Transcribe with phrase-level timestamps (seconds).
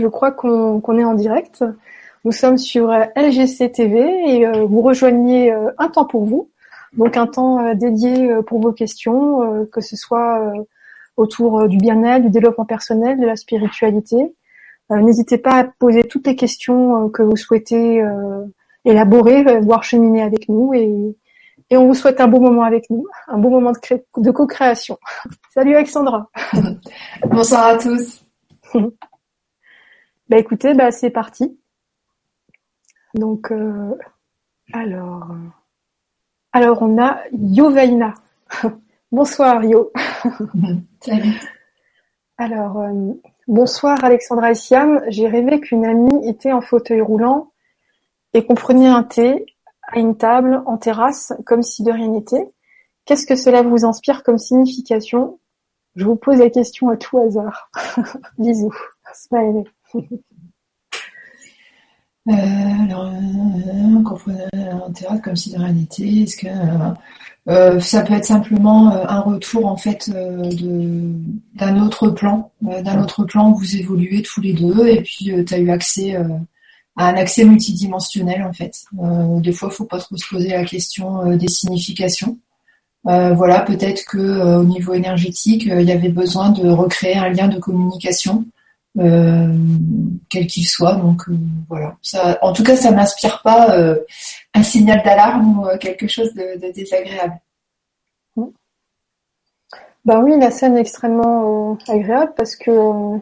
[0.00, 1.62] Je crois qu'on est en direct.
[2.24, 6.50] Nous sommes sur euh, LGC TV et euh, vous rejoignez euh, un temps pour vous,
[6.94, 10.52] donc un temps dédié pour vos questions, que ce soit
[11.16, 14.34] autour du bien-être, du développement personnel, de la spiritualité.
[14.90, 18.04] N'hésitez pas à poser toutes les questions que vous souhaitez
[18.84, 21.16] élaborer, voire cheminer avec nous et,
[21.70, 23.78] et on vous souhaite un beau moment avec nous, un beau moment de,
[24.16, 24.98] de co-création.
[25.54, 26.28] Salut Alexandra.
[27.30, 28.24] Bonsoir à tous.
[30.30, 31.58] Bah écoutez, bah c'est parti.
[33.14, 33.96] Donc euh,
[34.72, 35.26] alors
[36.52, 38.14] alors on a Yovaina.
[39.12, 39.90] bonsoir Yo.
[41.00, 41.34] Salut.
[42.38, 43.12] Alors euh,
[43.48, 45.02] bonsoir Alexandra et Siam.
[45.08, 47.50] J'ai rêvé qu'une amie était en fauteuil roulant
[48.32, 49.46] et qu'on prenait un thé
[49.88, 52.46] à une table en terrasse comme si de rien n'était.
[53.04, 55.40] Qu'est-ce que cela vous inspire comme signification?
[55.96, 57.68] Je vous pose la question à tout hasard.
[58.38, 58.72] Bisous.
[59.12, 59.64] Smiley.
[62.28, 64.32] Euh, alors, euh,
[64.86, 66.48] un théâtre comme si de rien n'était, est-ce que
[67.48, 73.50] euh, ça peut être simplement un retour en fait d'un autre plan, d'un autre plan
[73.50, 76.14] où vous évoluez tous les deux et puis tu as eu accès
[76.96, 78.84] à un accès multidimensionnel en fait.
[79.42, 82.38] des fois, il faut pas trop se poser la question des significations.
[83.04, 87.58] voilà, peut-être que au niveau énergétique, il y avait besoin de recréer un lien de
[87.58, 88.44] communication
[88.98, 89.54] euh,
[90.28, 90.96] quel qu'il soit.
[90.96, 91.36] Donc euh,
[91.68, 91.96] voilà.
[92.02, 93.98] Ça, en tout cas, ça m'inspire pas euh,
[94.54, 97.38] un signal d'alarme ou quelque chose de, désagréable.
[100.06, 102.70] Ben oui, la scène est extrêmement agréable parce que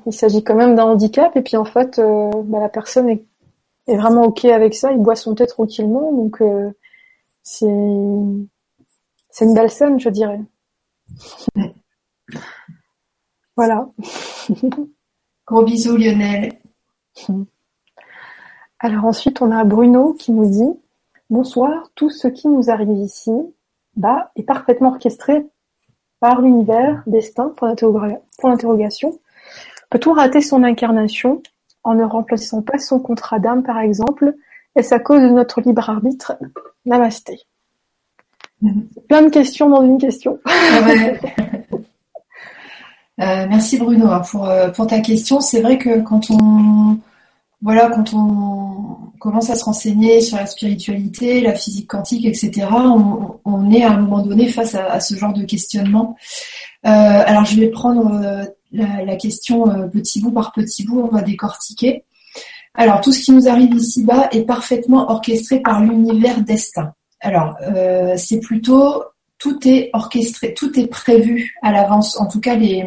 [0.07, 3.25] il s'agit quand même d'un handicap et puis en fait, ben, la personne est,
[3.89, 4.93] est, vraiment ok avec ça.
[4.93, 6.41] Il boit son thé tranquillement, donc
[7.43, 7.67] c'est
[9.31, 10.41] c'est une belle scène, je dirais.
[13.57, 13.89] Voilà.
[15.49, 16.53] Gros bisous Lionel.
[18.81, 20.79] Alors ensuite, on a Bruno qui nous dit
[21.31, 23.33] Bonsoir, tout ce qui nous arrive ici
[23.97, 25.47] bah, est parfaitement orchestré
[26.21, 29.19] par l'univers, destin, pour l'interrogation.
[29.89, 31.43] Peut-on rater son incarnation
[31.83, 34.35] en ne remplissant pas son contrat d'âme, par exemple?
[34.77, 36.37] Est-ce à cause de notre libre arbitre?
[36.85, 37.41] Namasté.
[38.63, 39.07] Mm-hmm.
[39.09, 40.39] Plein de questions dans une question.
[43.21, 45.41] Euh, merci Bruno hein, pour, euh, pour ta question.
[45.41, 46.99] C'est vrai que quand on
[47.61, 52.69] voilà, quand on commence à se renseigner sur la spiritualité, la physique quantique, etc.,
[53.45, 56.17] on, est à un moment donné face à, ce genre de questionnement.
[56.87, 62.05] Euh, alors je vais prendre la, question petit bout par petit bout, on va décortiquer.
[62.75, 66.93] Alors tout ce qui nous arrive ici-bas est parfaitement orchestré par l'univers destin.
[67.19, 67.57] Alors
[68.17, 69.03] c'est plutôt
[69.39, 72.19] tout est orchestré, tout est prévu à l'avance.
[72.19, 72.85] En tout cas, les,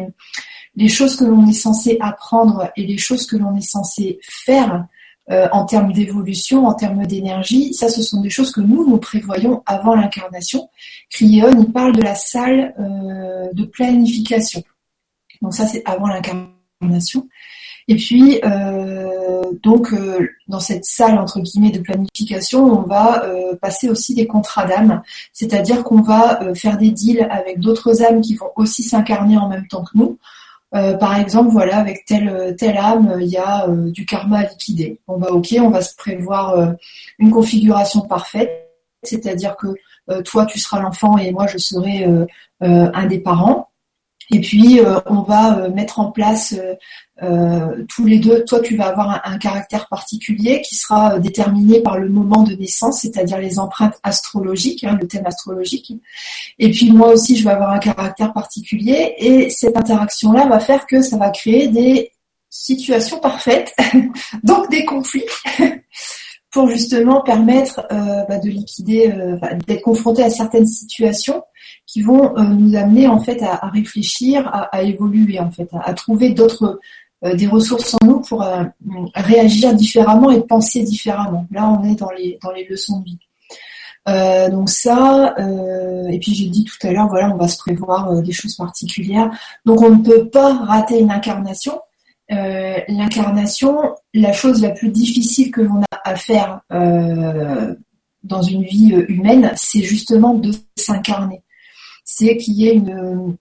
[0.88, 4.86] choses que l'on est censé apprendre et les choses que l'on est censé faire
[5.30, 8.98] euh, en termes d'évolution, en termes d'énergie, ça, ce sont des choses que nous, nous
[8.98, 10.68] prévoyons avant l'incarnation.
[11.10, 14.62] Cryon, il parle de la salle euh, de planification.
[15.40, 17.28] Donc ça, c'est avant l'incarnation.
[17.88, 23.56] Et puis, euh, donc, euh, dans cette salle, entre guillemets, de planification, on va euh,
[23.56, 28.36] passer aussi des contrats d'âme, c'est-à-dire qu'on va faire des deals avec d'autres âmes qui
[28.36, 30.18] vont aussi s'incarner en même temps que nous.
[30.72, 35.00] par exemple, voilà, avec telle, telle âme, il y a du karma à liquider.
[35.06, 36.74] Bon bah ok, on va se prévoir
[37.18, 38.70] une configuration parfaite,
[39.02, 39.68] c'est-à-dire que
[40.22, 42.08] toi tu seras l'enfant et moi je serai
[42.60, 43.68] un des parents.
[44.30, 46.54] Et puis, euh, on va euh, mettre en place
[47.22, 48.44] euh, tous les deux.
[48.44, 53.00] Toi, tu vas avoir un, caractère particulier qui sera déterminé par le moment de naissance,
[53.02, 55.92] c'est-à-dire les empreintes astrologiques, hein, le thème astrologique.
[56.58, 59.14] Et puis, moi aussi, je vais avoir un caractère particulier.
[59.18, 62.12] Et cette interaction-là va faire que ça va créer des
[62.48, 63.74] situations parfaites,
[64.42, 65.24] donc des conflits.
[66.52, 67.86] pour justement permettre
[68.28, 69.12] bah, de liquider,
[69.66, 71.42] d'être confronté à certaines situations
[71.86, 76.30] qui vont euh, nous amener en fait à, réfléchir, à, évoluer en fait, à, trouver
[76.30, 76.80] d'autres
[77.24, 78.64] euh, des ressources en nous pour euh,
[79.14, 81.46] réagir différemment et penser différemment.
[81.50, 83.18] Là, on est dans les dans les leçons de vie.
[84.50, 85.34] donc ça,
[86.10, 89.30] et puis j'ai dit tout à l'heure, voilà, on va se prévoir des choses particulières.
[89.64, 91.78] Donc on ne peut pas rater une incarnation.
[92.88, 99.52] L'incarnation, la chose la plus difficile que l'on a à faire dans une vie humaine,
[99.56, 101.42] c'est justement de s'incarner
[102.04, 103.36] c'est qu'il y ait une,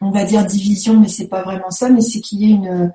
[0.00, 2.92] on va dire division, mais c'est pas vraiment ça, mais c'est qu'il y ait une,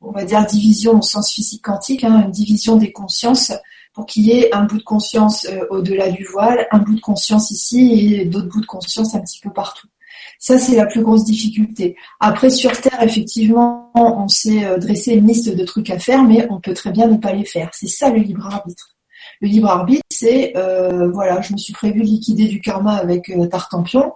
[0.00, 3.52] on va dire division au sens physique quantique, hein, une division des consciences
[3.92, 7.00] pour qu'il y ait un bout de conscience euh, au-delà du voile, un bout de
[7.00, 9.86] conscience ici et d'autres bouts de conscience un petit peu partout.
[10.46, 11.96] Ça, c'est la plus grosse difficulté.
[12.20, 16.46] Après, sur Terre, effectivement, on s'est euh, dressé une liste de trucs à faire, mais
[16.50, 17.70] on peut très bien ne pas les faire.
[17.72, 18.94] C'est ça le libre arbitre.
[19.40, 23.46] Le libre arbitre, c'est euh, voilà, je me suis prévu liquider du karma avec euh,
[23.46, 24.12] Tartampion.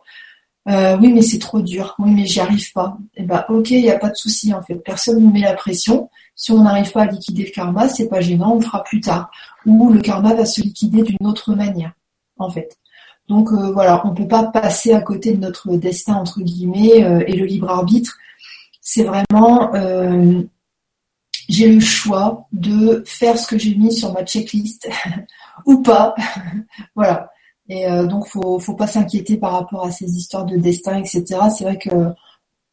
[0.66, 1.94] oui, mais c'est trop dur.
[1.98, 2.98] Oui, mais j'y arrive pas.
[3.16, 4.74] Eh ben, ok, il n'y a pas de souci en fait.
[4.74, 6.10] Personne ne met la pression.
[6.36, 9.00] Si on n'arrive pas à liquider le karma, c'est pas gênant, on le fera plus
[9.00, 9.30] tard.
[9.64, 11.92] Ou le karma va se liquider d'une autre manière,
[12.36, 12.76] en fait.
[13.28, 17.44] Donc voilà, on peut pas passer à côté de notre destin entre guillemets et le
[17.44, 18.16] libre arbitre
[18.88, 20.42] c'est vraiment euh,
[21.50, 24.88] j'ai le choix de faire ce que j'ai mis sur ma checklist
[25.66, 26.14] ou pas.
[26.96, 27.30] voilà.
[27.68, 31.22] Et euh, donc faut faut pas s'inquiéter par rapport à ces histoires de destin, etc.
[31.54, 31.90] C'est vrai que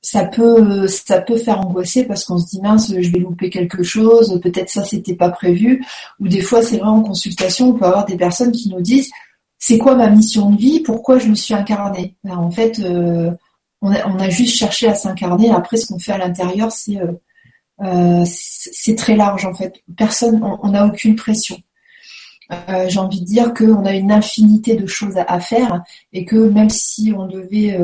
[0.02, 3.84] ça peut ça peut faire angoisser parce qu'on se dit mince je vais louper quelque
[3.84, 5.86] chose, peut-être ça c'était pas prévu.
[6.22, 9.12] Ou des fois c'est vrai en consultation on peut avoir des personnes qui nous disent
[9.57, 12.16] c'est quoi ma mission de vie, pourquoi je me suis incarnée?
[12.24, 13.31] Ben, en fait euh,
[13.81, 15.52] on a, juste cherché à s'incarner.
[15.52, 17.12] Après, ce qu'on fait à l'intérieur, c'est euh,
[17.84, 19.84] euh, très large en fait.
[19.96, 21.57] Personne, on n'a aucune pression.
[22.88, 26.69] J'ai envie de dire qu'on a une infinité de choses à, faire et que même
[26.69, 27.80] si on devait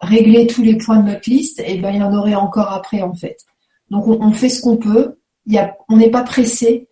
[0.00, 2.72] régler tous les points de notre liste, et eh ben il y en aurait encore
[2.72, 3.38] après en fait.
[3.90, 5.18] Donc on, fait ce qu'on peut.
[5.88, 6.86] On n'est pas pressé.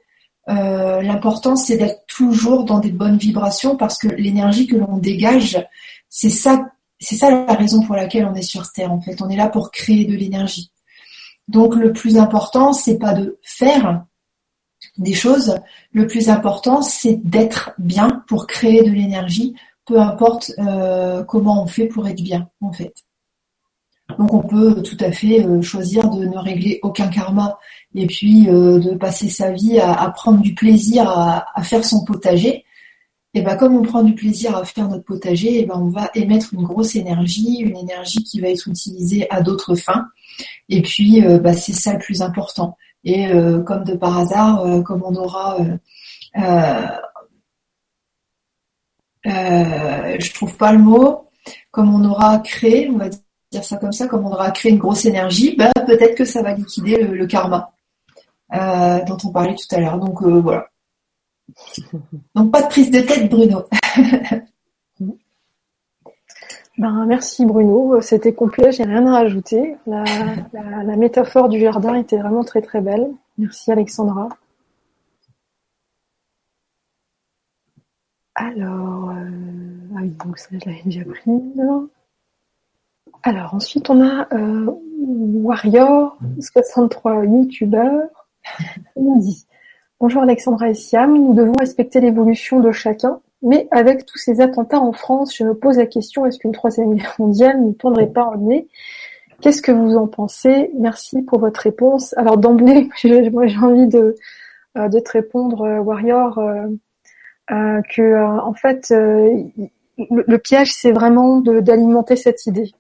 [0.49, 5.65] L'important c'est d'être toujours dans des bonnes vibrations parce que l'énergie que l'on dégage,
[6.09, 6.73] c'est ça
[7.03, 9.21] c'est ça la raison pour laquelle on est sur Terre, en fait.
[9.21, 10.71] On est là pour créer de l'énergie.
[11.49, 14.05] Donc, le plus important, c'est pas de faire
[14.97, 15.57] des choses.
[15.91, 19.55] Le plus important, c'est d'être bien pour créer de l'énergie,
[19.85, 22.95] peu importe euh, comment on fait pour être bien, en fait.
[24.19, 27.59] Donc, on peut tout à fait euh, choisir de ne régler aucun karma
[27.95, 32.65] et puis euh, de passer sa vie à, prendre du plaisir à faire son potager
[33.35, 36.11] et ben comme on prend du plaisir à faire notre potager, et ben on va
[36.15, 40.09] émettre une grosse énergie, une énergie qui va être utilisée à d'autres fins.
[40.69, 42.77] Et puis euh, bah, c'est ça le plus important.
[43.05, 45.59] Et euh, comme de par hasard, euh, comme on aura
[49.25, 51.31] je trouve pas le mot,
[51.71, 53.09] comme on aura créé, on va
[53.53, 56.43] dire ça comme ça, comme on aura créé une grosse énergie, bah, peut-être que ça
[56.43, 57.73] va liquider le, le karma
[58.51, 59.99] dont on parlait tout à l'heure.
[59.99, 60.69] Donc voilà.
[62.35, 63.65] Donc pas de prise de tête, Bruno.
[66.79, 69.77] ben, merci Bruno, c'était complet, j'ai rien à rajouter.
[69.87, 70.05] La,
[70.97, 73.11] métaphore du jardin était vraiment très très belle.
[73.39, 74.29] Merci Alexandra.
[78.35, 79.15] Alors, euh,
[79.95, 81.31] ah oui, donc ça je l'avais déjà pris.
[83.25, 84.67] Alors ensuite on a euh,
[84.99, 88.29] Warrior, 63 youtubeurs.
[88.97, 89.47] On dit?
[90.01, 94.81] Bonjour Alexandra et Siam, nous devons respecter l'évolution de chacun, mais avec tous ces attentats
[94.81, 98.25] en France, je me pose la question, est-ce qu'une troisième guerre mondiale ne tournerait pas
[98.25, 98.67] en nez?
[99.41, 100.73] Qu'est-ce que vous en pensez?
[100.77, 102.15] Merci pour votre réponse.
[102.17, 104.17] Alors d'emblée, j'ai envie de,
[104.77, 112.17] euh, de te répondre, euh, Warrior, euh, que en fait, le, piège, c'est vraiment d'alimenter
[112.17, 112.73] cette idée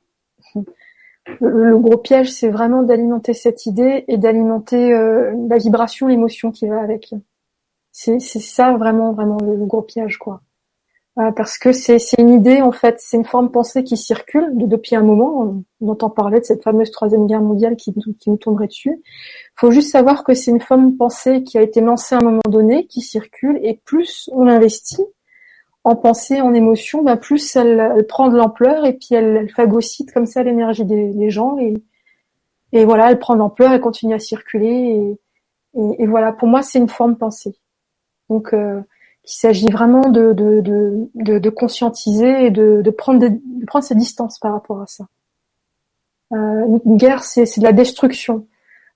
[1.41, 6.67] le, gros piège, c'est vraiment d'alimenter cette idée et d'alimenter euh, la vibration, l'émotion qui
[6.67, 7.15] va avec.
[7.93, 10.41] C'est ça vraiment, vraiment le, gros piège, quoi.
[11.19, 14.97] Euh, parce que c'est une idée, en fait, c'est une forme pensée qui circule depuis
[14.97, 15.63] un moment.
[15.81, 19.03] On entend parler de cette fameuse troisième guerre mondiale qui, qui nous tomberait dessus.
[19.55, 22.41] Faut juste savoir que c'est une forme pensée qui a été lancée à un moment
[22.49, 25.05] donné, qui circule, et plus on l'investit,
[25.85, 30.13] en pensée, en émotion, bah plus elle, prend de l'ampleur et puis elle, elle, phagocyte
[30.13, 35.17] comme ça l'énergie des, gens et, voilà, elle prend de l'ampleur, elle continue à circuler
[35.75, 36.33] et, voilà.
[36.33, 37.57] Pour moi, c'est une forme pensée.
[38.29, 38.81] Donc, euh,
[39.25, 43.95] il s'agit vraiment de, de, de, de, conscientiser et de, de prendre de prendre ses
[43.95, 45.07] distances par rapport à ça.
[46.33, 48.47] Euh, une guerre, c'est de la destruction.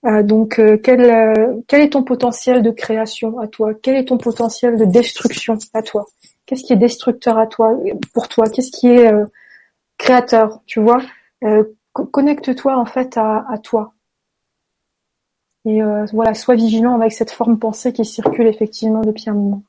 [0.05, 1.01] Euh, donc, quel
[1.71, 3.73] est ton potentiel de création à toi?
[3.75, 6.05] Quel est ton potentiel de destruction à toi?
[6.47, 7.77] Qu'est-ce qui est destructeur à toi,
[8.15, 8.49] pour toi?
[8.49, 9.27] Qu'est-ce qui est euh,
[9.99, 11.03] créateur Tu vois?
[11.43, 13.95] Euh, Connecte-toi en fait à, toi.
[15.65, 19.63] Et euh, voilà, sois vigilant avec cette forme pensée qui circule effectivement depuis un moment.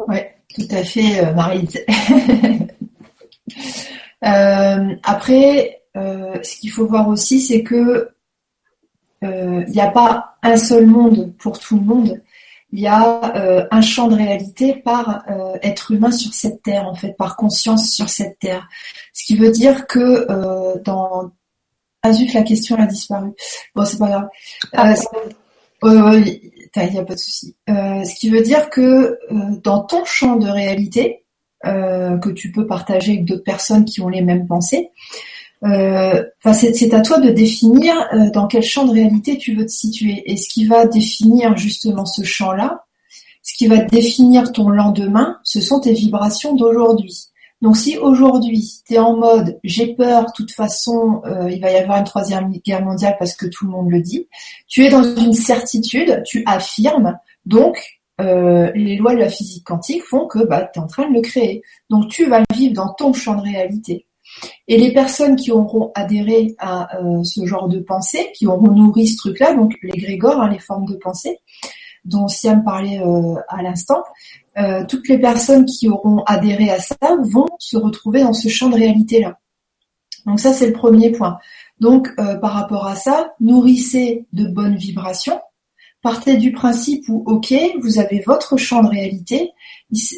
[0.00, 0.18] Oui,
[0.52, 1.84] tout à fait, Marise.
[4.20, 8.10] après, ce qu'il faut voir aussi, c'est que
[9.22, 12.20] il n'y a pas un seul monde pour tout le monde
[12.74, 16.88] il y a euh, un champ de réalité par euh, être humain sur cette terre,
[16.88, 18.68] en fait, par conscience sur cette terre.
[19.12, 21.30] Ce qui veut dire que euh, dans
[22.02, 23.30] ah zut, la question a disparu.
[23.76, 24.28] Bon, c'est pas grave.
[24.72, 24.92] Ah.
[25.84, 27.54] il n'y a pas de souci.
[27.68, 29.20] ce qui veut dire que
[29.62, 31.24] dans ton champ de réalité,
[31.62, 34.90] que tu peux partager avec d'autres personnes qui ont les mêmes pensées.
[35.64, 37.94] Enfin, c'est à toi de définir
[38.32, 40.22] dans quel champ de réalité tu veux te situer.
[40.30, 42.84] Et ce qui va définir justement ce champ-là,
[43.42, 47.28] ce qui va définir ton lendemain, ce sont tes vibrations d'aujourd'hui.
[47.64, 51.70] Donc si aujourd'hui tu es en mode j'ai peur, de toute façon euh, il va
[51.70, 54.28] y avoir une troisième guerre mondiale parce que tout le monde le dit,
[54.66, 60.04] tu es dans une certitude, tu affirmes, donc euh, les lois de la physique quantique
[60.04, 61.62] font que bah, tu es en train de le créer.
[61.90, 64.06] Donc tu vas vivre dans ton champ de réalité.
[64.68, 69.06] Et les personnes qui auront adhéré à euh, ce genre de pensée, qui auront nourri
[69.08, 71.38] ce truc-là, donc les grégores, hein, les formes de pensée,
[72.04, 73.00] dont Siam parlait
[73.48, 74.02] à l'instant,
[74.56, 78.68] euh, toutes les personnes qui auront adhéré à ça vont se retrouver dans ce champ
[78.68, 79.38] de réalité-là.
[80.26, 81.38] Donc ça, c'est le premier point.
[81.80, 85.40] Donc, euh, par rapport à ça, nourrissez de bonnes vibrations.
[86.02, 89.50] Partez du principe où, ok, vous avez votre champ de réalité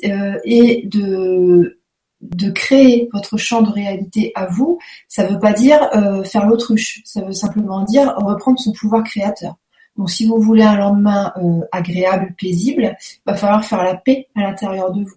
[0.04, 1.75] euh, et de,
[2.20, 5.78] de créer votre champ de réalité à vous, ça ne veut pas dire
[6.24, 7.02] faire l'autruche.
[7.04, 9.56] Ça veut simplement dire reprendre son pouvoir créateur.
[9.96, 14.28] Donc si vous voulez un lendemain euh, agréable, paisible, il va falloir faire la paix
[14.34, 15.16] à l'intérieur de vous.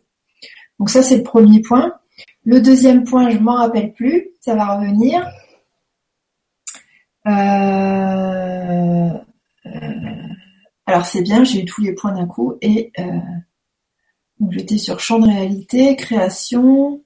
[0.79, 1.93] Donc ça c'est le premier point.
[2.45, 5.27] Le deuxième point, je m'en rappelle plus, ça va revenir.
[7.27, 9.09] Euh,
[9.65, 10.27] euh,
[10.85, 12.91] alors c'est bien, j'ai eu tous les points d'un coup et
[14.39, 17.03] donc j'étais sur champ de réalité, création,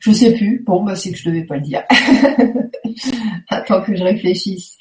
[0.00, 0.62] je sais plus.
[0.64, 1.82] Bon bah c'est que je devais pas le dire.
[3.48, 4.76] Attends que je réfléchisse.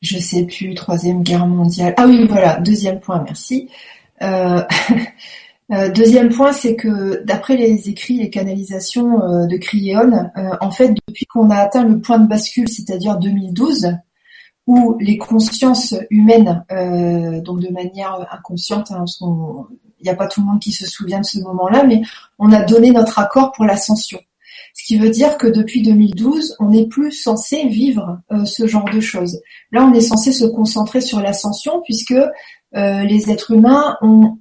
[0.00, 1.94] je sais plus, troisième guerre mondiale.
[1.96, 3.68] Ah oui, voilà, deuxième point, merci.
[4.22, 4.62] Euh,
[5.72, 10.30] euh, deuxième point, c'est que d'après les écrits, les canalisations euh, de Cryon,
[10.60, 13.96] en fait, depuis qu'on a atteint le point de bascule, c'est-à-dire 2012,
[14.66, 16.64] où les consciences humaines,
[17.44, 19.04] donc de manière inconsciente, hein,
[20.00, 22.02] il n'y a pas tout le monde qui se souvient de ce moment-là, mais
[22.38, 24.18] on a donné notre accord pour l'ascension.
[24.74, 28.84] Ce qui veut dire que depuis 2012, on n'est plus censé vivre euh, ce genre
[28.84, 29.40] de choses.
[29.72, 34.38] Là, on est censé se concentrer sur l'ascension puisque euh, les êtres humains ont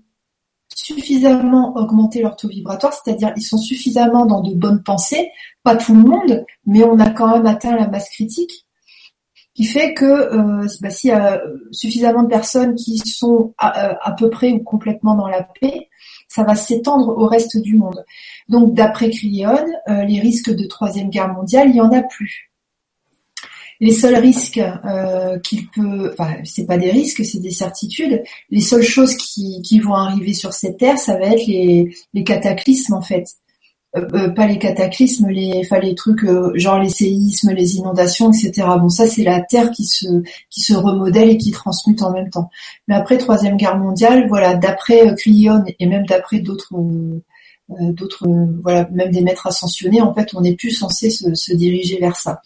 [0.75, 5.29] suffisamment augmenté leur taux vibratoire, c'est-à-dire ils sont suffisamment dans de bonnes pensées,
[5.63, 8.64] pas tout le monde, mais on a quand même atteint la masse critique,
[9.55, 14.29] qui fait que euh, bah, s'il y a suffisamment de personnes qui sont à, peu
[14.29, 15.89] près ou complètement dans la paix,
[16.27, 18.03] ça va s'étendre au reste du monde.
[18.49, 22.51] Donc d'après Crillon, euh, les risques de troisième guerre mondiale, il n'y en a plus.
[23.79, 28.23] Les seuls risques euh, qu'il peut, enfin c'est pas des risques, c'est des certitudes.
[28.49, 32.23] Les seules choses qui, qui, vont arriver sur cette terre, ça va être les, les
[32.23, 33.25] cataclysmes en fait.
[33.95, 38.29] Euh, euh, pas les cataclysmes, les, enfin, les trucs euh, genre les séismes, les inondations,
[38.31, 38.67] etc.
[38.79, 40.05] Bon, ça c'est la Terre qui se
[40.49, 42.49] qui se remodèle et qui transmute en même temps.
[42.87, 46.73] Mais après troisième guerre mondiale, voilà, d'après Crillon et même d'après d'autres
[47.69, 48.27] d'autres
[48.61, 52.15] voilà même des maîtres ascensionnés en fait on n'est plus censé se, se, diriger vers
[52.15, 52.39] ça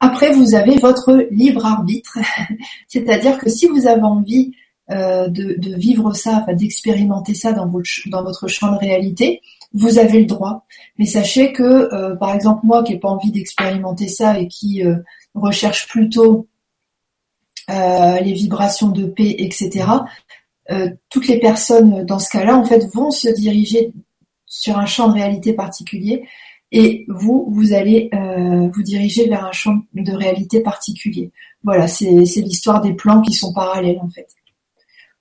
[0.00, 2.18] après vous avez votre libre arbitre
[2.86, 4.52] c'est-à-dire que si vous avez envie
[4.90, 9.40] de, de, vivre ça d'expérimenter ça dans votre dans votre champ de réalité
[9.76, 10.64] vous avez le droit.
[10.98, 14.82] Mais sachez que, euh, par exemple, moi qui n'ai pas envie d'expérimenter ça et qui
[14.82, 14.96] euh,
[15.34, 16.48] recherche plutôt
[17.70, 19.86] euh, les vibrations de paix, etc.,
[21.10, 23.92] toutes les personnes dans ce cas-là, en fait, vont se diriger
[24.46, 26.26] sur un champ de réalité particulier
[26.72, 28.10] et vous, vous allez
[28.74, 31.30] vous diriger vers un champ de réalité particulier.
[31.62, 34.26] Voilà, c'est l'histoire des plans qui sont parallèles, en fait.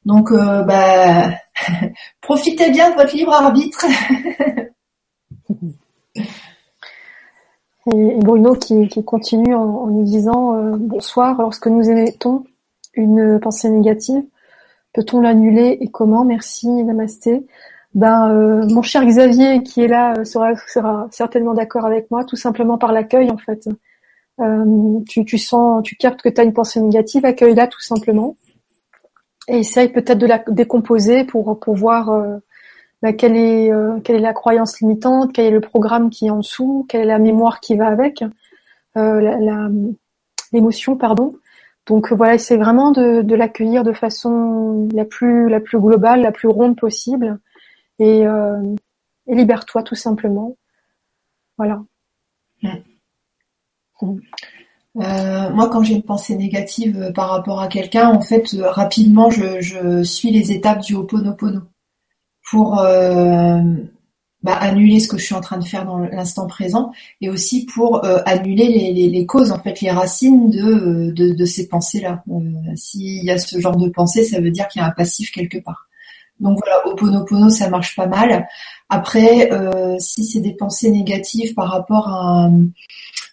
[0.06, 1.32] Donc, euh, bah,
[2.22, 3.86] profitez bien de votre libre arbitre.
[7.94, 11.40] Et Bruno qui, continue en, nous disant euh, bonsoir.
[11.40, 12.44] Lorsque nous émettons
[12.96, 14.24] une pensée négative,
[14.94, 16.26] peut-on l'annuler et comment?
[16.26, 17.46] Merci, Namasté.
[17.94, 22.80] Ben, euh, mon cher Xavier qui est là sera, certainement d'accord avec moi, tout simplement
[22.80, 23.70] par l'accueil en fait.
[25.08, 28.36] tu, tu sens, tu captes que tu as une pensée négative, accueille-la tout simplement
[29.48, 32.38] et essaye peut-être de la décomposer pour, pour voir euh,
[33.02, 36.32] bah, quelle, est, euh, quelle est la croyance limitante, quel est le programme qui est
[36.32, 38.24] en dessous, quelle est la mémoire qui va avec,
[38.98, 39.70] euh,
[40.52, 41.36] l'émotion, pardon.
[41.86, 46.32] Donc voilà, c'est vraiment de, de l'accueillir de façon la plus, la plus globale, la
[46.32, 47.40] plus ronde possible,
[48.00, 50.58] et, et libère-toi tout simplement.
[51.58, 51.84] Voilà.
[52.64, 54.20] Mmh.
[54.98, 58.70] Euh, moi, quand j'ai une pensée négative euh, par rapport à quelqu'un, en fait, euh,
[58.70, 61.62] rapidement, je, suis les étapes du Ho'oponopono
[62.50, 62.75] pour
[64.44, 67.66] bah, annuler ce que je suis en train de faire dans l'instant présent et aussi
[67.66, 72.24] pour annuler les, causes, en fait, les racines de, de, ces pensées-là.
[72.75, 75.32] S'il y a ce genre de pensée, ça veut dire qu'il y a un passif
[75.32, 75.88] quelque part.
[76.40, 78.48] Donc voilà, Oponopono, ça marche pas mal.
[78.90, 82.66] Après, euh, si c'est des pensées négatives par rapport à euh,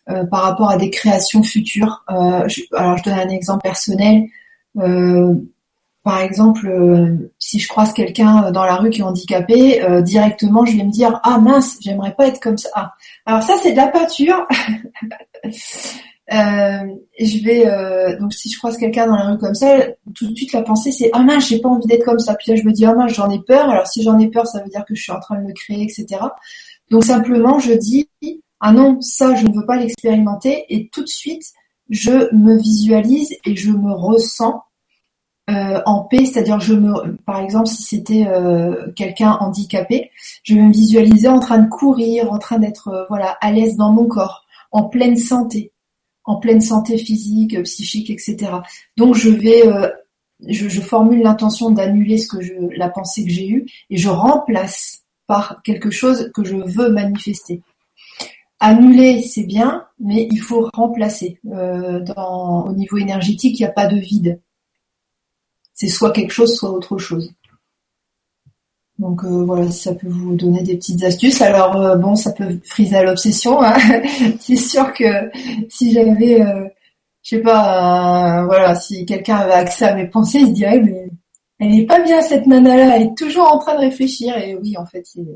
[0.06, 4.24] par rapport à des créations futures, alors je donne un exemple personnel.
[6.04, 6.68] par exemple,
[7.38, 11.20] si je croise quelqu'un dans la rue qui est handicapé, directement je vais me dire
[11.22, 12.70] ah mince, j'aimerais pas être comme ça.
[12.74, 12.92] Ah.
[13.26, 14.46] Alors ça c'est de la peinture.
[16.32, 16.86] Euh,
[17.18, 19.80] je vais euh, donc si je croise quelqu'un dans la rue comme ça,
[20.14, 22.34] tout de suite la pensée c'est ah mince j'ai pas envie d'être comme ça.
[22.34, 23.68] Puis là je me dis ah mince j'en ai peur.
[23.68, 25.52] Alors si j'en ai peur ça veut dire que je suis en train de le
[25.52, 26.06] créer etc.
[26.90, 28.08] Donc simplement je dis
[28.62, 31.44] ah non ça je ne veux pas l'expérimenter et tout de suite
[31.90, 34.62] je me visualise et je me ressens
[35.50, 40.12] euh, en paix, c'est-à-dire je me, par exemple, si c'était euh, quelqu'un handicapé,
[40.44, 43.76] je vais me visualiser en train de courir, en train d'être euh, voilà à l'aise
[43.76, 45.72] dans mon corps, en pleine santé
[46.24, 48.52] en pleine santé physique, psychique, etc.
[48.96, 52.38] Donc je formule l'intention d'annuler ce que
[52.76, 57.62] la pensée que j'ai eue et je remplace par quelque chose que je veux manifester.
[58.64, 61.40] Annuler, c'est bien, mais il faut remplacer.
[61.52, 64.40] Euh, dans, au niveau énergétique, il n'y a pas de vide.
[65.74, 67.34] C'est soit quelque chose, soit autre chose.
[69.00, 71.40] Donc euh, voilà, ça peut vous donner des petites astuces.
[71.42, 73.60] Alors euh, bon, ça peut friser à l'obsession.
[73.60, 73.74] Hein.
[74.40, 75.28] c'est sûr que
[75.68, 76.68] si j'avais, euh,
[77.24, 81.10] je sais pas, voilà, si quelqu'un avait accès à mes pensées, il se dirait mais
[81.58, 84.36] elle n'est pas bien cette nana là, elle est toujours en train de réfléchir.
[84.38, 85.26] Et oui, en fait, c'est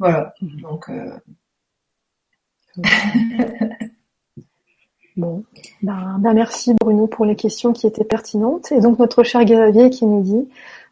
[0.00, 0.34] voilà.
[0.40, 0.90] Donc
[5.16, 5.44] Bon,
[5.82, 8.72] ben, ben, merci Bruno pour les questions qui étaient pertinentes.
[8.72, 10.48] Et donc notre cher Xavier qui nous dit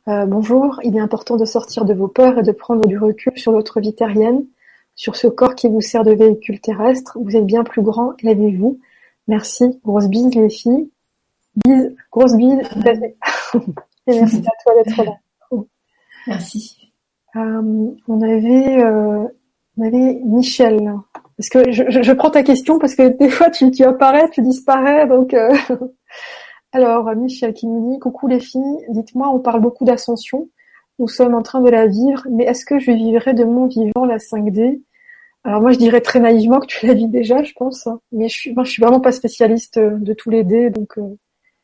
[0.09, 3.33] euh, bonjour, il est important de sortir de vos peurs et de prendre du recul
[3.37, 4.45] sur votre vie terrienne,
[4.95, 7.17] sur ce corps qui vous sert de véhicule terrestre.
[7.21, 8.79] Vous êtes bien plus grand, levez-vous.
[9.27, 9.81] Merci.
[9.85, 10.91] Grosse bise les filles.
[11.65, 12.59] Bise, grosse bise.
[14.07, 15.13] et merci à toi d'être là.
[16.27, 16.93] Merci.
[17.37, 19.25] Euh, on avait, euh,
[19.79, 20.95] on avait Michel.
[21.41, 24.43] Parce que je, je, prends ta question parce que des fois tu, tu apparais, tu
[24.43, 25.57] disparais, donc euh,
[26.73, 30.49] Alors, Michel qui nous dit Coucou les filles, dites-moi, on parle beaucoup d'ascension.
[30.99, 34.05] Nous sommes en train de la vivre, mais est-ce que je vivrai de mon vivant
[34.05, 34.83] la 5D
[35.43, 37.87] Alors moi je dirais très naïvement que tu la vis déjà, je pense.
[37.87, 38.01] Hein.
[38.13, 40.99] Mais je suis, moi, je suis vraiment pas spécialiste euh, de tous les dés, donc
[40.99, 41.17] euh,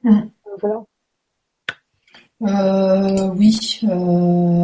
[0.03, 0.23] mm.
[0.47, 0.83] euh,
[2.41, 3.33] voilà.
[3.35, 3.83] oui,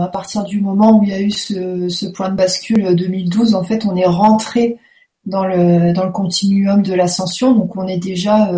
[0.01, 3.63] à partir du moment où il y a eu ce, point de bascule 2012, en
[3.63, 4.79] fait, on est rentré
[5.27, 8.51] dans le dans le continuum de l'ascension, donc on est déjà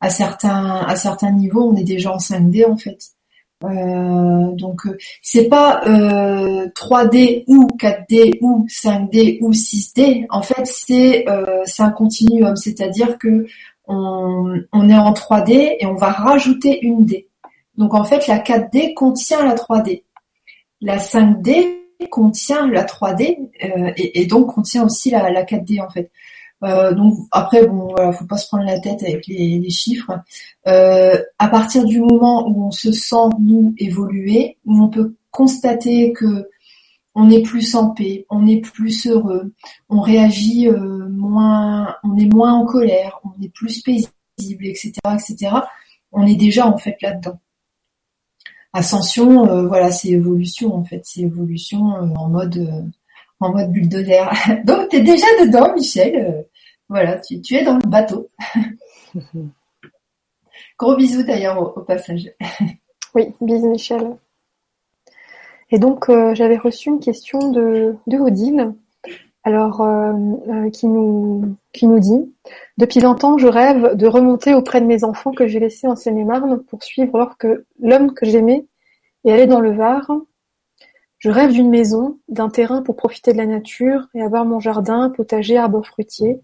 [0.00, 2.98] à certains à certains niveaux, on est déjà en 5D en fait.
[3.64, 10.26] Euh, donc euh, c'est pas 3D euh, ou 4D ou 5D ou 6D.
[10.30, 11.24] En fait, c'est
[11.64, 13.46] c'est un continuum, c'est-à-dire que
[13.86, 17.28] on, on est en 3D et on va rajouter une D.
[17.76, 20.04] Donc en fait, la 4D contient la 3D.
[20.80, 26.10] La 5D contient la 3D et, et, donc contient aussi la, la 4D en fait.
[26.64, 30.12] Euh, donc après, bon, voilà, faut pas se prendre la tête avec les, chiffres.
[30.66, 36.12] Euh, à partir du moment où on se sent nous évoluer, où on peut constater
[36.12, 36.48] que
[37.14, 39.52] on est plus en paix, on est plus heureux,
[39.90, 45.56] on réagit euh, moins, on est moins en colère, on est plus paisible, etc., etc.
[46.12, 47.38] On est déjà en fait là-dedans.
[48.72, 52.92] Ascension, voilà, c'est évolution en fait, c'est évolution en mode
[53.42, 54.30] en mode bulldozer.
[54.64, 56.46] Donc tu es déjà dedans, Michel.
[56.88, 58.28] Voilà, tu, es dans le bateau.
[60.78, 62.30] Gros bisous d'ailleurs au, passage.
[63.14, 64.16] oui, bisous Michel.
[65.70, 68.74] Et donc euh, j'avais reçu une question de, de Odile,
[69.44, 70.12] alors euh,
[70.48, 72.32] euh, qui nous qui nous dit
[72.78, 76.62] depuis longtemps je rêve de remonter auprès de mes enfants que j'ai laissés en Seine-et-Marne
[76.62, 77.34] pour suivre
[77.80, 78.66] l'homme que j'aimais
[79.24, 80.10] et aller dans le Var.
[81.18, 85.10] Je rêve d'une maison, d'un terrain pour profiter de la nature et avoir mon jardin,
[85.10, 86.40] potager, arbres fruitiers.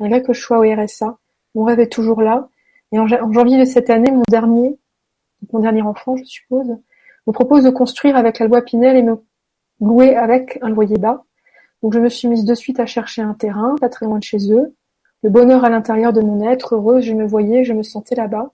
[0.00, 1.18] Malgré que je sois au RSA,
[1.54, 2.48] mon rêve est toujours là.
[2.92, 4.78] Et en, janvier de cette année, mon dernier,
[5.52, 6.68] mon dernier enfant, je suppose,
[7.26, 9.22] me propose de construire avec la loi Pinel et me
[9.80, 11.24] louer avec un loyer bas.
[11.82, 14.24] Donc je me suis mise de suite à chercher un terrain, pas très loin de
[14.24, 14.74] chez eux.
[15.22, 18.52] Le bonheur à l'intérieur de mon être, heureuse, je me voyais, je me sentais là-bas.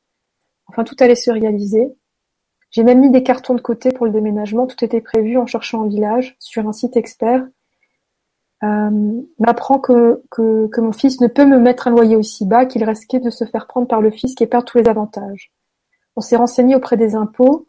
[0.66, 1.94] Enfin, tout allait se réaliser.
[2.70, 5.84] J'ai même mis des cartons de côté pour le déménagement, tout était prévu en cherchant
[5.84, 7.46] un village, sur un site expert,
[8.62, 12.84] euh, m'apprend que, que, mon fils ne peut me mettre un loyer aussi bas qu'il
[12.84, 15.52] risquait de se faire prendre par le fisc et perdre tous les avantages.
[16.16, 17.66] On s'est renseigné auprès des impôts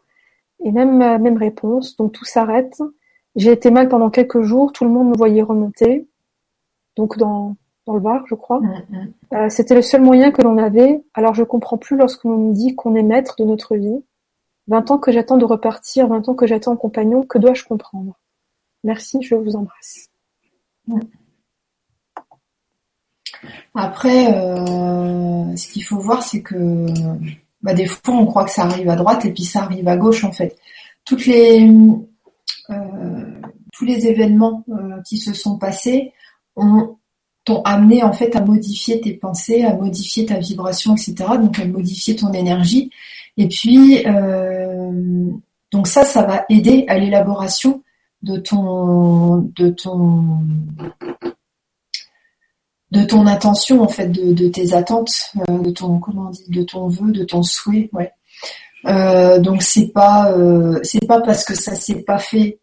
[0.62, 2.82] et même même réponse, donc tout s'arrête.
[3.36, 6.08] J'ai été mal pendant quelques jours, tout le monde me voyait remonter,
[6.96, 8.60] donc dans, dans le bar, je crois.
[8.60, 9.12] Mm, mm.
[9.34, 12.54] Euh, C'était le seul moyen que l'on avait, alors je comprends plus lorsque l'on me
[12.54, 14.04] dit qu'on est maître de notre vie.
[14.66, 18.18] Vingt ans que j'attends de repartir, vingt ans que j'attends un compagnon, que dois-je comprendre?
[18.84, 20.08] Merci, je vous embrasse.
[23.74, 26.86] Après, euh, ce qu'il faut voir, c'est que
[27.62, 29.96] bah, des fois, on croit que ça arrive à droite et puis ça arrive à
[29.96, 30.56] gauche, en fait.
[31.04, 31.68] Toutes les,
[33.72, 36.12] tous les événements euh, qui se sont passés
[36.56, 36.96] ont
[37.44, 41.14] t'ont amené en fait à modifier tes pensées, à modifier ta vibration, etc.
[41.40, 42.90] Donc à modifier ton énergie.
[43.38, 44.04] Et puis
[45.72, 47.82] donc ça, ça va aider à l'élaboration
[48.22, 50.40] de ton de ton
[52.90, 56.62] de ton intention en fait de, tes attentes euh, de ton comment on dit de
[56.62, 58.12] ton vœu de ton souhait ouais
[58.86, 62.58] euh, donc c'est pas euh, c'est pas parce que ça s'est pas fait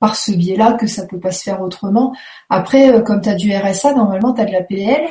[0.00, 2.14] par ce biais-là que ça peut pas se faire autrement
[2.50, 5.08] après comme tu as du RSA normalement tu as de la PL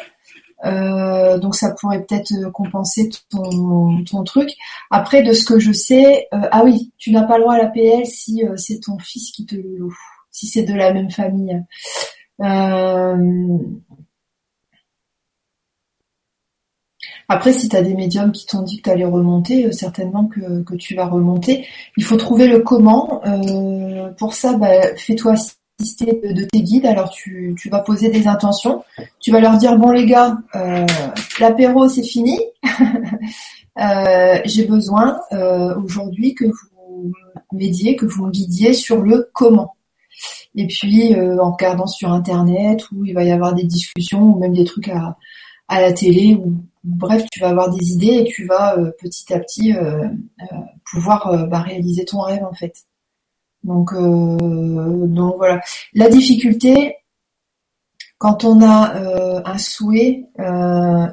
[1.40, 4.50] donc ça pourrait peut-être compenser ton, truc.
[4.92, 7.68] Après, de ce que je sais, ah oui, tu n'as pas le droit à la
[7.68, 9.94] PL si c'est ton fils qui te loue,
[10.32, 11.62] si c'est de la même famille.
[17.30, 20.26] Après, si tu as des médiums qui t'ont dit que tu allais remonter, euh, certainement
[20.26, 21.66] que, tu vas remonter.
[21.98, 23.22] Il faut trouver le comment.
[23.26, 25.34] Euh, pour ça, bah, fais-toi
[25.80, 26.86] assister de, tes guides.
[26.86, 28.84] Alors, tu, vas poser des intentions.
[29.20, 30.86] Tu vas leur dire, bon les gars, euh,
[31.40, 32.40] l'apéro, c'est fini.
[34.46, 35.20] J'ai besoin
[35.84, 37.12] aujourd'hui que vous
[37.52, 39.76] m'aidiez, que vous me guidiez sur le comment.
[40.56, 44.54] Et puis, en regardant sur Internet, où il va y avoir des discussions ou même
[44.54, 45.18] des trucs à,
[45.74, 49.34] à la télé ou bref, tu vas avoir des idées et tu vas euh, petit
[49.34, 50.56] à petit euh, euh,
[50.92, 52.74] pouvoir bah, réaliser ton rêve en fait.
[53.64, 55.62] Donc, donc voilà.
[55.94, 56.98] La difficulté,
[58.18, 58.94] quand on a
[59.46, 60.26] un souhait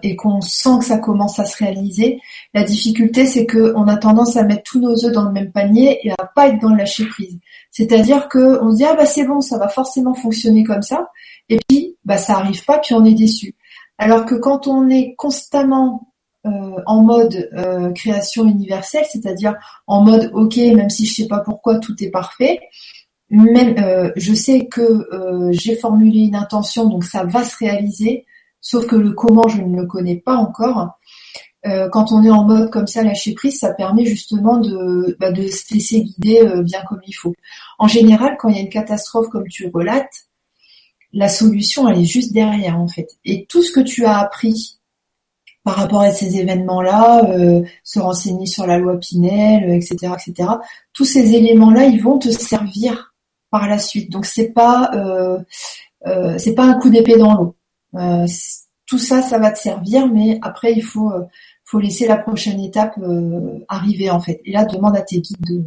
[0.03, 2.20] et qu'on sent que ça commence à se réaliser,
[2.53, 6.01] la difficulté c'est qu'on a tendance à mettre tous nos œufs dans le même panier
[6.03, 7.38] et à pas être dans le lâcher prise.
[7.70, 11.09] C'est-à-dire que on se dit ah bah c'est bon, ça va forcément fonctionner comme ça,
[11.49, 13.55] et puis bah ça arrive pas, puis on est déçu.
[14.01, 16.15] Alors que quand on est constamment
[16.47, 16.51] euh,
[16.87, 21.79] en mode euh, création universelle, c'est-à-dire en mode ok, même si je sais pas pourquoi
[21.79, 22.61] tout est parfait,
[23.29, 25.07] même euh, je sais que
[25.53, 28.25] j'ai formulé une intention, donc ça va se réaliser,
[28.63, 30.99] sauf que le comment je ne le connais pas encore.
[31.93, 35.47] quand on est en mode comme ça, lâcher prise, ça permet justement de, bah, de
[35.47, 37.35] se laisser guider bien comme il faut.
[37.79, 40.30] En général, quand il y a une catastrophe comme tu relates,
[41.12, 43.18] la solution, elle est juste derrière, en fait.
[43.25, 44.81] Et tout ce que tu as appris
[45.64, 50.49] par rapport à ces événements-là, euh, se renseigner sur la loi Pinel, etc., etc.
[50.92, 53.14] Tous ces éléments-là, ils vont te servir
[53.51, 54.11] par la suite.
[54.11, 55.38] Donc c'est pas euh,
[56.07, 57.57] euh, c'est pas un coup d'épée dans l'eau.
[58.87, 61.12] tout ça, ça va te servir, mais après il faut
[61.64, 62.99] faut laisser la prochaine étape
[63.68, 64.40] arriver en fait.
[64.44, 65.64] Et là, demande à tes guides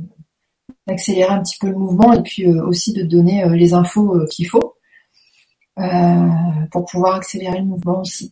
[0.88, 4.73] d'accélérer un petit peu le mouvement et puis aussi de donner les infos qu'il faut.
[5.80, 6.30] Euh,
[6.72, 8.32] pour pouvoir accélérer le mouvement aussi.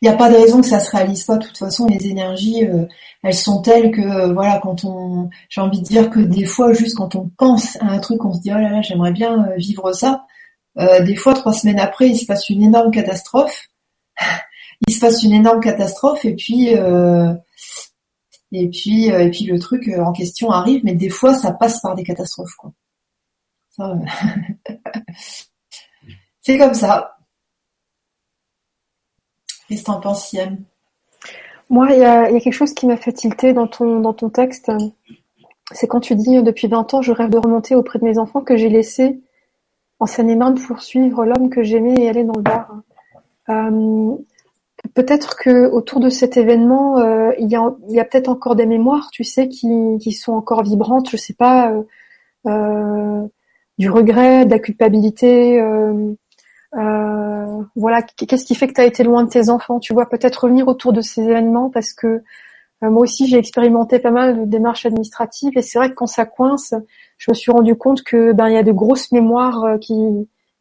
[0.00, 1.36] Il n'y a pas de raison que ça se réalise pas.
[1.36, 2.86] De toute façon, les énergies, euh,
[3.22, 6.72] elles sont telles que euh, voilà, quand on, j'ai envie de dire que des fois,
[6.72, 9.50] juste quand on pense à un truc, on se dit oh là là, j'aimerais bien
[9.56, 10.24] vivre ça.
[10.76, 13.68] des fois, trois semaines après, il se passe une énorme catastrophe.
[14.88, 16.68] il se passe une énorme catastrophe et puis
[18.52, 20.82] et puis et puis le truc en question arrive.
[20.84, 22.72] Mais des fois, ça passe par des catastrophes quoi.
[26.40, 27.16] c'est comme ça.
[29.68, 30.62] Qu'est-ce que penses, Yann
[31.70, 34.70] Moi, il y a, quelque chose qui m'a fait tilter dans ton, dans ton texte.
[35.72, 38.42] C'est quand tu dis depuis 20 ans, je rêve de remonter auprès de mes enfants
[38.42, 39.20] que j'ai laissés
[40.00, 42.82] en Seine-et-Marne pour suivre l'homme que j'aimais et aller dans le bar.
[43.48, 44.16] Euh,
[44.94, 49.24] peut-être que autour de cet événement, euh, il y a, peut-être encore des mémoires, tu
[49.24, 51.08] sais, qui, sont encore vibrantes.
[51.10, 51.72] Je sais pas.
[52.46, 53.22] Euh,
[53.78, 55.60] du regret, de la culpabilité.
[55.60, 56.14] Euh,
[56.74, 60.08] euh, voilà, qu'est-ce qui fait que tu as été loin de tes enfants Tu vois,
[60.08, 62.22] peut-être revenir autour de ces événements parce que
[62.82, 66.06] euh, moi aussi j'ai expérimenté pas mal de démarches administratives et c'est vrai que quand
[66.06, 66.74] ça coince,
[67.18, 69.94] je me suis rendu compte que ben il y a de grosses mémoires qui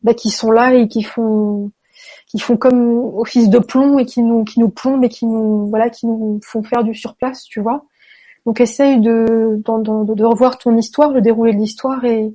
[0.04, 1.72] ben, qui sont là et qui font
[2.28, 5.68] qui font comme office de plomb et qui nous qui nous plombent et qui nous
[5.68, 7.86] voilà qui nous font faire du surplace, tu vois.
[8.46, 12.34] Donc essaye de, de, de revoir ton histoire, le déroulé de l'histoire et,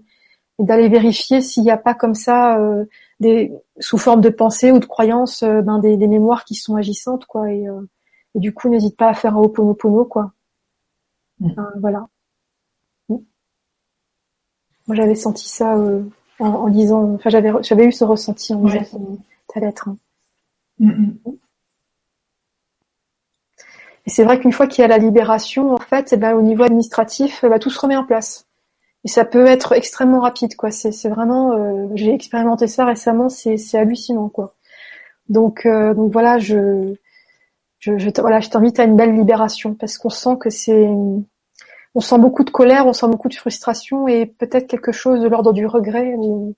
[0.58, 2.84] et d'aller vérifier s'il n'y a pas comme ça euh,
[3.20, 7.26] des sous forme de pensée ou de croyance euh, ben, des, mémoires qui sont agissantes
[7.26, 7.80] quoi et, euh,
[8.34, 10.32] et du coup n'hésite pas à faire un oponopono quoi
[11.40, 11.52] mm.
[11.80, 12.06] voilà
[13.08, 13.16] mm.
[14.86, 15.76] moi j'avais senti ça
[16.40, 19.18] en, en, lisant enfin j'avais j'avais eu ce ressenti en lisant
[19.52, 19.96] ta lettre hein.
[20.80, 21.10] mm,
[24.06, 26.40] Et c'est vrai qu'une fois qu'il y a la libération, en fait, eh ben, au
[26.40, 28.47] niveau administratif, bah, tout se remet en place.
[29.08, 30.70] Et ça peut être extrêmement rapide, quoi.
[30.70, 34.54] C'est vraiment, euh, j'ai expérimenté ça récemment, c'est hallucinant, quoi.
[35.30, 36.94] Donc, euh, donc voilà, je,
[38.18, 40.86] voilà, je t'invite à une belle libération parce qu'on sent que c'est,
[41.94, 45.28] on sent beaucoup de colère, on sent beaucoup de frustration et peut-être quelque chose de
[45.28, 46.54] l'ordre du regret ou,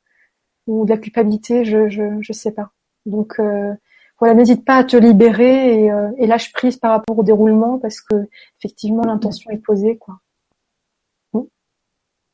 [0.67, 2.71] de la culpabilité, je, je, sais pas.
[3.07, 3.73] Donc euh,
[4.19, 8.01] voilà, n'hésite pas à te libérer et, et, lâche prise par rapport au déroulement parce
[8.01, 8.27] que
[8.59, 10.17] effectivement l'intention est posée, quoi.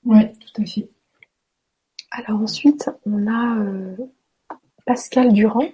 [0.06, 0.88] Oui, tout à fait.
[2.12, 3.96] Alors ensuite, on a euh,
[4.86, 5.64] Pascal Durand.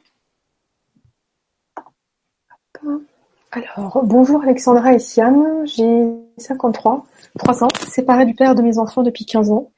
[3.52, 7.04] Alors, bonjour Alexandra et Siam, j'ai 53,
[7.38, 9.70] 3 ans, séparée du père de mes enfants depuis 15 ans.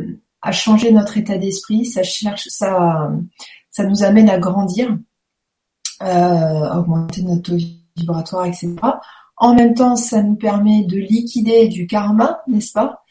[0.52, 3.10] changer notre état d'esprit, ça cherche, ça,
[3.70, 4.96] ça nous amène à grandir,
[6.00, 7.58] augmenter notre taux
[7.96, 8.74] vibratoire, etc.
[9.36, 13.02] En même temps, ça nous permet de liquider du karma, n'est-ce pas?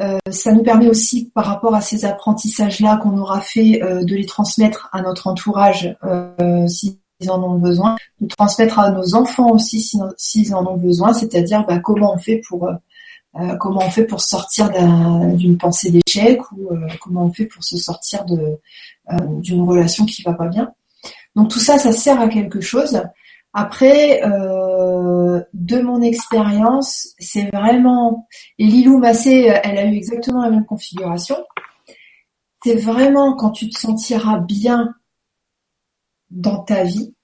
[0.00, 4.14] Euh, ça nous permet aussi, par rapport à ces apprentissages-là qu'on aura fait, euh, de
[4.14, 9.50] les transmettre à notre entourage euh, s'ils en ont besoin, de transmettre à nos enfants
[9.50, 12.70] aussi s'ils en ont besoin, c'est-à-dire bah, comment on fait pour
[13.60, 14.70] comment on fait pour sortir
[15.36, 20.46] d'une pensée d'échec ou comment on fait pour se sortir d'une relation qui va pas
[20.46, 20.72] bien.
[21.36, 23.02] Donc tout ça, ça sert à quelque chose.
[23.52, 24.22] Après,
[25.52, 28.26] de mon expérience, c'est vraiment
[28.58, 31.36] et Lilou Massé, elle a eu exactement la même configuration.
[32.64, 34.94] C'est vraiment quand tu te sentiras bien
[36.30, 37.14] dans ta vie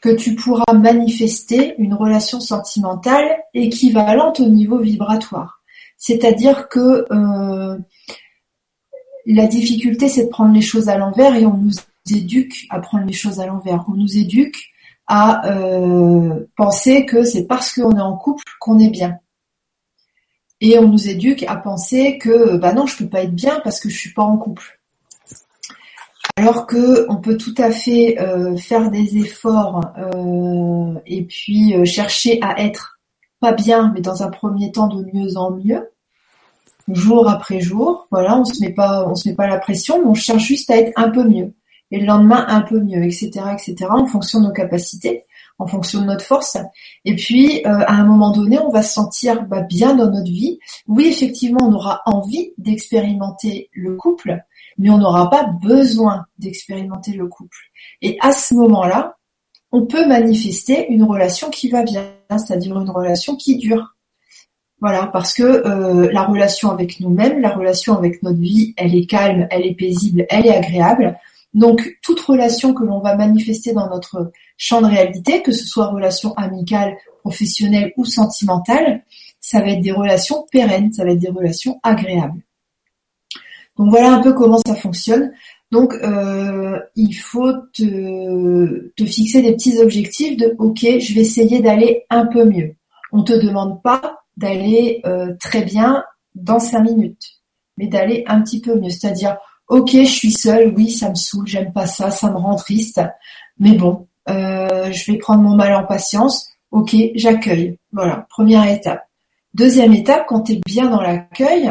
[0.00, 5.62] que tu pourras manifester une relation sentimentale équivalente au niveau vibratoire.
[5.96, 7.78] C'est-à-dire que euh,
[9.26, 11.74] la difficulté, c'est de prendre les choses à l'envers et on nous
[12.10, 13.84] éduque à prendre les choses à l'envers.
[13.88, 14.70] On nous éduque
[15.08, 19.18] à euh, penser que c'est parce qu'on est en couple qu'on est bien.
[20.60, 23.80] Et on nous éduque à penser que bah non, je peux pas être bien parce
[23.80, 24.80] que je suis pas en couple.
[26.36, 32.38] Alors que on peut tout à fait euh, faire des efforts euh, et puis chercher
[32.42, 33.00] à être
[33.40, 35.90] pas bien, mais dans un premier temps de mieux en mieux,
[36.88, 38.06] jour après jour.
[38.10, 40.76] Voilà, on se pas, on se met pas la pression, mais on cherche juste à
[40.76, 41.54] être un peu mieux
[41.90, 45.24] et le lendemain un peu mieux, etc., etc., en fonction de nos capacités,
[45.58, 46.56] en fonction de notre force.
[47.04, 50.30] Et puis, euh, à un moment donné, on va se sentir bah, bien dans notre
[50.30, 50.58] vie.
[50.86, 54.38] Oui, effectivement, on aura envie d'expérimenter le couple,
[54.78, 57.58] mais on n'aura pas besoin d'expérimenter le couple.
[58.02, 59.16] Et à ce moment-là,
[59.72, 63.94] on peut manifester une relation qui va bien, c'est-à-dire une relation qui dure.
[64.80, 69.06] Voilà, parce que euh, la relation avec nous-mêmes, la relation avec notre vie, elle est
[69.06, 71.18] calme, elle est paisible, elle est agréable.
[71.54, 75.86] Donc, toute relation que l'on va manifester dans notre champ de réalité, que ce soit
[75.86, 79.02] relation amicale, professionnelle ou sentimentale,
[79.40, 82.42] ça va être des relations pérennes, ça va être des relations agréables.
[83.76, 85.32] Donc voilà un peu comment ça fonctionne.
[85.70, 92.04] Donc euh, il faut te, fixer des petits objectifs de OK, je vais essayer d'aller
[92.10, 92.74] un peu mieux.
[93.12, 97.40] On te demande pas d'aller euh, très bien dans cinq minutes,
[97.76, 98.90] mais d'aller un petit peu mieux.
[98.90, 99.36] C'est-à-dire
[99.68, 103.00] Ok, je suis seule, oui, ça me saoule, j'aime pas ça, ça me rend triste,
[103.58, 106.48] mais bon, euh, je vais prendre mon mal en patience.
[106.70, 107.78] Ok, j'accueille.
[107.92, 109.06] Voilà, première étape.
[109.54, 111.70] Deuxième étape, quand tu es bien dans l'accueil,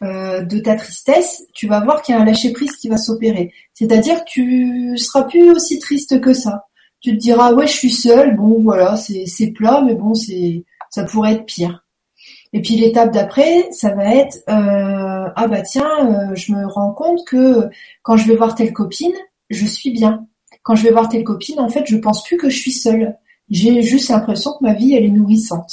[0.00, 3.52] de ta tristesse, tu vas voir qu'il y a un lâcher prise qui va s'opérer.
[3.74, 6.66] C'est-à-dire que tu seras plus aussi triste que ça.
[7.00, 11.04] Tu te diras ouais je suis seule, bon voilà c'est plat mais bon c'est ça
[11.04, 11.84] pourrait être pire.
[12.52, 16.92] Et puis l'étape d'après, ça va être euh, ah bah tiens, euh, je me rends
[16.92, 17.68] compte que
[18.02, 19.12] quand je vais voir telle copine,
[19.50, 20.26] je suis bien.
[20.62, 23.16] Quand je vais voir telle copine, en fait, je pense plus que je suis seule.
[23.50, 25.72] J'ai juste l'impression que ma vie elle est nourrissante.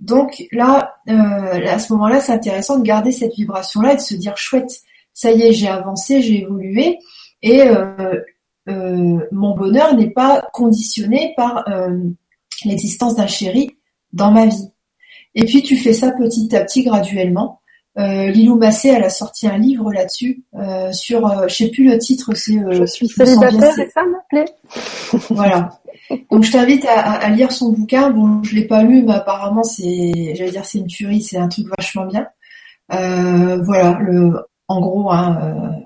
[0.00, 4.14] Donc là, euh, à ce moment-là, c'est intéressant de garder cette vibration-là et de se
[4.14, 4.82] dire chouette,
[5.14, 6.98] ça y est, j'ai avancé, j'ai évolué
[7.42, 7.62] et
[8.66, 11.64] mon bonheur n'est pas conditionné par
[12.64, 13.70] l'existence d'un chéri
[14.12, 14.70] dans ma vie.
[15.36, 17.60] Et puis tu fais ça petit à petit, graduellement.
[17.98, 21.88] Euh, Lilou Massé, elle a sorti un livre là-dessus, euh, sur, euh, je sais plus
[21.88, 22.58] le titre, c'est.
[22.58, 24.52] Euh, je suis célibataire, c'est ça m'appelait.
[25.30, 25.78] voilà.
[26.30, 28.10] Donc je t'invite à, à, lire son bouquin.
[28.10, 31.48] Bon, je l'ai pas lu, mais apparemment c'est, j'allais dire c'est une tuerie, c'est un
[31.48, 32.26] truc vachement bien.
[32.88, 35.80] Voilà, le, en gros, hein,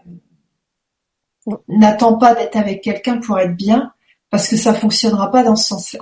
[1.69, 3.93] n'attends pas d'être avec quelqu'un pour être bien,
[4.31, 6.01] parce que ça fonctionnera pas dans ce sens-là.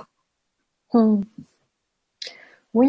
[0.93, 1.21] Hmm.
[2.73, 2.87] Oui,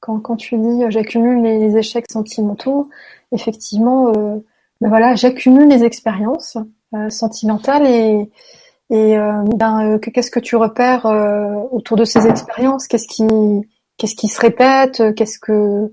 [0.00, 2.90] quand, quand, tu dis euh, j'accumule les, échecs sentimentaux,
[3.32, 4.36] effectivement, euh,
[4.80, 6.58] ben voilà, j'accumule les expériences
[6.94, 8.30] euh, sentimentales et,
[8.90, 9.16] et
[9.56, 11.06] ben, qu'est-ce que tu repères
[11.72, 12.86] autour de ces expériences?
[12.86, 13.26] Qu'est-ce qui
[13.96, 15.02] qu'est-ce qui se répète?
[15.16, 15.90] Qu'est-ce que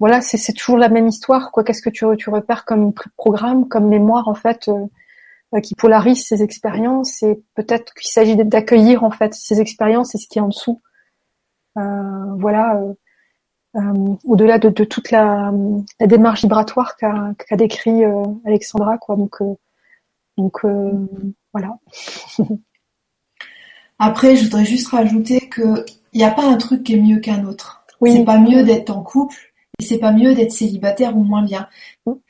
[0.00, 1.62] voilà, c'est toujours la même histoire quoi.
[1.62, 4.68] Qu'est-ce que tu, tu repères comme programme, comme mémoire en fait
[5.62, 10.26] qui polarise ces expériences et peut-être qu'il s'agit d'accueillir en fait ces expériences et ce
[10.26, 10.82] qui est en dessous?
[11.78, 12.92] Euh, voilà, euh,
[13.76, 15.52] euh, au-delà de, toute la,
[16.00, 18.02] démarche vibratoire qu'a décrit
[18.44, 19.16] Alexandra, quoi.
[19.16, 19.36] Donc,
[20.36, 20.60] donc
[21.52, 21.78] voilà.
[23.98, 27.20] Après, je voudrais juste rajouter que il n'y a pas un truc qui est mieux
[27.20, 27.84] qu'un autre.
[28.00, 28.12] Oui.
[28.12, 29.36] C'est pas mieux d'être en couple
[29.78, 31.68] et c'est pas mieux d'être célibataire ou moins bien.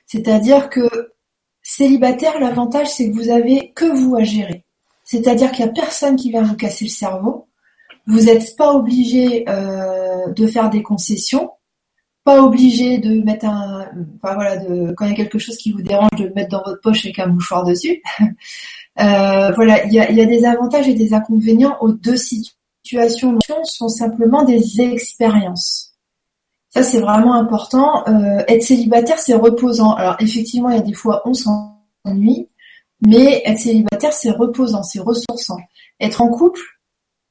[0.07, 1.13] C'est-à-dire que
[1.63, 4.65] célibataire, l'avantage c'est que vous avez que vous à gérer.
[5.05, 7.49] C'est-à-dire qu'il n'y a personne qui vient vous casser le cerveau.
[8.07, 11.53] Vous n'êtes pas obligé euh, de faire des concessions,
[12.25, 13.87] pas obligé de mettre un,
[14.17, 16.51] enfin voilà, de quand il y a quelque chose qui vous dérange, de le mettre
[16.51, 18.03] dans votre poche avec un mouchoir dessus.
[19.01, 23.39] euh, voilà, il y a, y a, des avantages et des inconvénients aux deux situations.
[23.65, 25.93] sont simplement des expériences.
[26.71, 28.07] Ça c'est vraiment important.
[28.09, 29.93] Euh, être célibataire c'est reposant.
[29.93, 32.49] Alors effectivement il y a des fois on s'ennuie,
[33.07, 35.59] mais être célibataire c'est reposant, c'est ressourçant.
[36.01, 36.61] Être en couple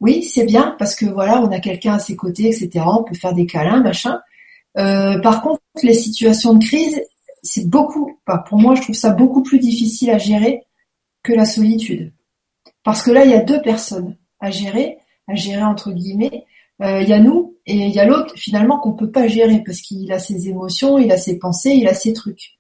[0.02, 2.84] oui, c'est bien parce que voilà, on a quelqu'un à ses côtés, etc.
[2.86, 4.20] On peut faire des câlins, machin.
[4.78, 7.02] Euh, par contre, les situations de crise,
[7.44, 8.20] c'est beaucoup.
[8.48, 10.64] pour moi, je trouve ça beaucoup plus difficile à gérer
[11.24, 12.14] que la solitude,
[12.84, 16.46] parce que là, il y a deux personnes à gérer, à gérer entre guillemets.
[16.82, 19.62] Euh, il y a nous et il y a l'autre finalement qu'on peut pas gérer
[19.64, 22.58] parce qu'il a ses émotions, il a ses pensées, il a ses trucs.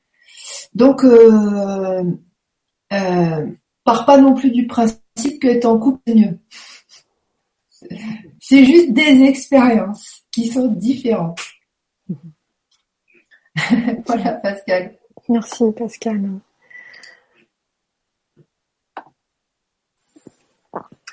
[0.76, 2.04] Donc, euh,
[2.94, 3.48] euh,
[3.84, 6.40] part pas non plus du principe que être en couple c'est mieux.
[8.40, 11.40] C'est juste des expériences qui sont différentes.
[14.06, 14.98] voilà, Pascal.
[15.30, 16.40] Merci, Pascal.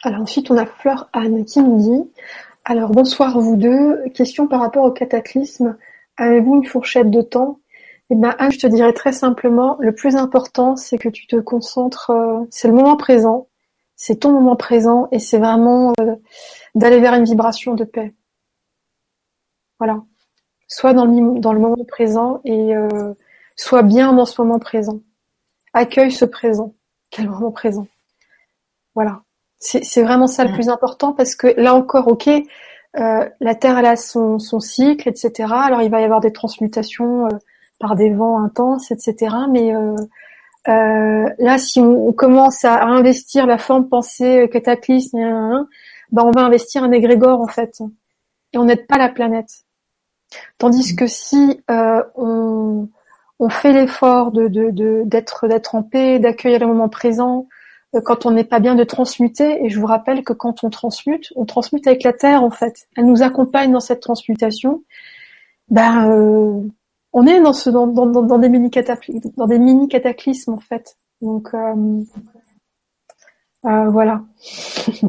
[0.04, 2.10] Alors ensuite, on a Fleur Anne qui nous dit
[2.64, 4.08] Alors bonsoir vous deux.
[4.14, 5.76] Question par rapport au cataclysme.
[6.16, 7.60] Avez-vous une fourchette de temps?
[8.10, 11.36] Eh bien, Anne, je te dirais très simplement le plus important, c'est que tu te
[11.36, 13.47] concentres, euh, c'est le moment présent,
[13.98, 16.14] c'est ton moment présent et c'est vraiment euh,
[16.74, 18.14] d'aller vers une vibration de paix.
[19.78, 20.02] Voilà.
[20.68, 23.12] Soit dans le, dans le moment présent et euh,
[23.56, 25.00] soit bien dans ce moment présent.
[25.74, 26.74] Accueille ce présent.
[27.10, 27.88] Quel moment présent.
[28.94, 29.22] Voilà.
[29.60, 30.54] C'est vraiment ça le mm.
[30.54, 35.08] plus important parce que là encore, ok, euh, la Terre elle a son, son cycle,
[35.08, 35.52] etc.
[35.52, 37.30] Alors il va y avoir des transmutations euh,
[37.80, 39.34] par des vents intenses, etc.
[39.50, 39.72] Mais
[40.66, 45.18] euh, euh, là, si on, commence à, investir la forme pensée cataclysme,
[46.10, 47.80] ben on va investir un égrégore en fait,
[48.52, 49.64] et on n'aide pas la planète.
[50.58, 52.88] Tandis que si euh, on,
[53.50, 57.46] fait l'effort d'être en paix, d'accueillir le moment présent,
[57.94, 60.70] euh, quand on n'est pas bien de transmuter, et je vous rappelle que quand on
[60.70, 62.88] transmute, on transmute avec la terre en fait.
[62.96, 64.82] Elle nous accompagne dans cette transmutation.
[65.70, 66.62] Ben, euh,
[67.12, 70.96] on est dans ce dans, dans, des mini cataclysmes, en fait.
[71.20, 72.04] Donc euh,
[73.64, 74.24] euh, voilà.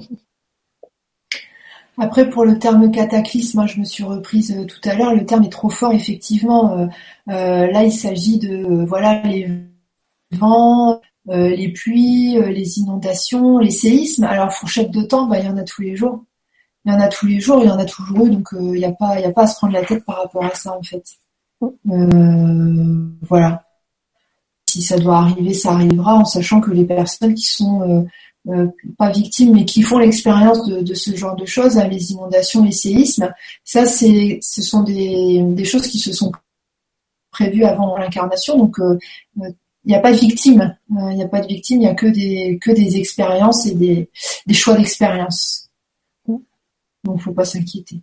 [1.97, 5.13] Après, pour le terme cataclysme, je me suis reprise euh, tout à l'heure.
[5.13, 6.89] Le terme est trop fort, effectivement.
[7.27, 9.49] Là, il s'agit de voilà les
[10.31, 14.23] vents, les pluies, les inondations, les séismes.
[14.23, 16.23] Alors, fourchette de temps, bah, il y en a tous les jours.
[16.85, 18.71] Il y en a tous les jours, il y en a toujours eu, donc il
[18.71, 21.03] n'y a pas à se prendre la tête par rapport à ça, en fait.
[23.21, 23.65] Voilà.
[24.69, 28.05] Si ça doit arriver, ça arrivera, en sachant que les personnes qui sont
[28.47, 32.63] euh, pas victimes, mais qui font l'expérience de, ce genre de choses, hein, les inondations,
[32.63, 33.31] les séismes.
[33.63, 36.31] Ça, c'est, ce sont des, choses qui se sont
[37.31, 38.57] prévues avant l'incarnation.
[38.57, 38.97] Donc, euh,
[39.41, 39.51] euh,
[39.85, 40.75] il n'y a pas de victime.
[40.89, 41.77] Il n'y a pas de victime.
[41.77, 44.09] Il n'y a que des que des expériences et des,
[44.45, 45.69] des choix d'expérience.
[46.27, 46.41] Donc,
[47.15, 48.01] il faut pas s'inquiéter.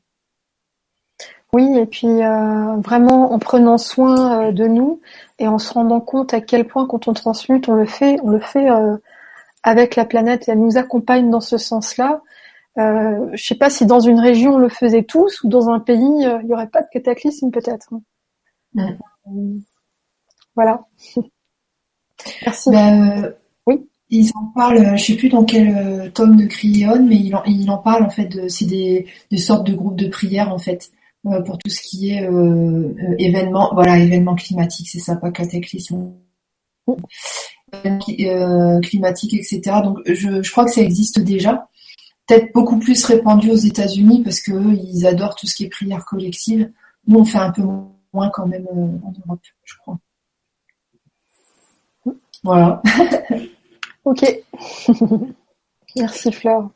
[1.52, 5.00] Oui, et puis vraiment en prenant soin de nous
[5.38, 8.30] et en se rendant compte à quel point quand on transmute, on le fait, on
[8.30, 8.68] le fait
[9.66, 12.22] avec la planète et elle nous accompagne dans ce sens-là.
[12.78, 15.80] Euh, je sais pas si dans une région on le faisait tous ou dans un
[15.80, 17.88] pays euh, il n'y aurait pas de cataclysme peut-être.
[18.76, 18.82] Euh,
[20.54, 20.84] voilà.
[22.44, 22.70] Merci.
[22.70, 23.30] Ben, euh,
[23.66, 23.88] oui.
[24.10, 27.68] Ils en parlent, je sais plus dans quel tome de Cryon, mais il en, il
[27.70, 28.26] en parle en fait.
[28.26, 30.92] De, c'est des, des sortes de groupes de prière en fait
[31.44, 32.28] pour tout ce qui est
[33.18, 36.12] événement, voilà, événement climatique, c'est ça, pas cataclysme.
[37.74, 39.80] Euh, climatique, etc.
[39.82, 41.68] Donc je, crois que ça existe déjà.
[42.26, 46.04] Peut-être beaucoup plus répandu aux États-Unis parce que ils adorent tout ce qui est prière
[46.04, 46.70] collective.
[47.06, 47.62] Nous, on fait un peu
[48.12, 49.98] moins quand même euh, en Europe, je crois.
[52.44, 52.82] Voilà.
[54.04, 54.42] ok.
[55.96, 56.70] Merci Fleur.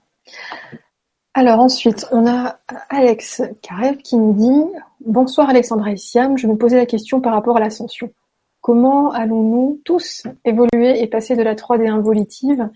[1.32, 2.58] Alors ensuite, on a
[2.88, 4.72] Alex Karev qui nous dit
[5.06, 8.12] Bonsoir Alexandra et Siam, je me posais la question par rapport à l'ascension.
[8.60, 12.68] Comment allons-nous tous évoluer et passer de la 3D involutive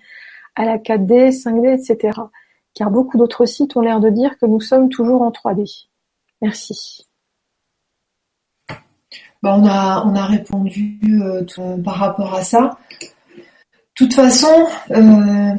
[0.55, 2.21] à la 4D, 5D, etc.
[2.75, 5.89] Car beaucoup d'autres sites ont l'air de dire que nous sommes toujours en 3D.
[6.41, 7.07] Merci.
[9.43, 11.45] Bah, on, a, on a répondu euh,
[11.85, 12.79] par rapport à ça.
[13.37, 13.43] De
[13.95, 15.55] toute façon, euh,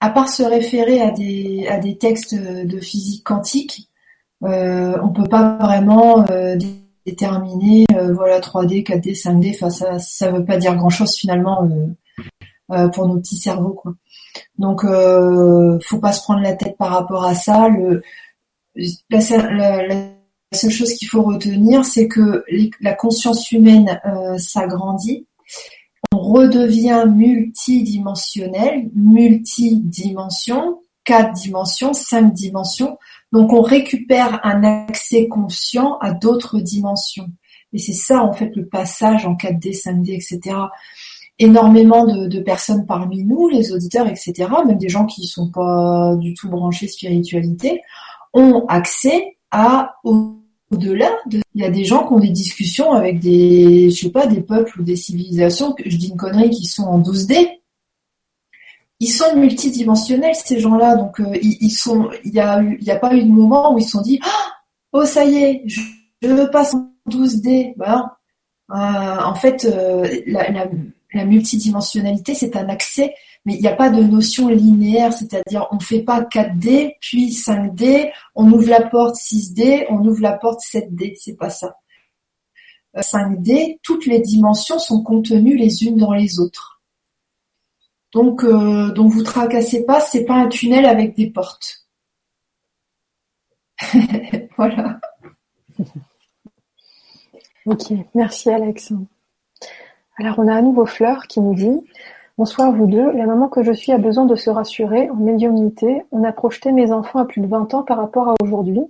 [0.00, 3.88] à part se référer à des, à des textes de physique quantique,
[4.44, 6.24] euh, on peut pas vraiment
[7.06, 9.54] déterminer, euh, voilà 3D, 4D, 5D.
[9.54, 11.86] Enfin ça ça veut pas dire grand chose finalement euh,
[12.72, 13.94] euh, pour nos petits cerveaux quoi.
[14.58, 17.68] Donc euh, faut pas se prendre la tête par rapport à ça.
[17.68, 18.02] Le,
[19.08, 19.20] la,
[20.52, 22.44] seule chose qu'il faut retenir, c'est que
[22.80, 24.00] la conscience humaine
[24.38, 25.26] s'agrandit,
[26.32, 32.98] redevient multidimensionnel, multidimension, quatre dimensions, cinq dimensions.
[33.32, 37.28] Donc on récupère un accès conscient à d'autres dimensions.
[37.72, 40.56] Et c'est ça en fait le passage en 4D, 5D, etc.
[41.38, 46.16] Énormément de, personnes parmi nous, les auditeurs, etc., même des gens qui ne sont pas
[46.16, 47.82] du tout branchés spiritualité,
[48.32, 49.96] ont accès à
[50.70, 51.40] au-delà de.
[51.54, 54.42] Il y a des gens qui ont des discussions avec des, je sais pas, des
[54.42, 57.48] peuples ou des civilisations, je dis une connerie, qui sont en 12D,
[59.00, 62.10] ils sont multidimensionnels ces gens-là, donc euh, ils, sont.
[62.24, 64.20] Il y a il y a pas eu de moment où ils se sont dit
[64.92, 65.80] oh ça y est, je,
[66.22, 67.74] je passe en 12D.
[67.76, 68.18] Bah,
[68.70, 70.66] euh, en fait, euh, la, la,
[71.16, 73.14] la, multidimensionnalité c'est un accès,
[73.44, 78.10] mais il n'y a pas de notion linéaire, c'est-à-dire on fait pas 4D puis 5D,
[78.34, 81.76] on ouvre la porte 6D, on ouvre la porte 7D, c'est pas ça.
[82.96, 86.80] 5D, toutes les dimensions sont contenues les unes dans les autres.
[88.12, 91.86] Donc, euh, donc vous tracassez pas, c'est pas un tunnel avec des portes.
[94.56, 95.00] voilà.
[97.66, 98.92] Ok, merci Alex.
[100.18, 101.84] Alors on a à nouveau Fleur qui nous dit
[102.38, 106.04] Bonsoir vous deux, la maman que je suis a besoin de se rassurer en médiumnité.
[106.10, 108.80] On a projeté mes enfants à plus de 20 ans par rapport à aujourd'hui.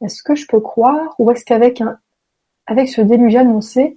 [0.00, 1.98] Est-ce que je peux croire ou est-ce qu'avec un
[2.66, 3.96] avec ce déluge annoncé,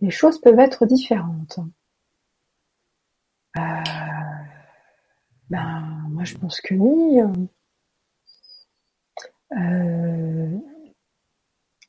[0.00, 1.58] les choses peuvent être différentes?
[3.58, 3.60] Euh,
[5.50, 7.20] ben, moi je pense que oui.
[9.54, 10.58] Euh,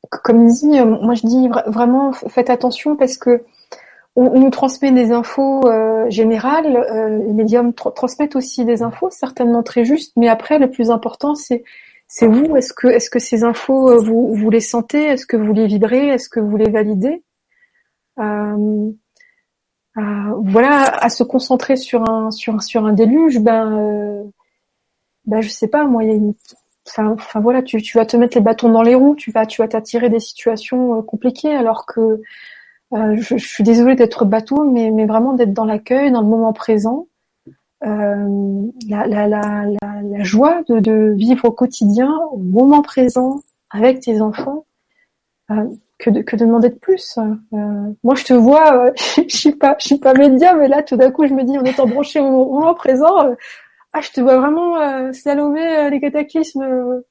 [0.10, 3.42] comme dit, moi je dis vraiment faites attention parce que
[4.16, 9.64] on, nous transmet des infos euh, générales, euh, les médiums transmettent aussi des infos certainement
[9.64, 11.64] très justes, mais après le plus important c'est
[12.22, 12.56] vous.
[12.56, 15.04] Est-ce que ces infos vous vous les sentez?
[15.04, 16.10] Est-ce que vous les vibrez?
[16.10, 17.24] Est-ce que vous les validez?
[19.96, 24.24] Voilà, à se concentrer sur un sur sur un déluge, ben euh,
[25.26, 26.34] ben je sais pas, moi il y a une
[26.86, 29.70] Enfin, voilà, tu, vas te mettre les bâtons dans les roues, tu vas tu vas
[29.70, 32.22] t'attirer des situations euh, compliquées alors que
[32.94, 36.28] euh, je, je, suis désolée d'être bateau, mais, mais vraiment d'être dans l'accueil, dans le
[36.28, 37.08] moment présent,
[37.86, 39.66] euh, la, la, la,
[40.04, 44.66] la, joie de, de vivre au quotidien, au moment présent, avec tes enfants.
[45.52, 45.68] Euh,
[46.00, 47.18] que de, que de demander de plus.
[47.18, 48.92] Euh, moi, je te vois, euh,
[49.28, 51.58] je suis pas, je suis pas média, mais là, tout d'un coup, je me dis,
[51.58, 53.14] en étant branché au moment présent,
[53.94, 57.04] ah, je te vois vraiment slalomer les cataclysmes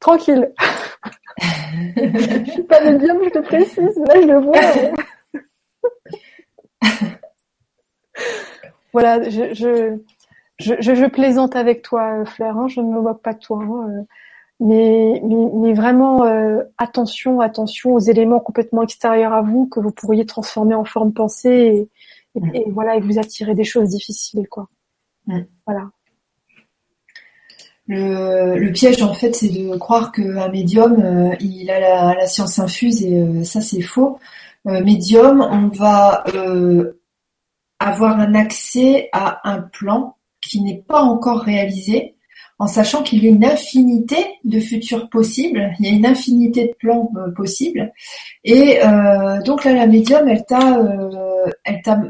[0.00, 0.52] tranquille.
[1.96, 3.98] je suis pas médium, je te précise.
[4.06, 4.60] Là, je le vois.
[8.92, 9.98] voilà, je, je,
[10.58, 12.56] je, plaisante avec toi, Fleur.
[12.56, 13.62] Hein, je ne me moque pas de toi.
[13.62, 14.04] Hein,
[14.60, 20.26] mais, mais, vraiment, euh, attention, attention aux éléments complètement extérieurs à vous que vous pourriez
[20.26, 21.88] transformer en forme pensée
[22.34, 24.66] et, et, voilà, et vous attirer des choses difficiles, quoi.
[25.26, 25.42] Mm.
[25.66, 25.90] Voilà.
[27.88, 33.02] Le, piège, en fait, c'est de croire qu'un médium, euh, il a la, science infuse
[33.02, 34.18] et euh, ça, c'est faux.
[34.64, 36.24] médium, on va
[37.78, 42.14] avoir un accès à un plan qui n'est pas encore réalisé,
[42.58, 46.66] en sachant qu'il y a une infinité de futurs possibles, il y a une infinité
[46.66, 47.92] de plans euh, possibles.
[48.44, 52.00] Et euh, donc là, la médium, elle t'a, euh, elle t'a,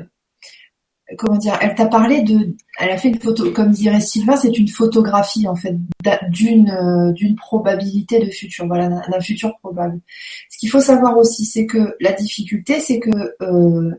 [1.16, 4.58] comment dire, elle t'a parlé de, elle a fait une photo, comme dirait Sylvain, c'est
[4.58, 5.76] une photographie en fait
[6.30, 10.00] d'une d'une probabilité de futur, voilà, d'un futur probable.
[10.50, 13.36] Ce qu'il faut savoir aussi, c'est que la difficulté, c'est que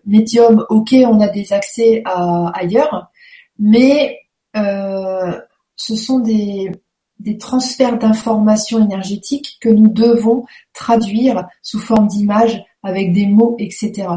[0.05, 3.09] médium, ok, on a des accès à ailleurs,
[3.57, 4.19] mais
[4.55, 5.39] euh,
[5.75, 6.71] ce sont des,
[7.19, 14.07] des transferts d'informations énergétiques que nous devons traduire sous forme d'images avec des mots, etc.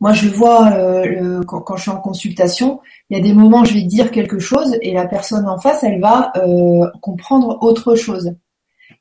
[0.00, 2.80] Moi, je vois euh, quand, je suis en consultation,
[3.10, 5.58] il y a des moments où je vais dire quelque chose et la personne en
[5.58, 8.32] face, elle va euh, comprendre autre chose.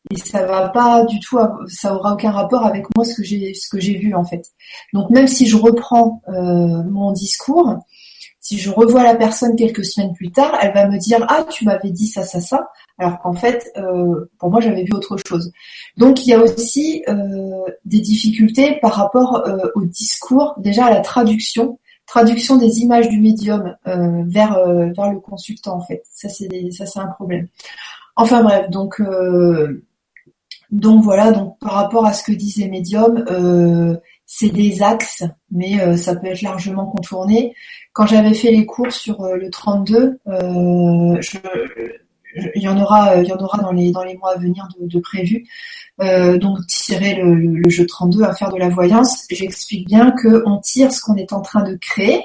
[0.09, 1.37] Et ça va pas du tout,
[1.67, 4.45] ça aura aucun rapport avec moi ce que j'ai ce que j'ai vu en fait.
[4.93, 7.75] Donc même si je reprends mon discours,
[8.39, 11.65] si je revois la personne quelques semaines plus tard, elle va me dire ah tu
[11.65, 15.51] m'avais dit ça ça ça, alors qu'en fait euh, pour moi j'avais vu autre chose.
[15.97, 20.91] Donc il y a aussi euh, des difficultés par rapport euh, au discours, déjà à
[20.91, 24.65] la traduction, traduction des images du médium vers
[24.95, 26.03] vers le consultant en fait.
[26.09, 27.47] Ça c'est ça c'est un problème.
[28.15, 29.01] Enfin bref donc
[30.71, 33.25] donc voilà donc par rapport à ce que disait médium
[34.29, 37.55] c'est des axes, mais ça peut être largement contourné.
[37.97, 41.19] Quand j'avais fait les cours sur euh, le 32, euh,
[42.53, 44.67] il y en aura, il y en aura dans les dans les mois à venir
[44.79, 45.47] de, prévu.
[45.99, 50.59] Euh, donc tirer le, jeu 32 à faire de la voyance, j'explique bien que on
[50.59, 52.21] tire ce qu'on est en train de créer,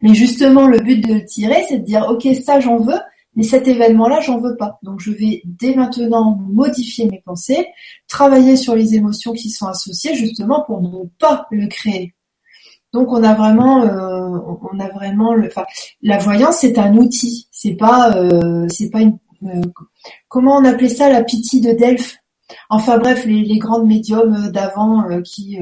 [0.00, 3.00] mais justement le but de le tirer, c'est de dire ok ça j'en veux,
[3.34, 4.78] mais cet événement-là j'en veux pas.
[4.82, 7.66] Donc je vais dès maintenant modifier mes pensées,
[8.08, 12.14] travailler sur les émotions qui sont associées justement pour ne pas le créer.
[12.92, 14.38] Donc on a vraiment, euh,
[14.70, 15.48] on a vraiment le,
[16.02, 19.62] la voyance c'est un outil, c'est pas, euh, c'est pas une, euh,
[20.28, 22.21] comment on appelait ça la pitié de Delphes?
[22.70, 25.58] Enfin bref, les, grandes médiums d'avant qui,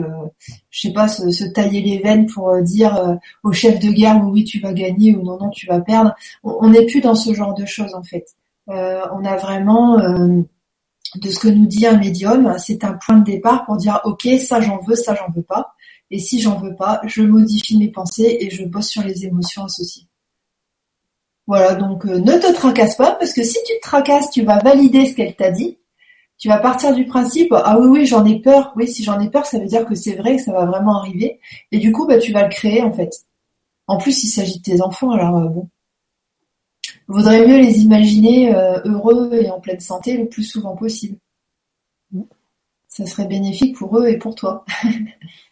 [0.70, 4.44] je sais pas, se, se, taillaient les veines pour dire au chef de guerre oui,
[4.44, 6.14] tu vas gagner ou non non tu vas perdre.
[6.42, 8.26] On n'est plus dans ce genre de choses en fait.
[8.68, 13.64] on a vraiment de ce que nous dit un médium, c'est un point de départ
[13.64, 15.74] pour dire ok ça j'en veux, ça j'en veux pas.
[16.10, 19.64] Et si j'en veux pas, je modifie mes pensées et je bosse sur les émotions
[19.64, 20.06] associées.
[21.46, 24.58] Voilà, donc euh, ne te tracasse pas, parce que si tu te tracasses, tu vas
[24.58, 25.78] valider ce qu'elle t'a dit.
[26.40, 28.72] Tu vas partir du principe, ah oui, oui, j'en ai peur.
[28.74, 30.96] Oui, si j'en ai peur, ça veut dire que c'est vrai, que ça va vraiment
[30.96, 31.38] arriver.
[31.70, 33.26] Et du coup, bah, tu vas le créer, en fait.
[33.86, 35.68] En plus, il s'agit de tes enfants, alors euh, bon.
[37.08, 41.18] Vaudrait mieux les imaginer euh, heureux et en pleine santé le plus souvent possible.
[42.88, 44.64] Ça serait bénéfique pour eux et pour toi.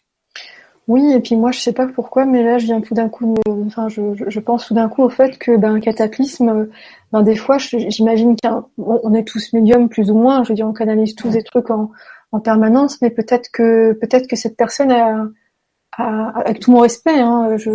[0.89, 3.35] Oui, et puis moi je sais pas pourquoi, mais là je viens tout d'un coup,
[3.67, 6.67] enfin je, je, pense tout d'un coup au fait que ben, un cataclysme,
[7.11, 10.73] ben des fois j'imagine qu'on est tous médiums plus ou moins, je veux dire on
[10.73, 11.91] canalise tous des trucs en,
[12.31, 15.27] en permanence, mais peut-être que peut-être que cette personne a,
[15.95, 17.69] avec tout mon respect, hein, je,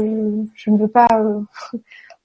[0.56, 1.40] je ne veux pas euh,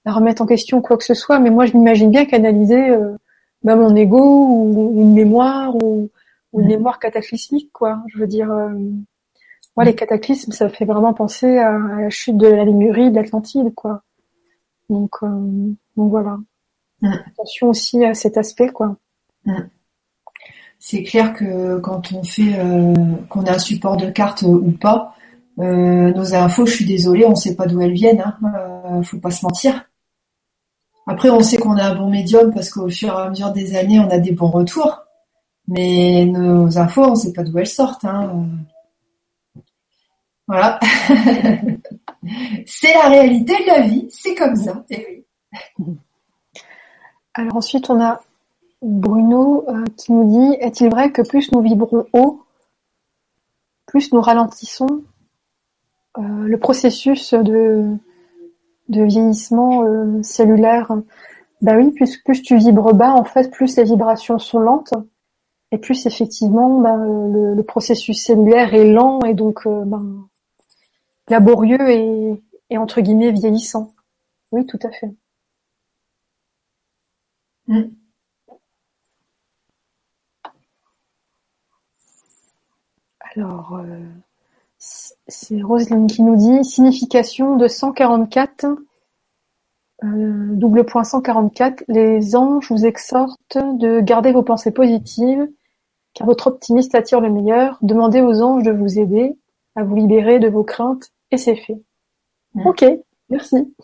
[0.04, 3.16] la remettre en question quoi que ce soit, mais moi je m'imagine bien canaliser euh,
[3.62, 6.10] ben, mon ego ou, une mémoire ou,
[6.58, 8.02] une mémoire cataclysmique quoi.
[8.08, 8.50] Je veux dire.
[8.50, 8.74] Euh,
[9.76, 13.72] moi, les cataclysmes, ça fait vraiment penser à, la chute de la Lémurie, de l'Atlantide,
[13.74, 14.02] quoi.
[14.88, 16.38] Donc, euh, donc voilà.
[17.00, 17.14] Mm.
[17.28, 18.96] Attention aussi à cet aspect, quoi.
[19.44, 19.54] Mm.
[20.78, 22.94] C'est clair que quand on fait, euh,
[23.28, 25.14] qu'on a un support de carte ou pas,
[25.58, 28.24] euh, nos infos, je suis désolée, on sait pas d'où elles viennent.
[28.42, 29.84] Hein, faut pas se mentir.
[31.06, 33.76] Après, on sait qu'on a un bon médium parce qu'au fur et à mesure des
[33.76, 35.02] années, on a des bons retours.
[35.68, 38.04] Mais nos infos, on sait pas d'où elles sortent.
[38.04, 38.46] Hein.
[40.50, 40.80] Voilà.
[42.66, 44.84] c'est la réalité de la vie, c'est comme ça.
[44.90, 45.28] Eh
[47.34, 48.20] Alors ensuite, on a
[48.82, 52.42] Bruno euh, qui nous dit Est-il vrai que plus nous vibrons haut,
[53.86, 55.04] plus nous ralentissons
[56.18, 57.96] euh, le processus de,
[58.88, 60.90] vieillissement euh, cellulaire?
[61.62, 64.94] Ben oui, plus, plus tu vibres bas, en fait, plus les vibrations sont lentes.
[65.70, 66.96] et plus effectivement ben,
[67.54, 70.26] le, processus cellulaire est lent et donc ben,
[71.30, 73.90] laborieux et, et, entre guillemets vieillissant.
[74.52, 75.10] Oui, tout à fait.
[77.68, 77.82] Mm.
[83.36, 84.04] Alors, euh,
[84.78, 88.66] c'est Roselyne qui nous dit signification de 144,
[90.02, 91.84] euh, double point 144.
[91.86, 95.48] Les anges vous exhortent de garder vos pensées positives,
[96.14, 97.78] car votre optimiste attire le meilleur.
[97.82, 99.36] Demandez aux anges de vous aider
[99.76, 101.80] à vous libérer de vos craintes, et c'est fait.
[102.64, 102.84] Ok,
[103.28, 103.74] merci.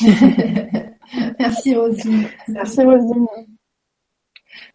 [1.38, 2.26] merci Roselyne.
[2.48, 3.26] Merci Roselyne.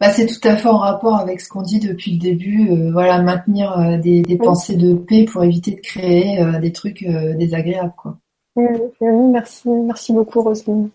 [0.00, 2.70] Bah, c'est tout à fait en rapport avec ce qu'on dit depuis le début.
[2.70, 7.04] Euh, voilà, maintenir euh, des, pensées de paix pour éviter de créer euh, des trucs
[7.04, 8.16] désagréables, quoi.
[8.56, 8.66] Oui,
[9.00, 10.90] merci, merci beaucoup, Roselyne.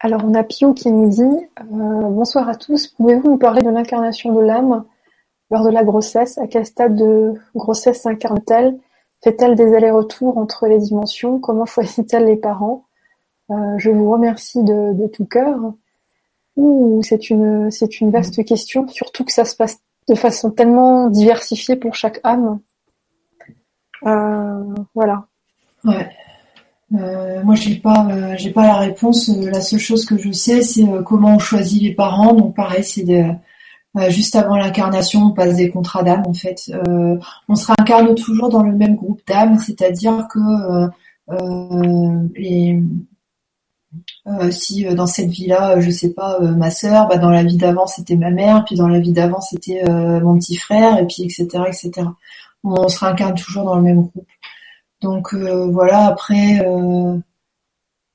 [0.00, 2.88] Alors, on a Pio qui nous dit Bonsoir à tous.
[2.88, 4.84] Pouvez-vous nous parler de l'incarnation de l'âme
[5.50, 6.38] lors de la grossesse?
[6.38, 8.78] À quel stade de grossesse s'incarne-t-elle?
[9.22, 11.38] Fait-elle des allers-retours entre les dimensions?
[11.38, 12.84] Comment choisit-elle les parents?
[13.50, 15.72] Je vous remercie de tout cœur
[17.02, 21.76] c'est une, c'est une vaste question, surtout que ça se passe de façon tellement diversifiée
[21.76, 22.60] pour chaque âme.
[24.06, 25.26] Euh, voilà.
[25.84, 26.08] Ouais.
[26.94, 29.28] Euh, moi, j'ai pas, euh, j'ai pas la réponse.
[29.28, 32.32] La seule chose que je sais, c'est comment on choisit les parents.
[32.32, 33.04] Donc, pareil, c'est
[34.08, 36.22] juste avant l'incarnation, on passe des contrats d'âme.
[36.26, 36.70] En fait,
[37.48, 40.88] on se réincarne toujours dans le même groupe d'âmes, c'est-à-dire que
[44.26, 47.42] euh, si euh, dans cette vie-là, euh, je sais pas, ma sœur, bah, dans la
[47.42, 49.82] vie d'avant c'était ma mère, puis dans la vie d'avant c'était
[50.20, 51.46] mon petit frère, et puis etc.
[51.66, 51.92] etc.
[52.64, 54.26] On se réincarne toujours dans le même groupe.
[55.00, 56.66] Donc voilà, après,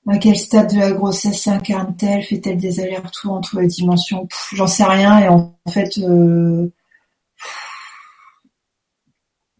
[0.07, 2.23] à quel stade de la grossesse s'incarne-t-elle?
[2.23, 4.27] Fait-elle des allers-retours entre les dimensions?
[4.53, 5.97] J'en sais rien, et en, fait,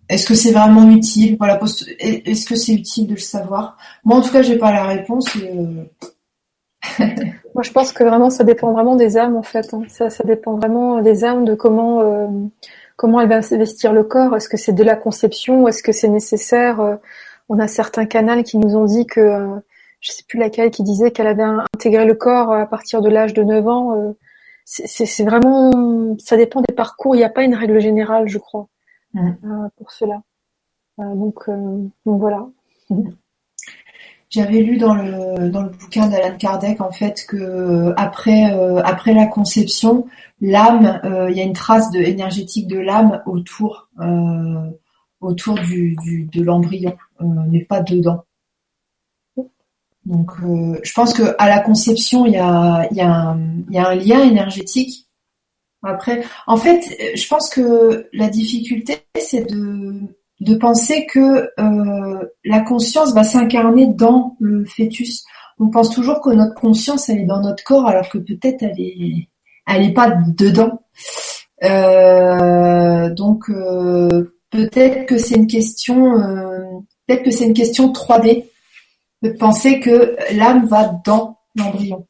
[0.09, 1.37] est-ce que c'est vraiment utile?
[1.37, 1.59] Voilà,
[1.99, 3.77] est-ce que c'est utile de le savoir?
[4.03, 5.35] Moi, en tout cas, j'ai pas la réponse.
[5.37, 5.51] Et,
[7.55, 9.73] Moi, je pense que vraiment, ça dépend vraiment des âmes, en fait.
[9.73, 9.83] Hein.
[9.87, 12.27] Ça, ça dépend vraiment des âmes, de comment euh,
[12.95, 14.35] comment elle va investir le corps.
[14.35, 16.79] Est-ce que c'est de la conception est-ce que c'est nécessaire?
[16.81, 16.95] Euh,
[17.49, 19.55] On a certains canals qui nous ont dit que, euh,
[20.03, 23.33] je sais plus laquelle, qui disait qu'elle avait intégré le corps à partir de l'âge
[23.33, 23.95] de 9 ans.
[23.95, 24.13] Euh,
[24.65, 27.15] c'est vraiment, ça dépend des parcours.
[27.15, 28.67] Il n'y a pas une règle générale, je crois,
[29.13, 29.31] mmh.
[29.77, 30.21] pour cela.
[30.97, 31.49] donc,
[32.05, 32.47] donc voilà.
[34.33, 38.81] J'avais lu dans le dans le bouquin d'Alan Kardec en fait que euh, après euh,
[38.83, 40.07] après la conception,
[40.41, 43.89] l'âme, euh, il y a une trace de énergétique de l'âme autour
[45.21, 48.25] autour du, du de l'embryon, mais pas dedans.
[50.05, 53.39] Donc je pense que à la conception, il y a y a un,
[53.69, 55.07] y a un lien énergétique.
[55.81, 56.81] Après, en fait,
[57.15, 63.87] je pense que la difficulté c'est de de penser que euh, la conscience va s'incarner
[63.87, 65.23] dans le fœtus.
[65.59, 68.79] On pense toujours que notre conscience elle est dans notre corps alors que peut-être elle
[68.79, 69.29] est
[69.67, 70.81] elle est pas dedans.
[71.63, 76.11] Euh, donc euh, peut-être que c'est une question
[77.07, 78.45] peut-être que c'est une question 3D
[79.23, 82.05] de penser que l'âme va dans l'embryon.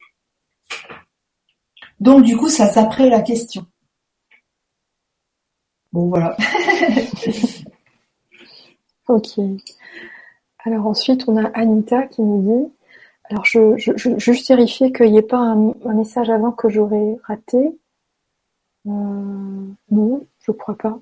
[2.02, 3.66] Donc du coup ça s'après la question.
[5.94, 6.36] Bon voilà.
[9.10, 9.38] Ok.
[10.66, 12.72] Alors ensuite, on a Anita qui nous dit,
[13.26, 17.78] alors je, je, juste vérifier qu'il n'y ait pas un, message avant que j'aurais raté.
[18.88, 18.92] Euh,
[19.92, 21.00] non, je crois pas.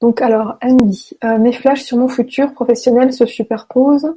[0.00, 0.76] Donc alors, elle
[1.24, 4.14] euh, mes flashs sur mon futur professionnel se superposent.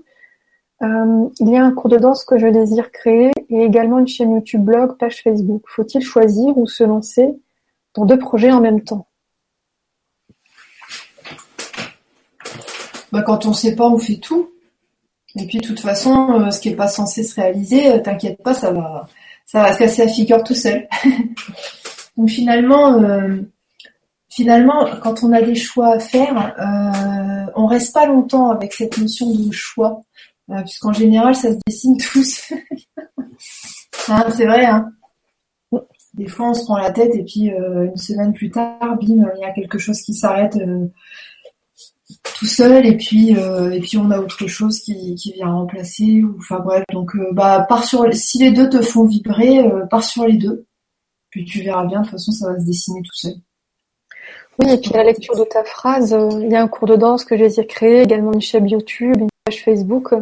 [0.81, 4.07] Euh, il y a un cours de danse que je désire créer et également une
[4.07, 5.63] chaîne YouTube, blog, page Facebook.
[5.67, 7.29] Faut-il choisir ou se lancer
[7.93, 9.07] dans deux projets en même temps?
[13.11, 14.49] Bah, quand on sait pas, on fait tout.
[15.35, 18.41] Et puis de toute façon, euh, ce qui est pas censé se réaliser, euh, t'inquiète
[18.41, 19.07] pas, ça va,
[19.45, 20.87] ça va se casser la figure tout seul.
[22.17, 23.01] Donc finalement,
[24.29, 26.53] finalement, quand on a des choix à faire,
[27.55, 30.03] on reste pas longtemps avec cette notion de choix,
[30.61, 32.53] puisqu'en général, ça se dessine tous.
[34.07, 34.65] hein, c'est vrai.
[34.65, 34.91] Hein
[36.13, 39.41] des fois, on se prend la tête et puis une semaine plus tard, bim, il
[39.41, 40.57] y a quelque chose qui s'arrête
[42.23, 47.15] tout seul et puis euh, on a autre chose qui, vient remplacer enfin bref donc
[47.15, 50.65] euh, bah sur si les deux te font vibrer euh, pars sur les deux
[51.29, 53.33] puis tu verras bien de toute façon ça va se dessiner tout seul
[54.59, 57.25] oui et puis la lecture de ta phrase il y a un cours de danse
[57.25, 60.13] que j'ai créé également une chaîne YouTube page Facebook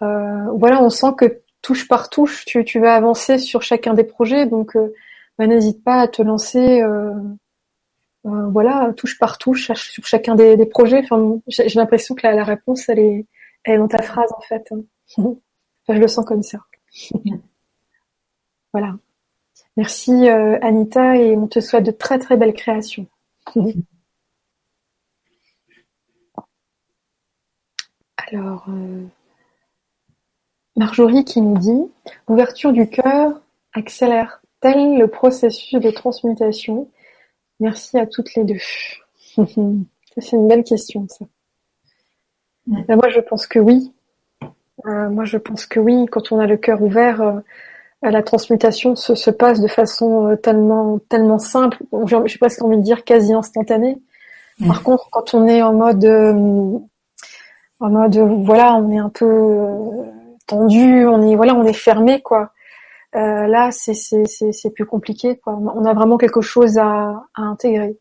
[0.00, 4.76] voilà on sent que touche par touche tu, vas avancer sur chacun des projets donc
[5.38, 6.82] bah, n'hésite pas à te lancer
[8.24, 11.02] voilà, touche par touche sur chacun des, projets.
[11.46, 13.26] J'ai l'impression que la, réponse, elle est,
[13.76, 14.72] dans ta phrase en fait.
[15.88, 16.58] Je le sens comme ça.
[18.72, 18.96] voilà.
[19.76, 23.06] Merci Anita et on te souhaite de très très belles créations.
[28.32, 28.66] Alors,
[30.76, 31.92] Marjorie qui nous dit
[32.28, 33.40] L'ouverture du cœur
[33.72, 36.88] accélère-t-elle le processus de transmutation?
[37.60, 38.60] Merci à toutes les deux.
[40.18, 41.24] c'est une belle question, ça.
[42.66, 43.92] Ben, moi, je pense que oui.
[44.86, 46.06] Euh, moi, je pense que oui.
[46.10, 47.40] Quand on a le cœur ouvert, euh,
[48.02, 51.78] la transmutation se, passe de façon euh, tellement, tellement simple.
[52.26, 53.98] J'ai presque envie de dire quasi instantanée.
[54.66, 56.04] Par contre, quand on est en mode,
[57.84, 59.58] en mode, voilà, on est un peu
[60.46, 62.50] tendu, on est voilà, on est fermé quoi.
[63.14, 65.54] Euh, là, c'est c'est plus compliqué quoi.
[65.54, 67.98] On a vraiment quelque chose à, à intégrer.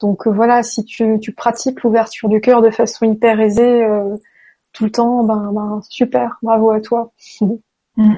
[0.00, 4.16] Donc euh, voilà, si tu, tu pratiques l'ouverture du cœur de façon hyper aisée euh,
[4.72, 7.12] tout le temps, ben, ben super, bravo à toi.
[7.96, 8.14] Mm.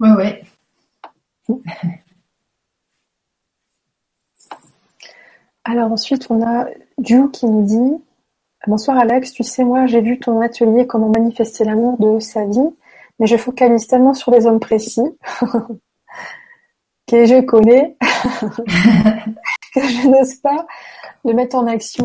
[0.00, 0.42] Ouais ouais.
[5.64, 6.66] Alors ensuite, on a
[7.04, 8.02] Ju qui nous dit
[8.68, 12.68] Bonsoir Alex, tu sais moi j'ai vu ton atelier comment manifester l'amour de sa vie,
[13.18, 15.00] mais je focalise tellement sur des hommes précis
[17.06, 17.96] que je connais
[19.74, 20.66] que je n'ose pas
[21.24, 22.04] le mettre en action.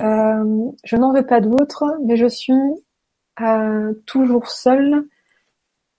[0.00, 2.54] Euh, je n'en veux pas d'autres, mais je suis
[3.40, 5.08] euh, toujours seule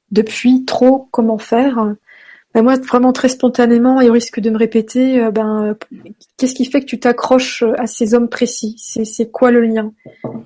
[0.09, 1.95] depuis trop comment faire.
[2.53, 5.77] Ben moi, vraiment très spontanément, et au risque de me répéter, euh, ben
[6.37, 8.75] qu'est-ce qui fait que tu t'accroches à ces hommes précis?
[8.77, 9.93] C'est c'est quoi le lien?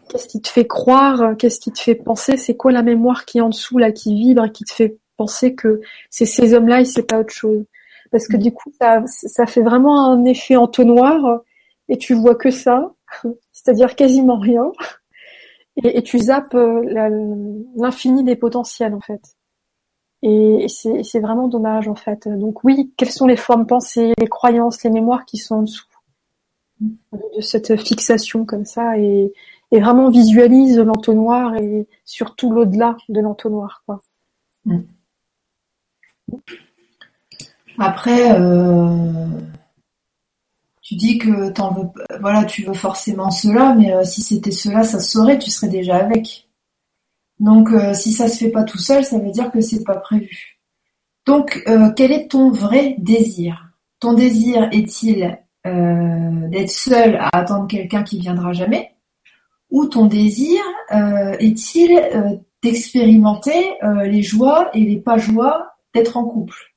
[0.09, 1.35] Qu'est-ce qui te fait croire?
[1.37, 2.37] Qu'est-ce qui te fait penser?
[2.37, 5.55] C'est quoi la mémoire qui est en dessous là, qui vibre, qui te fait penser
[5.55, 5.81] que
[6.11, 7.65] c'est ces hommes-là et c'est pas autre chose?
[8.11, 11.41] Parce que du coup, ça ça fait vraiment un effet entonnoir
[11.89, 12.93] et tu vois que ça,
[13.51, 14.71] c'est-à-dire quasiment rien,
[15.83, 16.81] et, et tu zappes euh,
[17.75, 19.21] l'infini des potentiels en fait.
[20.21, 22.27] Et c'est vraiment dommage en fait.
[22.27, 25.85] Donc oui, quelles sont les formes pensées, les croyances, les mémoires qui sont en dessous
[26.81, 29.31] de cette fixation comme ça et,
[29.71, 33.83] vraiment visualise l'entonnoir et surtout l'au-delà de l'entonnoir.
[34.63, 34.79] Mm.
[37.77, 39.27] Après, euh,
[40.81, 41.89] tu dis que t'en veux,
[42.21, 45.67] voilà, tu veux forcément cela, mais euh, si c'était cela, ça se saurait, tu serais
[45.67, 46.44] déjà avec.
[47.39, 49.97] Donc, euh, si ça se fait pas tout seul, ça veut dire que c'est pas
[49.97, 50.59] prévu.
[51.25, 53.73] Donc, euh, quel est ton vrai désir?
[53.99, 58.95] Ton désir est-il euh, d'être seul à attendre quelqu'un qui viendra jamais?
[59.71, 60.61] Ou ton désir
[61.39, 63.73] est-il d'expérimenter
[64.05, 66.75] les joies et les pas joies d'être en couple?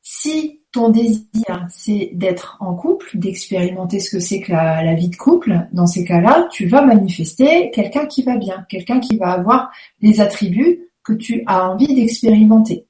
[0.00, 5.16] Si ton désir, c'est d'être en couple, d'expérimenter ce que c'est que la, vie de
[5.16, 9.70] couple, dans ces cas-là, tu vas manifester quelqu'un qui va bien, quelqu'un qui va avoir
[10.02, 12.84] les attributs que tu as envie d'expérimenter.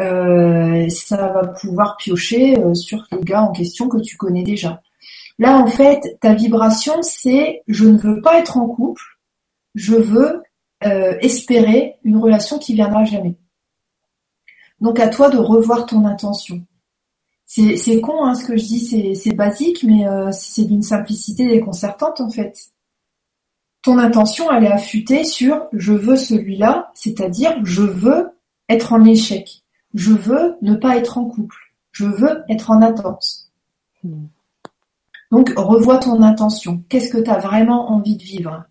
[0.00, 4.82] Euh, ça va pouvoir piocher euh, sur les gars en question que tu connais déjà.
[5.38, 9.02] Là, en fait, ta vibration, c'est je ne veux pas être en couple,
[9.76, 10.42] je veux
[10.84, 13.36] euh, espérer une relation qui viendra jamais.
[14.80, 16.64] Donc à toi de revoir ton intention.
[17.50, 22.20] C'est con hein, ce que je dis, c'est basique, mais euh, c'est d'une simplicité déconcertante
[22.20, 22.72] en fait.
[23.80, 28.32] Ton intention, elle est affûtée sur je veux celui-là, c'est-à-dire je veux
[28.68, 29.62] être en échec,
[29.94, 31.56] je veux ne pas être en couple,
[31.90, 33.24] je veux être en attente.
[34.04, 34.26] Hmm.
[35.32, 36.84] Donc revois ton intention.
[36.90, 38.64] Qu'est-ce que tu as vraiment envie de vivre?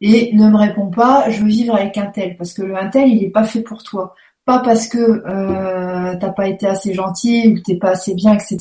[0.00, 2.88] Et ne me réponds pas je veux vivre avec un tel, parce que le un
[2.88, 4.14] tel, il n'est pas fait pour toi
[4.44, 8.58] pas parce que euh, t'as pas été assez gentil ou t'es pas assez bien, etc.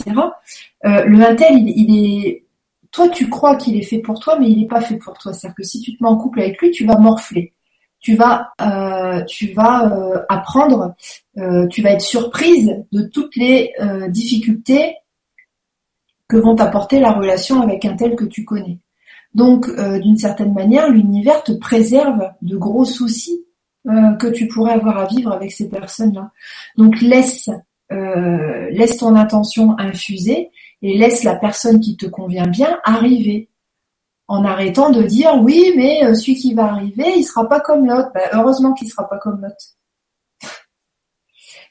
[0.85, 2.45] Euh, le intel, il, est,
[2.91, 5.33] toi tu crois qu'il est fait pour toi, mais il n'est pas fait pour toi.
[5.33, 7.53] C'est-à-dire que si tu te mets en couple avec lui, tu vas morfler,
[7.99, 10.95] tu vas, euh, tu vas euh, apprendre,
[11.69, 13.73] tu vas être surprise de toutes les
[14.09, 14.95] difficultés
[16.27, 18.79] que vont t'apporter la relation avec un tel que tu connais.
[19.33, 19.69] Donc,
[20.01, 23.45] d'une certaine manière, l'univers te préserve de gros soucis
[23.87, 26.31] euh, que tu pourrais avoir à vivre avec ces personnes-là.
[26.77, 27.49] Donc laisse
[27.91, 30.51] euh, laisse ton intention infuser
[30.81, 33.49] et laisse la personne qui te convient bien arriver
[34.27, 37.87] en arrêtant de dire oui mais euh, celui qui va arriver il sera pas comme
[37.87, 38.11] l'autre.
[38.13, 39.75] Ben, heureusement qu'il sera pas comme l'autre.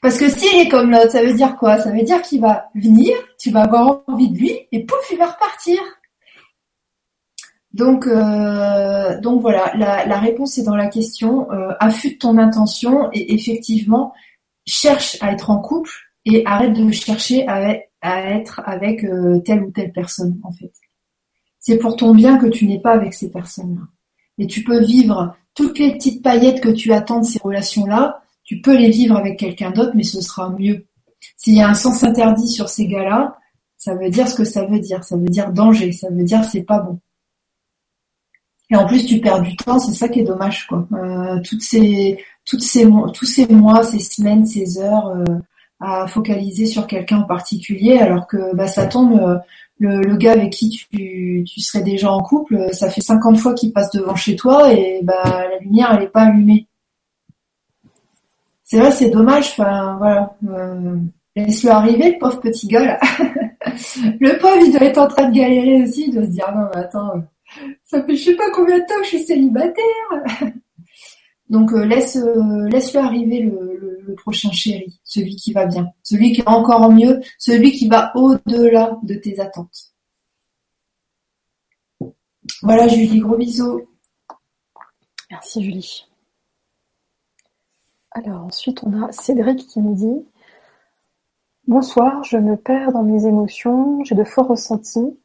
[0.01, 1.77] Parce que s'il est comme l'autre, ça veut dire quoi?
[1.77, 5.17] Ça veut dire qu'il va venir, tu vas avoir envie de lui et pouf, il
[5.17, 5.79] va repartir.
[7.73, 11.49] Donc, euh, donc voilà, la, réponse est dans la question.
[11.51, 14.13] Euh, affûte ton intention et effectivement
[14.65, 15.91] cherche à être en couple
[16.25, 20.71] et arrête de chercher à, être avec euh, telle ou telle personne en fait.
[21.59, 23.83] C'est pour ton bien que tu n'es pas avec ces personnes-là.
[24.37, 28.59] Et tu peux vivre toutes les petites paillettes que tu attends de ces relations-là, tu
[28.61, 30.87] peux les vivre avec quelqu'un d'autre, mais ce sera mieux.
[31.37, 33.37] S'il y a un sens interdit sur ces gars-là,
[33.77, 35.03] ça veut dire ce que ça veut dire.
[35.03, 35.91] Ça veut dire danger.
[35.91, 36.99] Ça veut dire c'est pas bon.
[38.71, 39.79] Et en plus, tu perds du temps.
[39.79, 40.87] C'est ça qui est dommage, quoi.
[40.93, 45.23] Euh, toutes ces, toutes ces, tous ces mois, ces semaines, ces heures euh,
[45.81, 49.19] à focaliser sur quelqu'un en particulier, alors que bah, ça tombe.
[49.19, 49.37] Euh,
[49.83, 53.73] le, gars avec qui tu, tu serais déjà en couple, ça fait 50 fois qu'il
[53.73, 56.67] passe devant chez toi et bah la lumière elle est pas allumée.
[58.63, 59.49] C'est vrai, c'est dommage.
[59.57, 60.37] Enfin voilà.
[61.35, 62.99] Laisse-le arriver, le pauvre petit gars là.
[64.19, 66.81] le pauvre, il doit être en train de galérer aussi, doit se dire non mais
[66.81, 67.13] attends,
[67.83, 70.53] ça fait je sais pas combien de temps que je suis célibataire.
[71.49, 76.41] Donc euh, euh, laisse-le arriver le, le, prochain chéri, celui qui va bien, celui qui
[76.41, 79.93] est encore mieux, celui qui va au-delà de tes attentes.
[82.61, 83.87] Voilà Julie, gros bisous.
[85.29, 86.05] Merci Julie.
[88.11, 90.25] Alors ensuite on a Cédric qui nous dit
[91.67, 95.17] Bonsoir, je me perds dans mes émotions, j'ai de forts ressentis,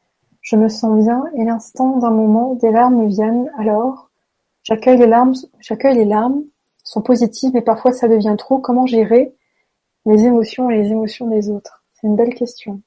[0.47, 4.11] je me sens bien et l'instant d'un moment des larmes me viennent alors,
[4.63, 6.43] j'accueille les larmes, j'accueille les larmes,
[6.85, 9.35] sont positives mais parfois ça devient trop, comment gérer
[10.07, 11.85] les émotions et les émotions des autres?
[11.95, 12.81] C'est une belle question.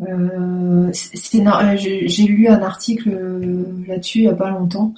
[0.00, 3.10] Euh, j'ai lu un article
[3.86, 4.92] là-dessus il n'y a pas longtemps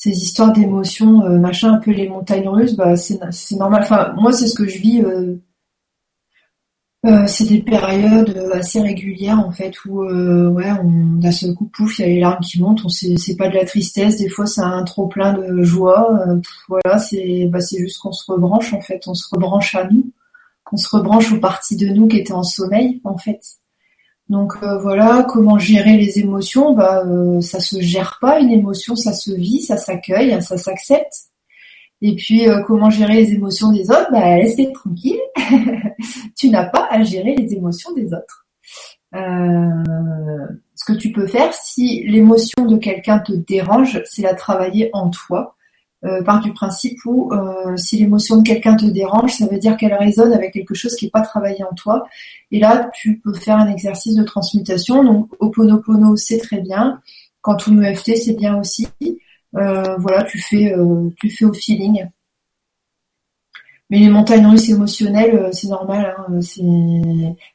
[0.00, 3.20] ces histoires d'émotions, euh, machin, un peu les montagnes russes, bah c'est
[3.56, 3.82] normal.
[3.82, 5.02] Enfin, moi c'est ce que je vis.
[5.02, 5.36] Euh,
[7.06, 11.98] euh, c'est des périodes assez régulières en fait où ouais, on d'un seul coup pouf,
[11.98, 12.84] il y a les larmes qui montent.
[12.84, 16.18] On c'est pas de la tristesse, des fois c'est un trop plein de joie.
[16.68, 20.10] voilà, c'est bah c'est juste qu'on se rebranche en fait, on se rebranche à nous,
[20.72, 23.40] on se rebranche aux parties de nous qui étaient en sommeil en fait.
[24.30, 26.72] Donc euh, voilà, comment gérer les émotions?
[26.72, 31.29] Bah euh, ça se gère pas une émotion, ça se vit, ça s'accueille, ça s'accepte.
[32.02, 34.08] Et puis euh, comment gérer les émotions des autres?
[34.10, 35.20] Bah laisse-les tranquilles.
[36.36, 38.46] tu n'as pas à gérer les émotions des autres.
[39.12, 45.10] ce que tu peux faire, si l'émotion de quelqu'un te dérange, c'est la travailler en
[45.10, 45.56] toi
[46.02, 49.76] euh, part du principe où euh, si l'émotion de quelqu'un te dérange, ça veut dire
[49.76, 52.04] qu'elle résonne avec quelque chose qui n'est pas travaillé en toi.
[52.50, 55.04] Et là, tu peux faire un exercice de transmutation.
[55.04, 57.00] Donc, Oponopono, c'est très bien.
[57.42, 58.88] Quand tout EFT, c'est bien aussi.
[59.56, 62.06] Euh, voilà, tu fais, euh, tu fais au feeling.
[63.90, 66.14] Mais les montagnes russes émotionnelles, euh, c'est normal.
[66.18, 66.40] Hein,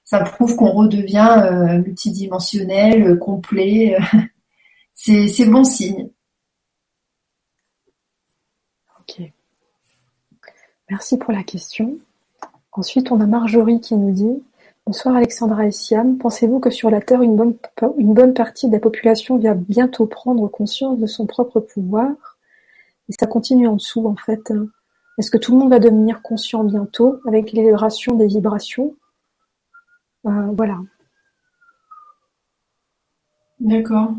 [0.04, 3.98] ça prouve qu'on redevient multidimensionnel, complet.
[4.94, 6.10] c'est, c'est bon signe.
[10.90, 11.98] Merci pour la question.
[12.72, 14.44] Ensuite, on a Marjorie qui nous dit
[14.88, 16.20] Bonsoir Alexandra et Siam.
[16.20, 21.00] Pensez-vous que sur la Terre, une bonne, partie de la population va bientôt prendre conscience
[21.00, 22.12] de son propre pouvoir?
[23.10, 24.54] Et ça continue en dessous, en fait.
[25.18, 28.96] Est-ce que tout le monde va devenir conscient bientôt avec l'élévation des vibrations?
[30.28, 30.78] Euh, Voilà.
[33.60, 34.14] D'accord.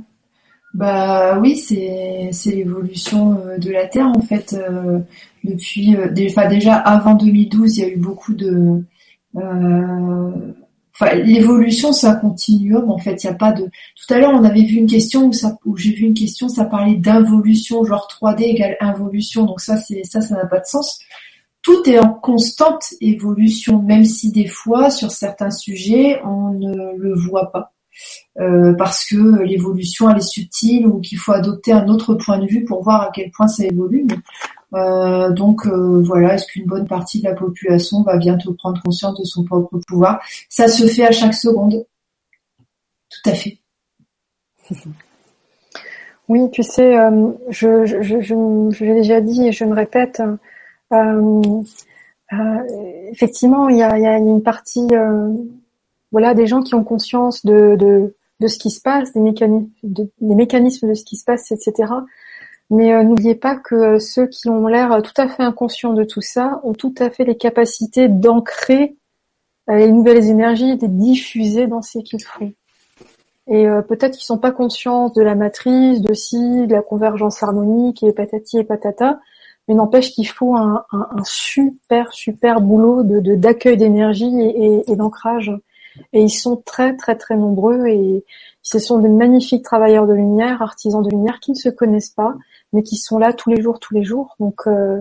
[0.75, 4.53] Bah oui, c'est l'évolution euh, de la Terre en fait.
[4.55, 4.99] Euh,
[5.45, 8.83] depuis, déjà avant 2012, il y a eu beaucoup de.
[10.99, 12.91] Enfin, l'évolution, c'est un continuum.
[12.91, 13.65] En fait, il y a pas de.
[13.65, 15.31] Tout à l'heure, on avait vu une question
[15.65, 19.45] où, j'ai vu une question, ça parlait d'involution, genre 3D égale involution.
[19.45, 20.99] Donc ça, ça n'a pas de sens.
[21.61, 27.15] Tout est en constante évolution, même si des fois, sur certains sujets, on ne le
[27.15, 27.73] voit pas.
[28.39, 32.47] Euh, parce que l'évolution elle est subtile ou qu'il faut adopter un autre point de
[32.47, 34.07] vue pour voir à quel point ça évolue.
[34.75, 39.19] Euh, donc euh, voilà, est-ce qu'une bonne partie de la population va bientôt prendre conscience
[39.19, 40.21] de son propre pouvoir?
[40.49, 41.85] Ça se fait à chaque seconde.
[43.11, 43.59] Tout à fait.
[46.29, 46.97] Oui, tu sais,
[47.51, 50.21] je, je, l'ai déjà dit et je me répète,
[53.13, 54.89] effectivement, il y a, une partie
[56.11, 60.35] voilà, des gens qui ont conscience de, ce qui se passe, des mécanismes, de, des
[60.35, 61.93] mécanismes de ce qui se passe, etc.
[62.71, 66.05] Mais euh, n'oubliez pas que euh, ceux qui ont l'air tout à fait inconscients de
[66.05, 68.97] tout ça ont tout à fait les capacités d'ancrer
[69.71, 72.53] euh, les nouvelles énergies et de diffuser dans ce qu'ils font.
[73.49, 78.03] Et peut-être qu'ils sont pas conscients de la matrice, de si, de la convergence harmonique
[78.03, 79.21] et patati et patata,
[79.69, 84.91] mais n'empêche qu'il faut un, un, un, super super boulot de d'accueil d'énergie et, et,
[84.91, 85.53] et d'ancrage
[86.13, 88.25] et ils sont très très très nombreux et
[88.63, 92.35] ce sont des magnifiques travailleurs de lumière, artisans de lumière qui ne se connaissent pas,
[92.73, 94.35] mais qui sont là tous les jours, tous les jours.
[94.39, 95.01] Donc, euh,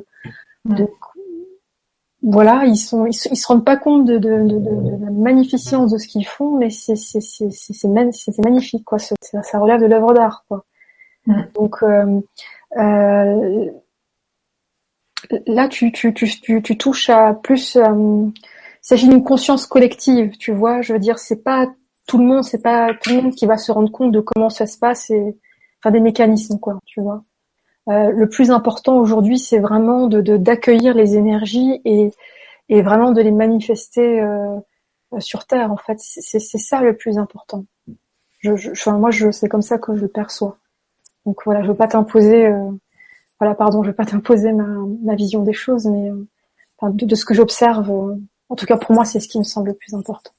[2.21, 5.97] voilà, ils sont, ils, se rendent pas compte de, de, de, de la magnificence de
[5.99, 6.95] ce qu'ils font, mais c'est
[8.39, 8.97] magnifique quoi.
[8.97, 10.65] Ça, ça relève de l'œuvre d'art quoi.
[11.53, 12.19] Donc euh,
[12.77, 13.69] euh,
[15.45, 17.75] là, tu, tu, tu, tu, tu touches à plus.
[17.75, 20.81] Euh, il s'agit d'une conscience collective, tu vois.
[20.81, 21.67] Je veux dire, c'est pas
[22.07, 24.49] tout le monde, c'est pas tout le monde qui va se rendre compte de comment
[24.49, 25.37] ça se passe et
[25.79, 27.23] enfin des mécanismes quoi, tu vois.
[27.87, 32.11] Euh, le plus important aujourd'hui, c'est vraiment de d'accueillir les énergies et,
[32.69, 34.59] et vraiment de les manifester euh,
[35.19, 35.71] sur Terre.
[35.71, 37.65] En fait, c'est ça le plus important.
[38.39, 40.57] Je, je, enfin, moi, je, c'est comme ça que je le perçois.
[41.25, 42.71] Donc voilà, je veux pas t'imposer, euh,
[43.39, 44.67] voilà, pardon, je veux pas t'imposer ma,
[45.03, 46.27] ma vision des choses, mais euh,
[46.77, 48.15] enfin, de, de, ce que j'observe, euh,
[48.49, 50.31] en tout cas pour moi, c'est ce qui me semble le plus important.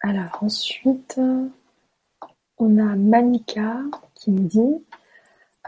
[0.00, 1.20] Alors ensuite,
[2.58, 3.78] on a Manika
[4.14, 4.84] qui me dit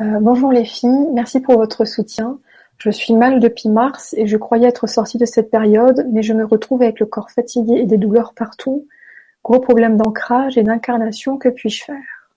[0.01, 2.39] euh, Bonjour les filles, merci pour votre soutien.
[2.79, 6.33] Je suis mal depuis mars et je croyais être sortie de cette période, mais je
[6.33, 8.87] me retrouve avec le corps fatigué et des douleurs partout.
[9.43, 12.31] Gros problème d'ancrage et d'incarnation, que puis-je faire?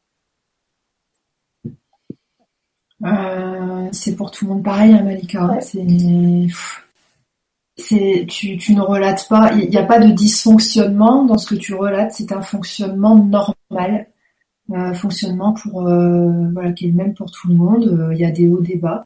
[3.05, 5.59] Euh, C'est pour tout le monde pareil, hein, Malika.
[5.61, 5.85] C'est
[7.75, 11.55] c'est tu, tu ne relates pas, il n'y a pas de dysfonctionnement dans ce que
[11.55, 14.07] tu relates, c'est un fonctionnement normal,
[14.71, 17.85] un fonctionnement pour euh, voilà qui est le même pour tout le monde.
[17.87, 19.03] Euh, il y a des hauts, des bas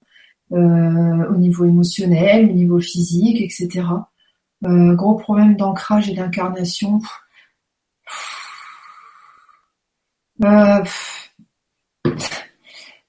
[0.52, 3.86] euh, au niveau émotionnel, au niveau physique, etc.
[4.62, 7.02] gros problème d'ancrage et d'incarnation.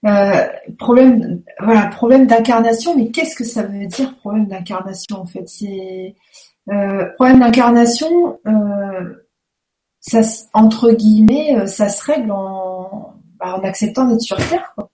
[0.07, 0.47] Euh,
[0.79, 5.49] problème, voilà, problème d'incarnation, mais qu'est-ce que ça veut dire problème d'incarnation en fait?
[5.49, 6.15] C'est
[6.71, 9.27] euh, problème d'incarnation, euh,
[10.01, 10.21] ça
[10.55, 14.73] entre guillemets, euh, ça se règle en, bah, en acceptant d'être sur Terre.
[14.77, 14.89] Quoi.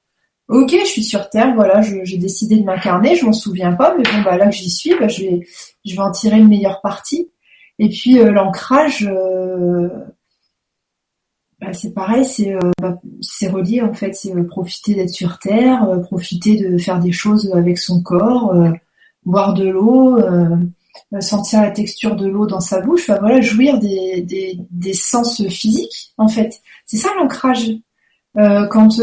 [0.48, 4.04] Ok, je suis sur Terre, voilà, j'ai décidé de m'incarner, je m'en souviens pas, mais
[4.04, 5.46] bon, bah là que j'y suis, bah, je vais,
[5.84, 7.30] je vais en tirer le meilleur parti.
[7.78, 9.06] Et puis euh, l'ancrage,
[11.60, 12.98] bah, c'est pareil, c'est euh, bah,
[13.50, 17.52] relié en fait, c'est euh, profiter d'être sur terre, euh, profiter de faire des choses
[17.54, 18.54] avec son corps,
[19.24, 20.18] boire de l'eau,
[21.20, 26.28] sentir la texture de l'eau dans sa bouche, enfin voilà, jouir des, sens physiques en
[26.28, 26.60] fait.
[26.86, 27.70] C'est ça l'ancrage.
[28.34, 29.00] quand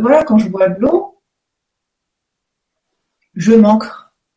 [0.00, 1.20] voilà, quand je bois de l'eau,
[3.34, 3.86] je manque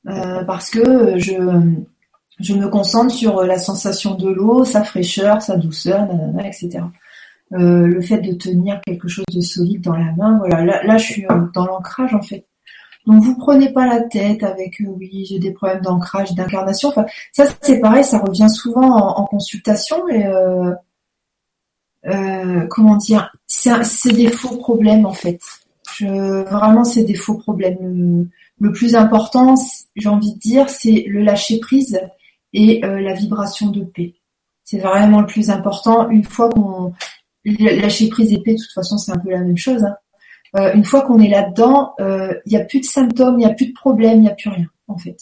[0.03, 6.07] parce que je me concentre sur la sensation de l'eau, sa fraîcheur, sa douceur,
[6.43, 6.81] etc.
[7.53, 11.05] Euh, le fait de tenir quelque chose de solide dans la main, voilà, là, je
[11.05, 12.45] suis euh, dans l'ancrage en fait.
[13.05, 16.89] Donc vous prenez pas la tête avec euh, oui j'ai des problèmes d'ancrage, d'incarnation.
[16.89, 20.25] Enfin ça c'est pareil, ça revient souvent en, consultation et
[22.69, 25.39] comment dire, c'est des faux problèmes en fait.
[26.01, 27.77] Vraiment c'est des faux problèmes.
[27.79, 28.27] Le,
[28.59, 29.53] le plus important,
[29.95, 31.99] j'ai envie de dire, c'est le lâcher prise
[32.53, 34.15] et la vibration de paix.
[34.63, 36.09] C'est vraiment le plus important.
[36.09, 36.93] Une fois qu'on
[37.45, 39.83] lâcher prise épée, de toute façon, c'est un peu la même chose.
[39.83, 39.95] Hein.
[40.57, 43.45] Euh, une fois qu'on est là-dedans, il euh, n'y a plus de symptômes, il n'y
[43.45, 45.17] a plus de problèmes, il n'y a plus rien, en fait.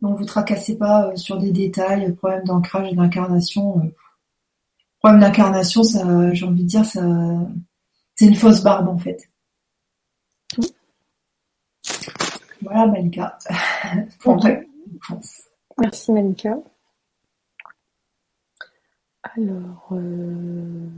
[0.00, 3.92] Donc vous tracassez pas euh, sur des détails, problème d'ancrage et d'incarnation.
[4.98, 7.02] problème d'incarnation, ça, j'ai envie de dire, ça,
[8.16, 9.30] c'est une fausse barbe, en fait.
[12.62, 13.38] Voilà, Malika.
[15.78, 16.56] Merci, Malika.
[19.34, 20.88] Alors, euh,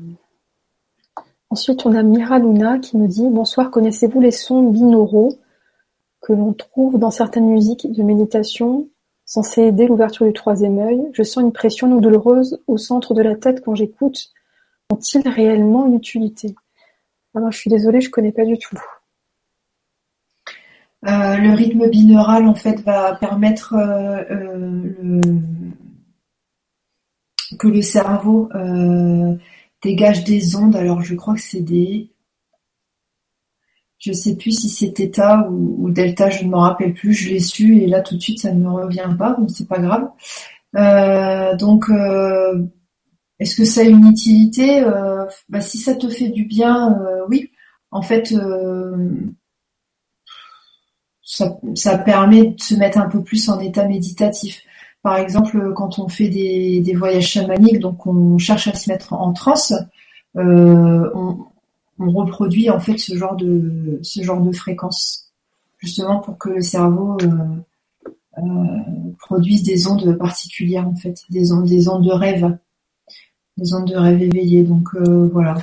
[1.50, 5.38] ensuite, on a Mira Luna qui nous dit Bonsoir, connaissez-vous les sons binauraux
[6.20, 8.88] que l'on trouve dans certaines musiques de méditation
[9.24, 11.00] censées aider l'ouverture du troisième œil?
[11.12, 14.32] Je sens une pression ou douloureuse au centre de la tête quand j'écoute.
[14.90, 16.54] Ont-ils réellement une utilité?
[17.34, 18.76] Alors, je suis désolée, je connais pas du tout.
[21.06, 24.24] Euh, le rythme binaural en fait va permettre euh,
[25.00, 25.20] le
[27.58, 29.34] que le cerveau euh,
[29.82, 30.76] dégage des ondes.
[30.76, 32.10] Alors je crois que c'est des...
[33.98, 37.40] Je sais plus si c'est θ ou, delta, je ne m'en rappelle plus, je l'ai
[37.40, 40.08] su et là tout de suite ça ne me revient pas, donc c'est pas grave.
[40.76, 42.62] Euh, donc euh,
[43.40, 44.84] est-ce que ça a une utilité
[45.48, 46.96] bah, Si ça te fait du bien,
[47.28, 47.50] oui.
[47.90, 48.34] En fait,
[51.22, 54.62] ça, ça, permet de se mettre un peu plus en état méditatif.
[55.02, 59.32] Par exemple, quand on fait des, voyages chamaniques, donc on cherche à se mettre en
[59.32, 59.72] transe,
[60.36, 61.44] euh, on,
[61.98, 65.32] reproduit en fait ce genre de ce genre de fréquence,
[65.78, 67.26] justement pour que le cerveau euh,
[68.38, 68.42] euh,
[69.18, 72.56] produise des ondes particulières en fait, des ondes des ondes de rêve,
[73.56, 74.62] des ondes de rêve éveillé.
[74.62, 75.56] Donc voilà.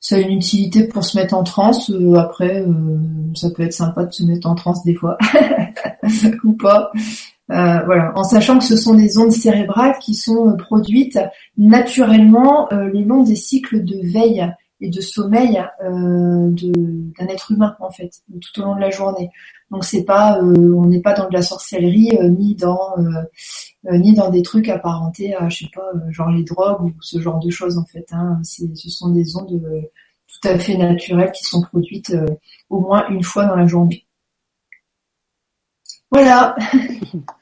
[0.00, 1.90] Ça a une utilité pour se mettre en transe.
[2.16, 2.64] après,
[3.34, 5.18] ça peut être sympa de se mettre en transe des fois
[6.44, 6.92] ou pas.
[7.48, 11.18] voilà, en sachant que ce sont des ondes cérébrales qui sont produites
[11.56, 14.48] naturellement les longs des cycles de veille
[14.80, 19.30] et de sommeil euh, d'un être humain en fait tout au long de la journée.
[19.70, 22.94] Donc c'est pas, euh, on n'est pas dans de la sorcellerie euh, ni dans
[23.84, 27.38] ni dans des trucs apparentés à je sais pas genre les drogues ou ce genre
[27.38, 28.06] de choses en fait.
[28.12, 28.40] Hein.
[28.42, 29.62] Ce sont des ondes
[30.26, 32.14] tout à fait naturelles qui sont produites
[32.70, 34.06] au moins une fois dans la journée.
[36.10, 36.56] Voilà.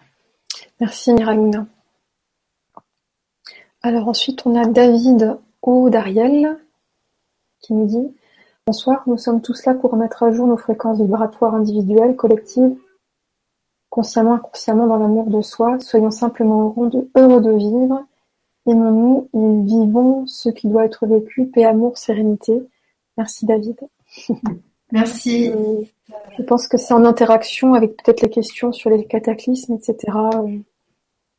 [0.81, 1.67] Merci Miraluna.
[3.83, 6.59] Alors ensuite on a David O'Dariel
[7.61, 8.15] qui nous dit
[8.67, 12.77] Bonsoir, nous sommes tous là pour remettre à jour nos fréquences vibratoires individuelles, collectives,
[13.97, 15.81] consciemment, inconsciemment dans l'amour de soi.
[15.81, 16.75] Soyons simplement
[17.17, 18.05] heureux de vivre.
[18.67, 22.63] Aimons-nous et vivons ce qui doit être vécu, paix, amour, sérénité.
[23.17, 23.81] Merci David.
[24.93, 25.51] Merci.
[26.39, 29.97] je pense que c'est en interaction avec peut-être les questions sur les cataclysmes, etc.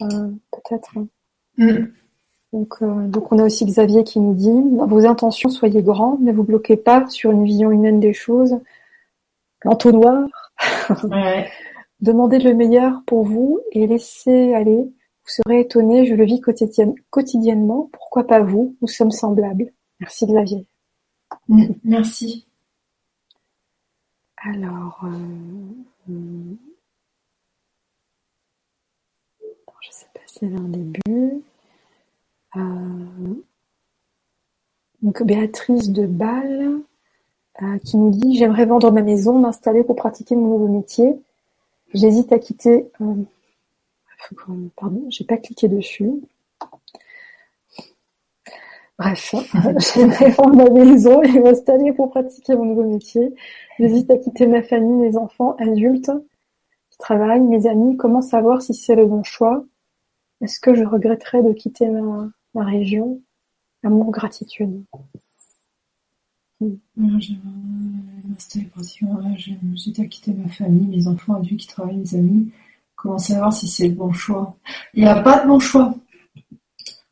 [0.02, 0.08] Euh,
[0.52, 0.94] peut-être.
[1.58, 1.70] Mm.
[2.82, 6.44] Euh, donc, on a aussi Xavier qui nous dit vos intentions soyez grands, ne vous
[6.44, 8.58] bloquez pas sur une vision humaine des choses.
[9.64, 10.28] L'entonnoir.
[12.00, 14.84] Demandez le meilleur pour vous et laissez aller.
[14.84, 16.40] Vous serez étonné, je le vis
[17.10, 17.90] quotidiennement.
[17.92, 18.78] Pourquoi pas vous?
[18.82, 19.72] Nous sommes semblables.
[20.00, 20.68] Merci Xavier.
[21.84, 22.48] Merci.
[24.38, 26.56] Alors, euh, hmm.
[29.82, 31.44] je ne sais pas s'il y avait un début.
[32.56, 33.34] Euh,
[35.02, 36.82] donc Béatrice de Bâle
[37.62, 41.20] euh, qui nous dit J'aimerais vendre ma maison, m'installer pour pratiquer mon nouveau métier.
[41.94, 42.90] J'hésite à quitter.
[43.02, 43.16] Euh,
[44.76, 46.12] pardon, j'ai pas cliqué dessus.
[49.00, 49.36] Bref,
[49.78, 53.34] j'aimerais vendre ma maison et m'installer pour pratiquer mon nouveau métier.
[53.80, 56.12] J'hésite à quitter ma famille, mes enfants, adultes
[56.90, 57.96] qui travaillent, mes amis.
[57.96, 59.64] Comment savoir si c'est le bon choix?
[60.42, 63.22] Est-ce que je regretterais de quitter ma, la région,
[63.84, 64.84] amour, gratitude.
[66.60, 66.72] J'ai
[70.00, 72.52] à quitter ma famille, mes enfants adultes qui travaillent, mes amis.
[72.96, 74.58] Comment savoir si c'est le bon choix?
[74.94, 75.94] Il n'y a pas de bon choix.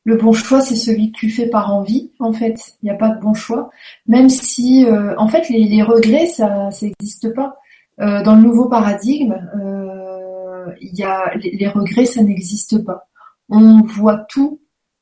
[0.04, 2.78] Le bon choix, c'est celui que tu fais par envie, en fait.
[2.82, 3.70] Il n'y a pas de bon choix.
[4.08, 7.58] Même si, euh, en fait, les, regrets, ça n'existe pas.
[8.02, 13.08] Euh, dans le nouveau paradigme, euh, y a, les regrets, ça n'existe pas.
[13.50, 14.60] On voit tout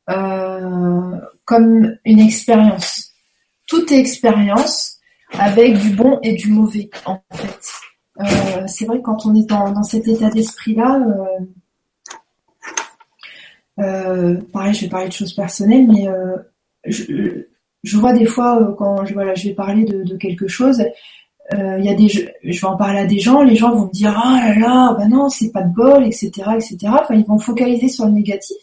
[0.09, 3.12] euh, comme une expérience.
[3.67, 4.99] Tout est expérience
[5.31, 7.71] avec du bon et du mauvais en fait.
[8.19, 11.01] Euh, c'est vrai que quand on est dans, cet état d'esprit-là,
[13.79, 16.07] euh, pareil, je vais parler de choses personnelles, mais
[16.85, 20.83] je, vois des fois quand je, voilà, je vais parler de, quelque chose,
[21.51, 23.91] il y a des, je, vais en parler à des gens, les gens vont me
[23.91, 26.77] dire ah là là, bah non, c'est pas de bol, etc., etc.
[27.01, 28.57] Enfin, ils vont focaliser sur le négatif.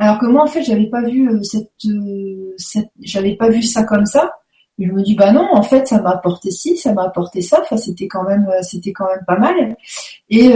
[0.00, 3.84] Alors que moi, en fait, j'avais pas vu euh, euh, cette, j'avais pas vu ça
[3.84, 4.32] comme ça.
[4.78, 7.42] Et je me dis bah non, en fait, ça m'a apporté ci, ça m'a apporté
[7.42, 7.60] ça.
[7.60, 9.76] Enfin, c'était quand même, euh, c'était quand même pas mal.
[10.30, 10.54] Et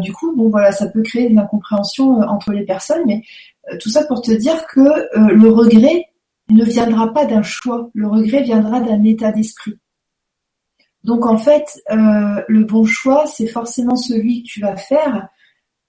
[0.00, 3.22] du coup, bon voilà, ça peut créer une incompréhension entre les personnes, mais
[3.80, 4.80] tout ça pour te dire que
[5.14, 6.06] le regret
[6.48, 7.90] ne viendra pas d'un choix.
[7.92, 9.78] Le regret viendra d'un état d'esprit.
[11.04, 15.28] Donc en fait, le bon choix, c'est forcément celui que tu vas faire,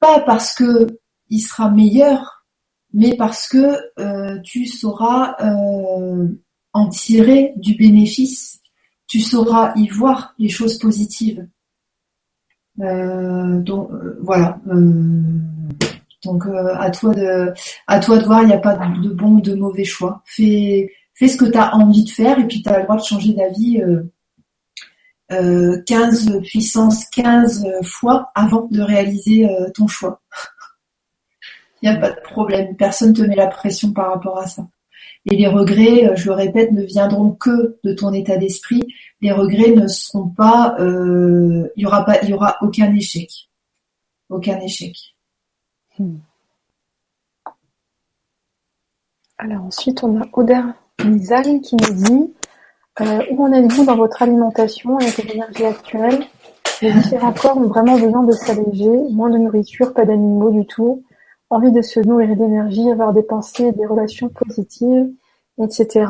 [0.01, 0.87] pas parce que
[1.29, 2.36] il sera meilleur
[2.97, 6.27] mais parce que euh, tu sauras euh,
[6.73, 8.59] en tirer du bénéfice,
[9.05, 11.47] tu sauras y voir les choses positives.
[12.81, 13.91] Euh, donc
[14.21, 14.59] voilà.
[16.23, 17.53] donc à toi de
[17.85, 20.23] à toi de voir, il n'y a pas de bon ou de mauvais choix.
[20.25, 22.97] Fais fais ce que tu as envie de faire et puis tu as le droit
[22.97, 23.79] de changer d'avis
[25.29, 30.19] 15 puissance 15 fois avant de réaliser ton choix.
[31.81, 32.75] Il n'y a pas de problème.
[32.75, 34.67] Personne te met la pression par rapport à ça.
[35.29, 38.83] Et les regrets, euh, je le répète, ne viendront que de ton état d'esprit.
[39.21, 43.29] Les regrets ne seront pas, euh, il y aura pas, il y aura aucun échec,
[44.29, 44.95] aucun échec.
[45.99, 46.17] Hmm.
[49.37, 50.61] Alors ensuite, on a Oder
[51.03, 52.33] Nizal qui nous dit
[53.01, 56.25] euh, où en êtes-vous dans votre alimentation avec l'énergie actuelle?
[56.81, 61.03] Les différents corps ont vraiment besoin de s'alléger, moins de nourriture, pas d'animaux du tout
[61.49, 65.09] envie de se nourrir d'énergie, avoir des pensées, des relations positives,
[65.61, 66.05] etc.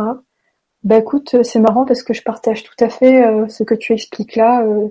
[0.83, 3.93] Bah écoute, c'est marrant parce que je partage tout à fait euh, ce que tu
[3.93, 4.63] expliques là.
[4.63, 4.89] Euh,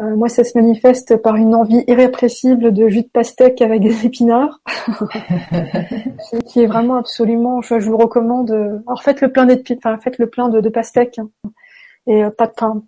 [0.00, 4.06] Euh, moi, ça se manifeste par une envie irrépressible de jus de pastèque avec des
[4.06, 4.60] épinards,
[6.46, 7.62] qui est vraiment absolument.
[7.62, 8.50] Je, vous recommande.
[8.88, 11.30] Alors faites le plein d'épinards, enfin faites le plein de, de pastèque hein,
[12.08, 12.82] et pas de pain.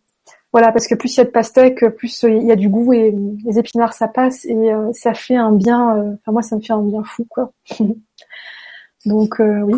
[0.56, 2.92] Voilà, parce que plus il y a de pastèque, plus il y a du goût
[2.94, 3.14] et
[3.44, 6.14] les épinards ça passe et ça fait un bien.
[6.14, 7.52] Enfin moi, ça me fait un bien fou quoi.
[9.04, 9.74] Donc oui.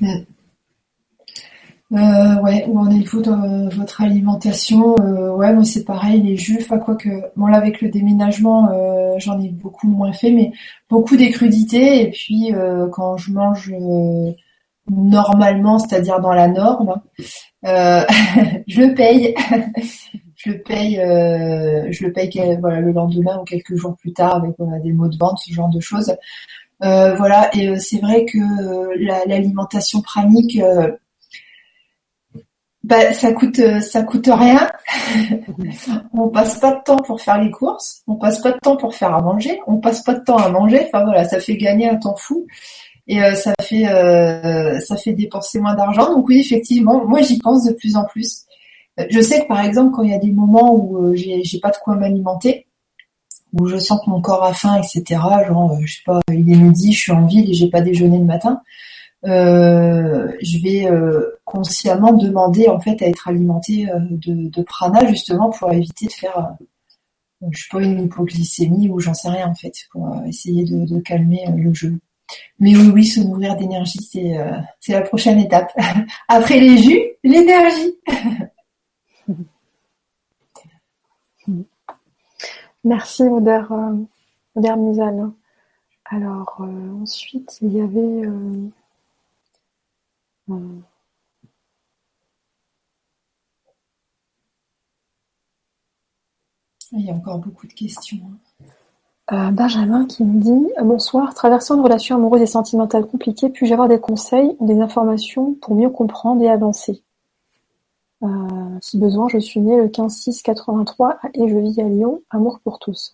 [0.00, 0.24] Mm.
[1.92, 4.94] Euh, ouais, où en êtes-vous dans votre alimentation?
[5.00, 8.70] Euh, Ouais, moi c'est pareil, les jus, enfin quoi que, bon là avec le déménagement,
[8.70, 10.52] euh, j'en ai beaucoup moins fait, mais
[10.88, 12.02] beaucoup des crudités.
[12.02, 13.72] Et puis euh, quand je mange
[14.90, 17.00] normalement, c'est-à-dire dans la norme,
[17.64, 19.34] je le paye,
[20.36, 24.92] je le paye, je le paye le lendemain ou quelques jours plus tard avec des
[24.92, 26.14] mots de vente, ce genre de choses.
[26.80, 30.60] voilà, et c'est vrai que l'alimentation pranique
[32.82, 34.70] bah, ça coûte euh, ça coûte rien.
[36.14, 38.94] on passe pas de temps pour faire les courses, on passe pas de temps pour
[38.94, 40.86] faire à manger, on passe pas de temps à manger.
[40.86, 42.46] Enfin voilà, ça fait gagner un temps fou
[43.10, 46.14] et euh, ça fait euh, ça fait dépenser moins d'argent.
[46.14, 48.44] Donc oui, effectivement, moi j'y pense de plus en plus.
[49.08, 51.70] Je sais que par exemple quand il y a des moments où j'ai j'ai pas
[51.70, 52.66] de quoi m'alimenter,
[53.58, 55.20] où je sens que mon corps a faim, etc.
[55.48, 58.18] Genre je sais pas, il est midi, je suis en ville et j'ai pas déjeuné
[58.18, 58.60] le matin
[59.26, 65.50] euh, je vais euh, consciemment demander en fait à être alimenté euh, de, prana justement
[65.50, 66.54] pour éviter de faire
[67.50, 71.44] je sais pas une hypoglycémie ou j'en sais rien en fait pour essayer de, calmer
[71.54, 71.98] le jeu.
[72.58, 74.36] Mais oui oui se nourrir d'énergie c'est
[74.80, 75.72] c'est la prochaine étape.
[76.28, 77.94] Après les jus, l'énergie.
[82.84, 83.64] Merci Oder,
[84.54, 85.30] Oder Misal.
[86.06, 86.60] Alors
[87.02, 88.28] ensuite il y avait
[96.92, 98.20] il y a encore beaucoup de questions.
[98.24, 98.49] Hein.
[99.32, 103.88] Euh, Benjamin qui me dit Bonsoir, traversant une relation amoureuse et sentimentale compliquée, puis-je avoir
[103.88, 107.02] des conseils ou des informations pour mieux comprendre et avancer?
[108.22, 108.28] Euh,
[108.80, 112.22] Si besoin, je suis né le 15-6-83 et je vis à Lyon.
[112.30, 113.12] Amour pour tous.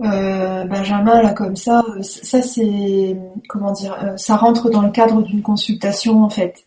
[0.00, 3.16] Euh, Benjamin, là, comme ça, ça c'est
[3.48, 6.66] comment dire, ça rentre dans le cadre d'une consultation en fait.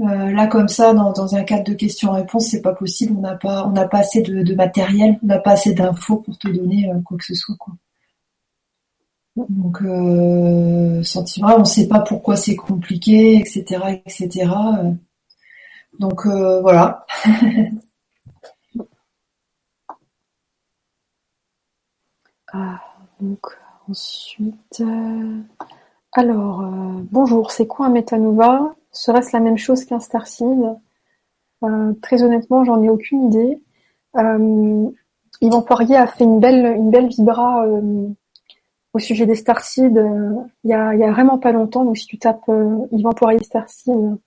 [0.00, 3.14] Euh, là, comme ça, dans, un cadre de questions-réponses, c'est pas possible.
[3.16, 6.38] On n'a pas, on n'a pas assez de, matériel, on n'a pas assez d'infos pour
[6.38, 7.74] te donner quoi que ce soit, quoi.
[9.36, 14.50] Donc, euh, on sait pas pourquoi c'est compliqué, etc., etc.
[15.98, 17.06] Donc voilà.
[22.54, 22.82] Ah,
[23.18, 23.46] donc
[23.88, 25.40] ensuite, euh,
[26.12, 28.74] alors euh, bonjour, c'est quoi un Metanova?
[28.92, 30.76] Serait-ce la même chose qu'un Starseed
[31.64, 33.58] euh, Très honnêtement, j'en ai aucune idée.
[35.40, 37.66] Yvan Poirier a fait une belle, vibra
[38.92, 39.96] au sujet des Starseed
[40.64, 41.84] il y a, y a vraiment pas longtemps.
[41.84, 42.50] Donc si tu tapes
[42.90, 44.18] Yvan Poirier Starseed,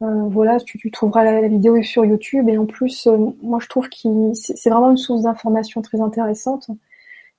[0.00, 2.48] voilà, tu, tu trouveras la, vidéo sur YouTube.
[2.48, 3.08] Et en plus,
[3.42, 6.70] moi je trouve que c'est vraiment une source d'information très intéressante.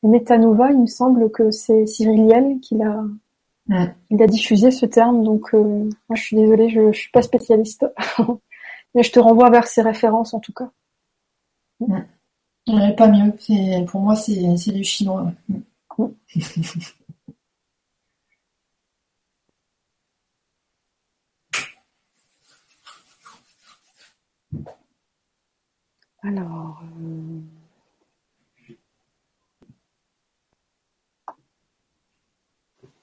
[0.03, 3.03] Metanova, il me semble que c'est Cyril qui l'a
[3.69, 7.21] il a diffusé ce terme, donc euh, moi je suis désolée, je, ne suis pas
[7.21, 7.85] spécialiste.
[8.95, 10.69] Mais je te renvoie vers ses références en tout cas.
[12.97, 13.33] Pas mieux.
[13.85, 15.31] pour moi c'est du chinois.
[26.23, 26.83] Alors.
[27.01, 27.60] Euh,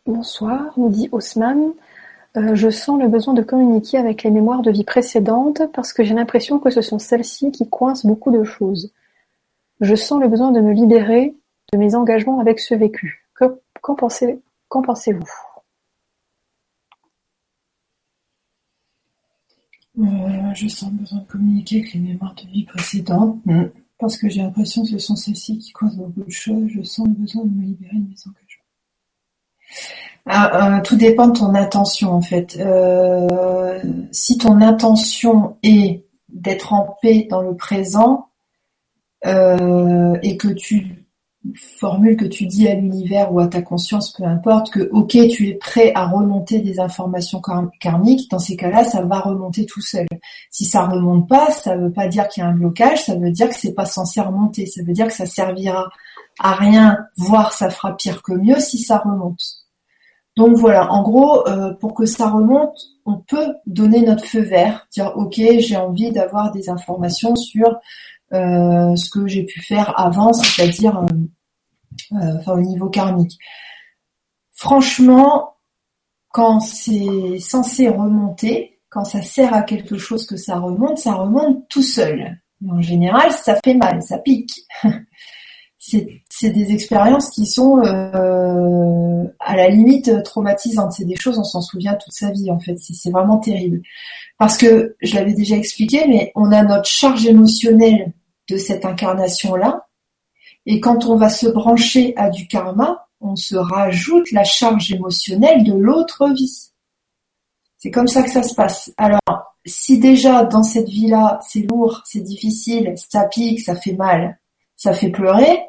[0.09, 1.75] Bonsoir, nous dit Haussmann.
[2.39, 6.03] Euh, je sens le besoin de communiquer avec les mémoires de vie précédentes parce que
[6.03, 8.91] j'ai l'impression que ce sont celles-ci qui coincent beaucoup de choses.
[9.83, 11.35] Je sens le besoin de me libérer
[11.75, 13.29] de mes engagements avec ce vécu.
[13.35, 14.41] Qu'en pensez,
[15.13, 15.29] vous
[19.99, 23.65] euh, Je sens le besoin de communiquer avec les mémoires de vie précédentes mm.
[23.99, 26.67] parce que j'ai l'impression que ce sont celles-ci qui coincent beaucoup de choses.
[26.69, 28.48] Je sens le besoin de me libérer de mes engagements.
[30.31, 32.59] Ah, euh, tout dépend de ton intention en fait.
[32.61, 33.81] Euh,
[34.13, 38.29] si ton intention est d'être en paix dans le présent
[39.27, 41.07] euh, et que tu
[41.55, 45.49] formules, que tu dis à l'univers ou à ta conscience, peu importe, que ok, tu
[45.49, 47.41] es prêt à remonter des informations
[47.81, 50.07] karmiques, dans ces cas-là, ça va remonter tout seul.
[50.51, 53.31] Si ça remonte pas, ça veut pas dire qu'il y a un blocage, ça veut
[53.31, 55.89] dire que c'est pas censé remonter, ça veut dire que ça servira
[56.39, 59.43] à rien, voire ça fera pire que mieux si ça remonte.
[60.37, 64.87] Donc voilà, en gros, euh, pour que ça remonte, on peut donner notre feu vert,
[64.93, 67.81] dire ok, j'ai envie d'avoir des informations sur
[68.33, 71.05] euh, ce que j'ai pu faire avant, c'est-à-dire
[72.13, 73.39] enfin au niveau karmique.
[74.53, 75.57] Franchement,
[76.31, 81.69] quand c'est censé remonter, quand ça sert à quelque chose que ça remonte, ça remonte
[81.69, 82.41] tout seul.
[82.69, 84.67] en général, ça fait mal, ça pique.
[86.29, 90.93] c'est des expériences qui sont euh, à la limite traumatisantes.
[90.93, 92.77] C'est des choses, on s'en souvient toute sa vie en fait.
[92.79, 93.83] C'est vraiment terrible.
[94.39, 98.13] Parce que, je l'avais déjà expliqué, mais on a notre charge émotionnelle
[98.49, 99.87] de cette incarnation-là.
[100.67, 105.65] Et quand on va se brancher à du karma, on se rajoute la charge émotionnelle
[105.65, 106.71] de l'autre vie.
[107.79, 108.93] C'est comme ça que ça se passe.
[108.97, 109.21] Alors,
[109.65, 114.39] si déjà dans cette vie-là, c'est lourd, c'est difficile, ça pique, ça fait mal,
[114.77, 115.61] ça fait pleurer,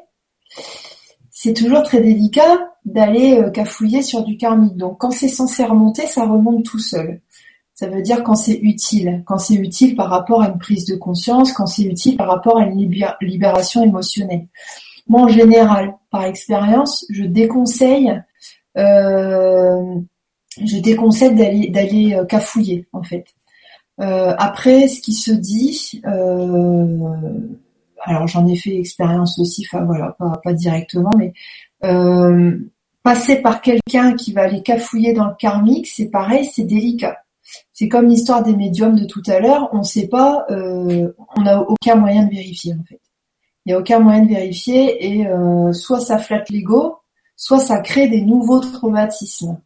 [1.42, 4.76] c'est toujours très délicat d'aller euh, cafouiller sur du karmique.
[4.76, 7.20] Donc quand c'est censé remonter, ça remonte tout seul.
[7.72, 10.96] Ça veut dire quand c'est utile, quand c'est utile par rapport à une prise de
[10.96, 12.78] conscience, quand c'est utile par rapport à une
[13.22, 14.48] libération émotionnelle.
[15.08, 18.22] Moi, en général, par expérience, je déconseille,
[18.76, 19.94] euh,
[20.62, 23.24] je déconseille d'aller d'aller euh, cafouiller en fait.
[23.96, 26.02] après, ce qui se dit,
[28.02, 31.32] alors j'en ai fait expérience aussi, enfin voilà, pas, directement, mais
[31.84, 32.58] euh,
[33.02, 37.18] passer par quelqu'un qui va aller cafouiller dans le karmique, c'est pareil, c'est délicat.
[37.72, 41.42] C'est comme l'histoire des médiums de tout à l'heure, on ne sait pas, euh, on
[41.42, 43.00] n'a aucun moyen de vérifier en fait.
[43.64, 46.98] Il n'y a aucun moyen de vérifier et euh, soit ça flatte l'ego,
[47.36, 49.60] soit ça crée des nouveaux traumatismes.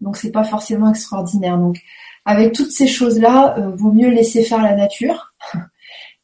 [0.00, 1.58] Donc c'est pas forcément extraordinaire.
[1.58, 1.78] Donc
[2.24, 5.34] avec toutes ces choses-là, vaut mieux laisser faire la nature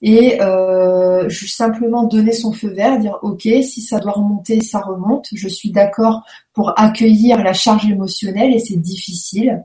[0.03, 4.81] et euh, juste simplement donner son feu vert, dire ok, si ça doit remonter, ça
[4.81, 5.29] remonte.
[5.33, 9.65] Je suis d'accord pour accueillir la charge émotionnelle et c'est difficile.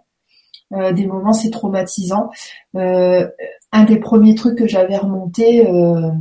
[0.73, 2.29] Euh, des moments c'est traumatisant.
[2.75, 3.27] Euh,
[3.71, 6.11] un des premiers trucs que j'avais remonté, euh,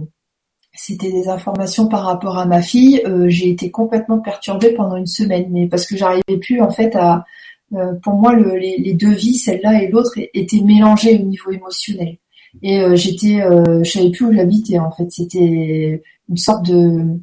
[0.73, 3.03] c'était des informations par rapport à ma fille.
[3.05, 6.97] Euh, j'ai été complètement perturbée pendant une semaine, mais parce que j'arrivais plus en fait
[6.97, 7.25] à,
[8.03, 12.17] pour moi le, les, les, deux vies, celle-là et l'autre, étaient mélangées au niveau émotionnel
[12.63, 15.11] et euh, j'étais, euh, je savais plus où j'habitais en fait.
[15.11, 17.19] C'était une sorte de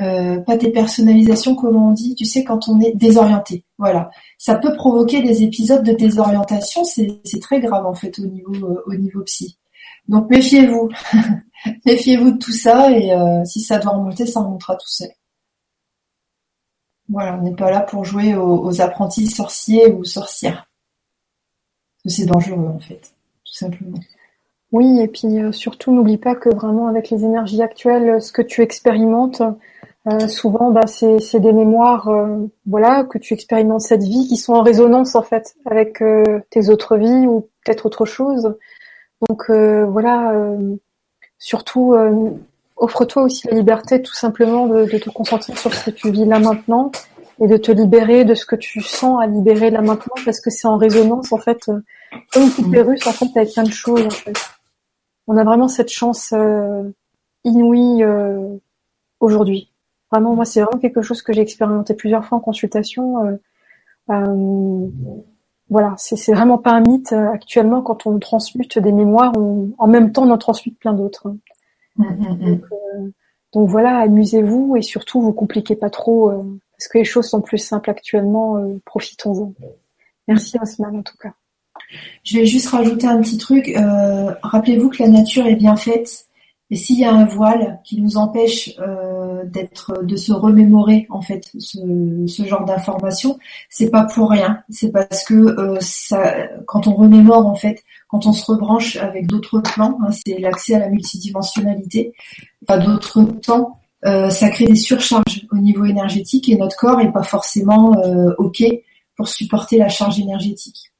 [0.00, 3.64] euh, pas dépersonnalisation, comment on dit, tu sais, quand on est désorienté.
[3.78, 4.10] Voilà.
[4.38, 8.94] Ça peut provoquer des épisodes de désorientation, c'est très grave en fait au niveau au
[8.94, 9.58] niveau psy.
[10.08, 10.88] Donc méfiez-vous,
[11.86, 13.12] méfiez-vous de tout ça et
[13.44, 15.10] si ça doit remonter, ça remontera tout seul.
[17.08, 20.68] Voilà, on n'est pas là pour jouer aux, aux apprentis sorciers ou sorcières.
[22.04, 23.14] C'est dangereux en fait,
[23.44, 23.98] tout simplement.
[24.72, 28.42] Oui, et puis euh, surtout, n'oublie pas que vraiment avec les énergies actuelles, ce que
[28.42, 29.40] tu expérimentes,
[30.06, 34.52] euh, souvent, bah, c'est des mémoires, euh, voilà, que tu expérimentes cette vie, qui sont
[34.54, 36.02] en résonance en fait avec
[36.50, 38.56] tes autres vies ou peut-être autre chose.
[39.28, 40.32] Donc voilà,
[41.38, 41.96] surtout,
[42.76, 46.24] offre-toi aussi la liberté tout simplement de, de, te concentrer sur ce que tu vis
[46.24, 46.92] là maintenant
[47.40, 50.50] et de te libérer de ce que tu sens à libérer là maintenant parce que
[50.50, 54.06] c'est en résonance en fait, comme une poupée russe en fait avec plein de choses
[54.06, 54.36] en fait
[55.28, 56.90] on a vraiment cette chance euh,
[57.44, 58.56] inouïe euh,
[59.20, 59.70] aujourd'hui.
[60.10, 63.38] Vraiment, moi, c'est vraiment quelque chose que j'ai expérimenté plusieurs fois en consultation.
[64.10, 64.86] Euh,
[65.68, 67.12] voilà, c'est vraiment pas un mythe.
[67.12, 71.28] Actuellement, quand on transmute des mémoires, en même temps, on en transmute plein d'autres.
[71.96, 73.12] Mmh, mmh, mmh.
[73.52, 77.58] donc, voilà, amusez-vous et surtout, vous compliquez pas trop parce que les choses sont plus
[77.58, 78.56] simples actuellement.
[78.86, 79.52] Profitons-en.
[80.26, 81.34] Merci Osman en tout cas.
[82.24, 83.68] Je vais juste rajouter un petit truc.
[83.68, 86.26] Euh, rappelez-vous que la nature est bien faite.
[86.70, 91.22] Et s'il y a un voile qui nous empêche euh, d'être, de se remémorer en
[91.22, 93.38] fait ce, genre d'informations,
[93.70, 94.60] c'est pas pour rien.
[94.68, 99.60] C'est parce que euh, quand on remémore en fait, quand on se rebranche avec d'autres
[99.60, 102.12] plans, hein, c'est l'accès à la multidimensionnalité,
[102.66, 107.22] à d'autres temps, ça crée des surcharges au niveau énergétique et notre corps est pas
[107.22, 107.96] forcément
[108.36, 108.62] ok
[109.16, 110.92] pour supporter la charge énergétique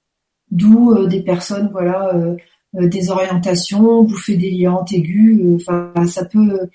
[0.50, 2.36] d'où euh, des personnes voilà euh,
[2.76, 6.68] euh, des orientations, bouffées délirantes aiguës, enfin ça peut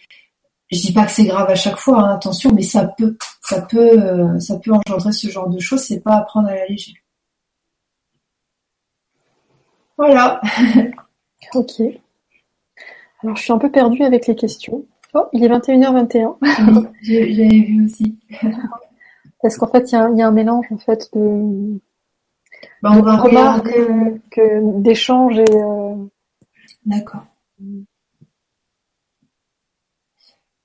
[0.72, 3.62] je dis pas que c'est grave à chaque fois, hein, attention, mais ça peut, ça
[3.62, 5.82] peut, ça peut engendrer ce genre de choses.
[5.82, 6.96] C'est pas à prendre à la légère.
[9.98, 10.42] Voilà.
[11.54, 11.82] ok.
[13.22, 14.84] Alors je suis un peu perdue avec les questions.
[15.14, 16.38] Oh, il est 21h21.
[17.04, 18.18] j'avais vu aussi.
[19.44, 21.80] Parce qu'en fait, il y, y, a un mélange en fait de,
[22.84, 23.74] bah, on va remarque
[24.30, 25.56] que, d'échanges et.
[25.56, 25.96] Euh,
[26.86, 27.26] D'accord.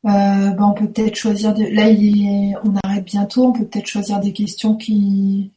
[0.02, 1.54] ben, on peut peut-être choisir.
[1.54, 1.62] De...
[1.62, 2.54] Là, il est...
[2.64, 3.44] on arrête bientôt.
[3.46, 5.52] On peut peut-être choisir des questions qui.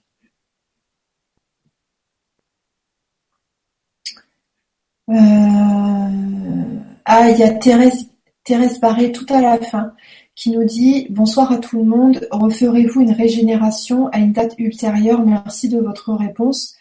[7.06, 8.10] Ah, il y a Thérèse,
[8.44, 9.94] Thérèse Barré tout à la fin
[10.36, 15.26] qui nous dit Bonsoir à tout le monde, referez-vous une régénération à une date ultérieure?
[15.26, 16.76] Merci de votre réponse.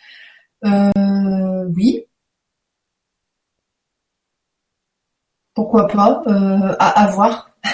[0.64, 2.04] Euh, oui.
[5.54, 7.50] Pourquoi pas euh, À, voir.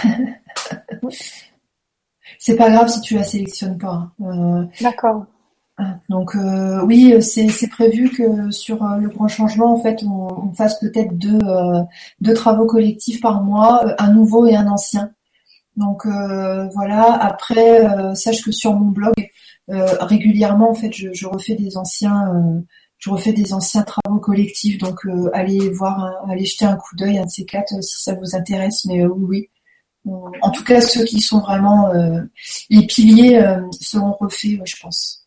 [2.38, 4.10] c'est pas grave si tu la sélectionnes pas.
[4.20, 4.22] Hein.
[4.22, 5.26] Euh, D'accord.
[6.08, 6.34] Donc
[6.84, 11.38] oui, c'est prévu que sur le grand changement, en fait, on, fasse peut-être deux,
[12.22, 15.12] deux travaux collectifs par mois, un nouveau et un ancien.
[15.76, 17.12] Donc euh, voilà.
[17.12, 19.14] Après, euh, sache que sur mon blog,
[19.70, 22.62] euh, régulièrement, en fait, je, refais des anciens,
[23.82, 24.78] travaux collectifs.
[24.78, 25.00] Donc
[25.32, 28.84] allez voir, allez jeter un coup d'œil à de ces quatre si ça vous intéresse.
[28.86, 29.50] Mais oui,
[30.04, 31.92] en tout cas, ceux qui sont vraiment
[32.70, 33.44] les piliers
[33.80, 35.26] seront refaits, je pense.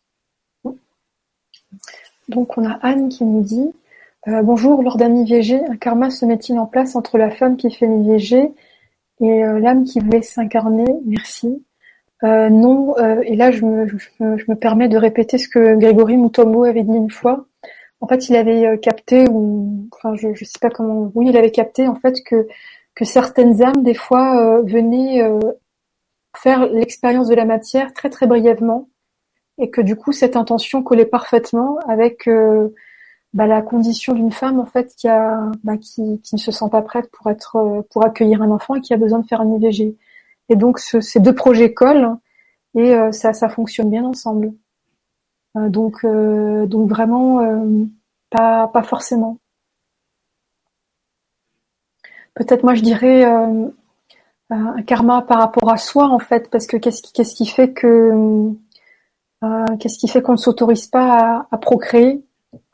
[2.28, 3.72] Donc on a Anne qui nous dit
[4.26, 7.88] Bonjour, lors d'un IVG, un karma se met-il en place entre la femme qui fait
[7.88, 8.52] l'IVG
[9.22, 11.66] et euh, l'âme qui voulait s'incarner, merci.
[12.24, 16.84] Euh, non, euh, et là je me, permets de répéter ce que Grégory Mutombo avait
[16.84, 17.46] dit une fois.
[18.02, 21.52] En fait, il avait capté, ou enfin je, je sais pas comment, oui, il avait
[21.52, 22.48] capté en fait que
[22.96, 25.22] que certaines âmes des fois venaient
[26.38, 28.90] faire l'expérience de la matière très très brièvement,
[29.58, 32.30] et que du coup cette intention collait parfaitement avec
[33.34, 36.66] bah, la condition d'une femme en fait qui a bah, qui, qui ne se sent
[36.72, 39.42] pas prête pour être euh, pour accueillir un enfant et qui a besoin de faire
[39.42, 39.96] un IVG.
[40.50, 42.16] Et donc ce, ces deux projets collent
[42.76, 44.54] et euh, ça ça fonctionne bien ensemble.
[45.58, 47.40] Euh, donc euh, donc vraiment
[48.32, 49.38] pas pas forcément.
[52.34, 53.26] Peut-être moi je dirais
[54.50, 57.74] un karma par rapport à soi en fait parce que qu'est-ce qui qu'est-ce qui fait
[57.74, 58.52] que
[59.80, 62.24] qu'est-ce qui fait qu'on ne s'autorise pas à, à procréer?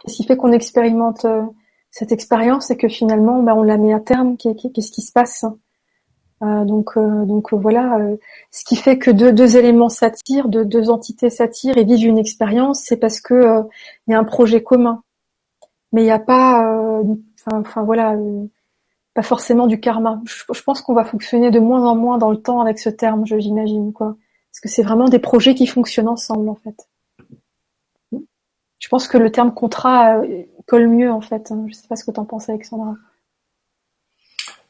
[0.07, 1.44] Ce qui fait qu'on expérimente euh,
[1.91, 4.38] cette expérience et que finalement, bah, on la met à terme.
[4.38, 5.45] Qu'est-ce qui se passe
[6.44, 7.98] euh, donc, euh, donc voilà.
[8.52, 12.18] ce qui fait que deux, deux éléments s'attirent, deux, deux entités s'attirent et vivent une
[12.18, 13.64] expérience, c'est parce que
[14.06, 15.02] il y a un projet commun.
[15.94, 17.02] Mais il n'y a pas,
[17.48, 18.18] enfin voilà,
[19.14, 20.22] pas forcément du karma.
[20.26, 22.90] Je, je pense qu'on va fonctionner de moins en moins dans le temps avec ce
[22.90, 24.18] terme, j'imagine quoi,
[24.52, 26.90] parce que c'est vraiment des projets qui fonctionnent ensemble en fait
[28.86, 31.52] je pense que le terme contrat euh, colle mieux en fait.
[31.68, 32.94] Je sais pas ce que tu en penses, Alexandra.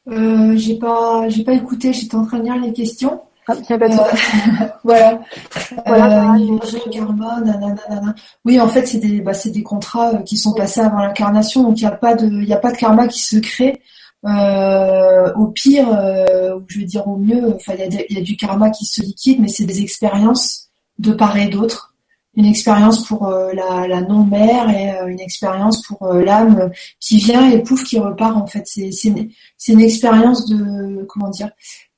[0.07, 1.91] Euh, j'ai pas, j'ai pas écouté.
[1.91, 3.23] J'étais en train de lire les questions.
[3.45, 3.77] Ah, euh,
[4.85, 5.19] voilà.
[5.85, 8.15] voilà euh, karma, nanana.
[8.45, 11.81] Oui, en fait, c'est des, bah, c'est des contrats qui sont passés avant l'incarnation, donc
[11.81, 13.81] il n'y a pas de, il a pas de karma qui se crée.
[14.23, 18.69] au pire, ou je veux dire au mieux, enfin, il y, y, a du karma
[18.69, 20.69] qui se liquide, mais c'est des expériences
[20.99, 21.94] de part et d'autre
[22.35, 27.49] une expérience pour euh, la, non-mère et euh, une expérience pour euh, l'âme qui vient
[27.49, 28.63] et pouf qui repart en fait.
[28.65, 29.29] C'est une,
[29.67, 31.49] une expérience de comment dire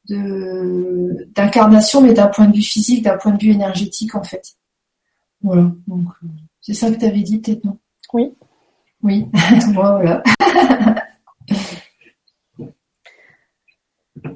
[0.09, 4.55] de d'incarnation mais d'un point de vue physique, d'un point de vue énergétique en fait.
[5.41, 5.71] Voilà.
[5.87, 6.05] Donc
[6.61, 7.77] c'est ça que tu avais dit peut-être non?
[8.13, 8.31] Oui.
[9.03, 9.25] Oui.
[9.73, 10.23] voilà.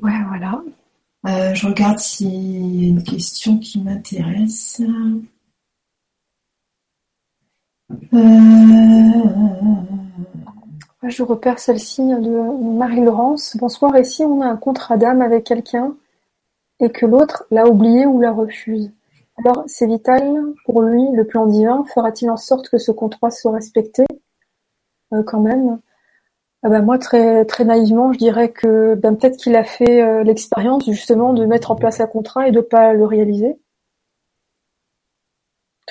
[0.01, 0.61] ouais voilà.
[1.53, 4.81] je regarde s'il y a une question qui m'intéresse.
[8.13, 9.09] Euh,
[11.03, 13.57] je repère celle-ci de Marie-Laurence.
[13.57, 15.95] Bonsoir, et si on a un contrat d'âme avec quelqu'un
[16.79, 18.91] et que l'autre l'a oublié ou la refuse?
[19.37, 20.21] Alors c'est vital
[20.65, 24.05] pour lui, le plan divin, fera-t-il en sorte que ce contrat soit respecté?
[25.13, 25.79] Euh, quand même
[26.63, 30.85] ah ben moi très naïvement je dirais que ben, peut-être qu'il a fait euh, l'expérience
[30.85, 33.57] justement de mettre en place un contrat et de pas le réaliser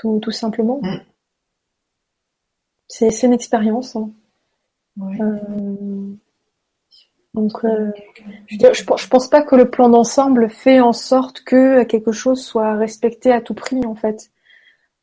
[0.01, 0.81] tout, tout simplement.
[0.82, 1.10] Mm.
[2.91, 3.95] C'est une expérience.
[3.95, 4.11] Hein.
[5.01, 6.12] Euh,
[7.35, 7.93] donc, euh,
[8.47, 12.75] je, je, pense pas que le plan d'ensemble fait en sorte que quelque chose soit
[12.75, 14.33] respecté à tout prix, en fait.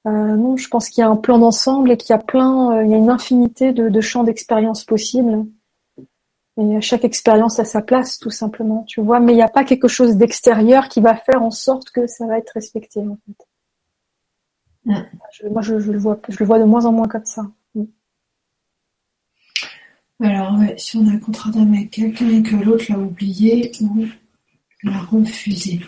[0.05, 2.83] Euh, non, je pense qu'il y a un plan d'ensemble et qu'il y a plein,
[2.83, 5.45] il y a une infinité de, champs d'expérience possibles.
[6.59, 9.21] Et chaque expérience a sa place, tout simplement, tu vois.
[9.21, 12.27] Mais il n'y a pas quelque chose d'extérieur qui va faire en sorte que ça
[12.27, 13.47] va être respecté, en fait.
[14.87, 15.51] Mm.
[15.51, 17.43] moi, je, le vois, je le vois de moins en moins comme ça.
[20.21, 24.05] Alors, si on a un contrat d'âme avec quelqu'un et que l'autre l'a oublié ou
[24.83, 25.79] l'a refusé.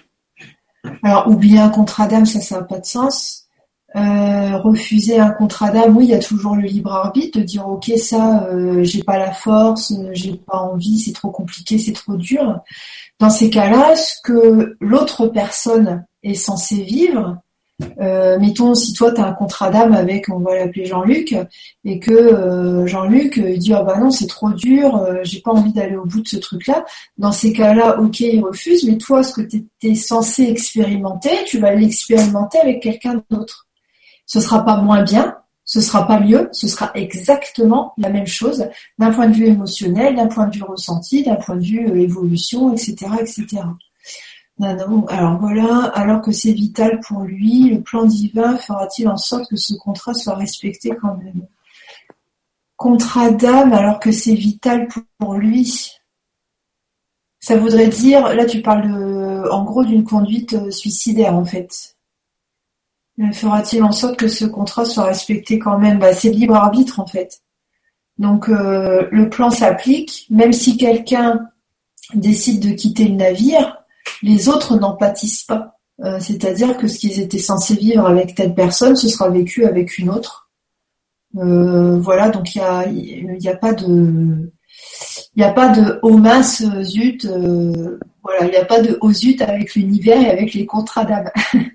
[1.04, 3.48] Alors, oublier un contrat d'âme, ça, ça n'a pas de sens.
[3.96, 7.92] refuser un contrat d'âme, oui, il y a toujours le libre arbitre de dire ok
[7.98, 8.48] ça,
[8.82, 12.60] j'ai pas la force, j'ai pas envie, c'est trop compliqué, c'est trop dur.
[13.20, 17.38] Dans ces cas-là, ce que l'autre personne est censée vivre,
[18.00, 21.36] euh, mettons, si toi, tu un contrat d'âme avec, on va l'appeler Jean-Luc,
[21.86, 25.74] et que euh, Jean-Luc euh, dit Ah bah non, c'est trop dur, j'ai pas envie
[25.74, 26.86] d'aller au bout de ce truc-là.
[27.18, 31.60] Dans ces cas-là, ok, il refuse, mais toi, ce que tu étais censé expérimenter, tu
[31.60, 33.68] vas l'expérimenter avec quelqu'un d'autre.
[34.26, 38.68] Ce sera pas moins bien, ce sera pas mieux, ce sera exactement la même chose
[38.98, 42.74] d'un point de vue émotionnel, d'un point de vue ressenti, d'un point de vue évolution,
[42.74, 43.64] etc., etc.
[44.62, 49.56] Alors voilà, alors que c'est vital pour lui, le plan divin fera-t-il en sorte que
[49.56, 51.48] ce contrat soit respecté quand même?
[52.76, 54.88] Contrat d'âme alors que c'est vital
[55.18, 55.92] pour lui.
[57.40, 61.96] Ça voudrait dire, là tu parles en gros d'une conduite euh, suicidaire en fait.
[63.34, 66.00] Fera-t-il en sorte que ce contrat soit respecté quand même?
[66.00, 67.42] Bah, C'est libre arbitre en fait.
[68.18, 71.50] Donc euh, le plan s'applique, même si quelqu'un
[72.14, 73.78] décide de quitter le navire,
[74.22, 75.76] les autres n'en pâtissent pas.
[76.02, 79.98] Euh, c'est-à-dire que ce qu'ils étaient censés vivre avec telle personne, ce sera vécu avec
[79.98, 80.50] une autre.
[81.38, 84.52] Euh, voilà, donc il n'y a, a pas de
[85.36, 87.26] il n'y a pas de homas zut,
[88.24, 91.30] voilà, il n'y a pas de haut zut avec l'univers et avec les contrats d'âme.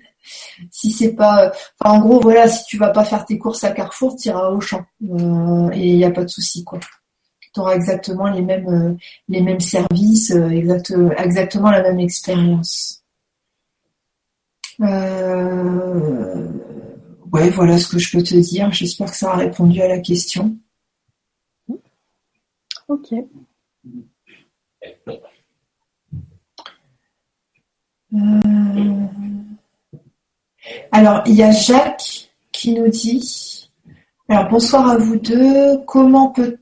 [0.71, 3.71] si c'est pas, enfin en gros voilà, si tu vas pas faire tes courses à
[3.71, 6.79] Carrefour, tu iras au champ et il n'y a pas de souci quoi
[7.55, 8.93] tu auras exactement les mêmes, euh,
[9.29, 10.49] les mêmes services, euh,
[11.17, 13.01] exactement la même expérience.
[14.81, 16.49] Euh,
[17.31, 18.71] ouais, voilà ce que je peux te dire.
[18.73, 20.57] J'espère que ça a répondu à la question.
[22.89, 23.13] Ok.
[30.91, 33.71] Alors, il y a Jacques qui nous dit,
[34.27, 36.57] alors bonsoir à vous deux, comment peut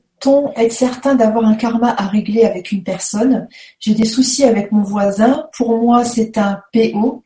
[0.56, 3.48] être certain d'avoir un karma à régler avec une personne?
[3.78, 5.48] J'ai des soucis avec mon voisin.
[5.56, 7.22] Pour moi, c'est un PO,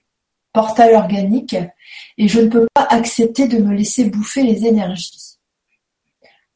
[0.53, 1.57] portail organique,
[2.17, 5.37] et je ne peux pas accepter de me laisser bouffer les énergies.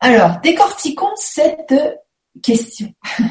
[0.00, 1.74] Alors, décortiquons cette
[2.42, 2.92] question.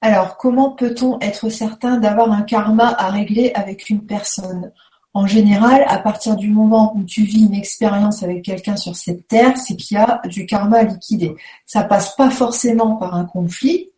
[0.00, 4.72] Alors, comment peut-on être certain d'avoir un karma à régler avec une personne?
[5.16, 9.26] En général, à partir du moment où tu vis une expérience avec quelqu'un sur cette
[9.26, 11.34] terre, c'est qu'il y a du karma à liquider.
[11.64, 13.88] Ça passe pas forcément par un conflit.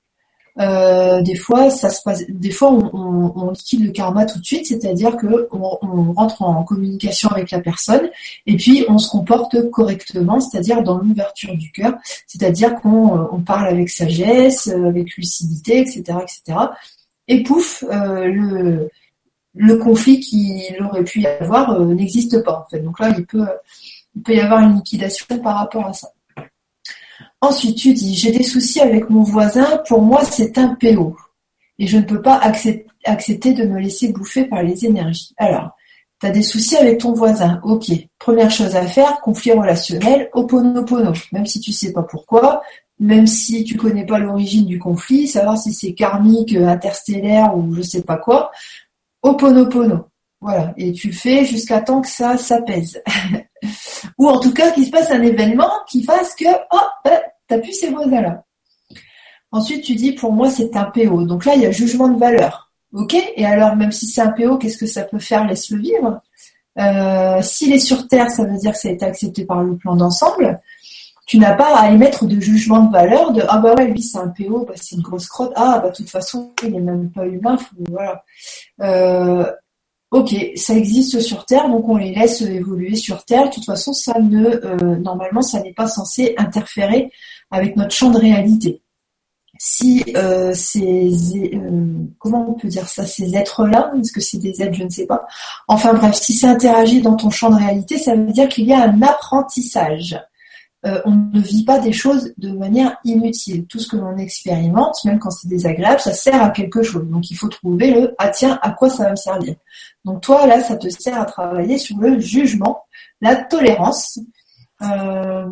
[0.61, 1.67] Euh, des fois,
[2.93, 7.59] on, liquide le karma tout de suite, c'est-à-dire que on, rentre en communication avec la
[7.59, 8.09] personne
[8.47, 11.95] et puis on se comporte correctement, c'est-à-dire dans l'ouverture du cœur,
[12.29, 16.59] c'est-à-dire qu'on euh, parle avec sagesse, euh, avec lucidité, etc., etc.
[17.27, 18.89] Et pouf, le
[19.55, 22.81] le conflit qu'il aurait pu y avoir euh, n'existe pas en fait.
[22.81, 23.47] Donc là, il peut,
[24.29, 26.09] y avoir une liquidation par rapport à ça.
[27.41, 31.17] Ensuite, tu dis, j'ai des soucis avec mon voisin, pour moi c'est un PO.
[31.79, 32.41] Et je ne peux pas
[33.05, 35.33] accepter de me laisser bouffer par les énergies.
[35.37, 35.71] Alors,
[36.21, 37.93] tu as des soucis avec ton voisin, ok.
[38.19, 41.13] Première chose à faire, conflit relationnel, oponopono.
[41.31, 42.63] Même si tu sais pas pourquoi,
[42.99, 47.83] même si tu connais pas l'origine du conflit, savoir si c'est karmique, interstellaire ou je
[47.83, 48.51] sais pas quoi,
[49.23, 50.09] Oponopono.
[50.41, 50.73] Voilà.
[50.77, 53.03] Et tu fais jusqu'à temps que ça s'apaise.
[54.19, 57.11] Ou en tout cas qu'il se passe un événement qui fasse que, oh, tu
[57.49, 58.45] t'as plus ces voisins-là.
[59.51, 61.25] Ensuite, tu dis, pour moi, c'est un PO.
[61.25, 62.71] Donc là, il y a jugement de valeur.
[62.93, 63.17] Ok?
[63.37, 65.47] Et alors, même si c'est un PO, qu'est-ce que ça peut faire?
[65.47, 66.21] Laisse-le vivre.
[66.79, 69.77] Euh, S'il est sur Terre, ça veut dire que ça a été accepté par le
[69.77, 70.61] plan d'ensemble
[71.29, 74.17] tu n'as pas à émettre de jugement de valeur de ah bah ouais lui c'est
[74.17, 75.53] un PO bah c'est une grosse crotte.
[75.55, 77.59] Ah bah de toute façon il n'est même pas humain
[77.91, 78.25] voilà.
[78.81, 79.45] Euh,
[80.11, 83.51] ok ça existe sur Terre donc on les laisse évoluer sur Terre.
[83.51, 87.11] De toute façon ça ne euh, normalement ça n'est pas censé interférer
[87.51, 88.81] avec notre champ de réalité.
[89.61, 91.11] Si euh, ces
[92.19, 94.89] comment on peut dire ça ces êtres là est-ce que c'est des êtres je ne
[94.89, 95.27] sais pas.
[95.67, 98.73] Enfin bref si ça interagit dans ton champ de réalité ça veut dire qu'il y
[98.73, 100.19] a un apprentissage
[100.87, 103.67] euh, on ne vit pas des choses de manière inutile.
[103.67, 107.05] Tout ce que l'on expérimente, même quand c'est désagréable, ça sert à quelque chose.
[107.09, 109.57] Donc il faut trouver le ah tiens, à quoi ça va me servir?
[110.05, 112.85] Donc toi là, ça te sert à travailler sur le jugement,
[113.21, 114.21] la tolérance.
[114.83, 115.49] Euh,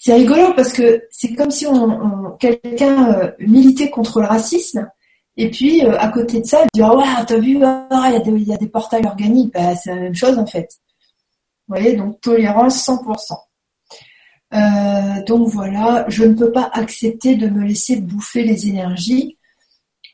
[0.00, 4.90] c'est rigolo parce que c'est comme si on, quelqu'un euh, militait contre le racisme.
[5.36, 8.52] Et puis à côté de ça, il dit ah ouais t'as vu ah, il y,
[8.52, 10.68] a des, portails organiques, bah, c'est la même chose en fait.
[11.68, 11.94] Vous voyez?
[11.94, 13.36] Donc tolérance 100%.
[14.52, 19.38] Euh, donc voilà, je ne peux pas accepter de me laisser bouffer les énergies.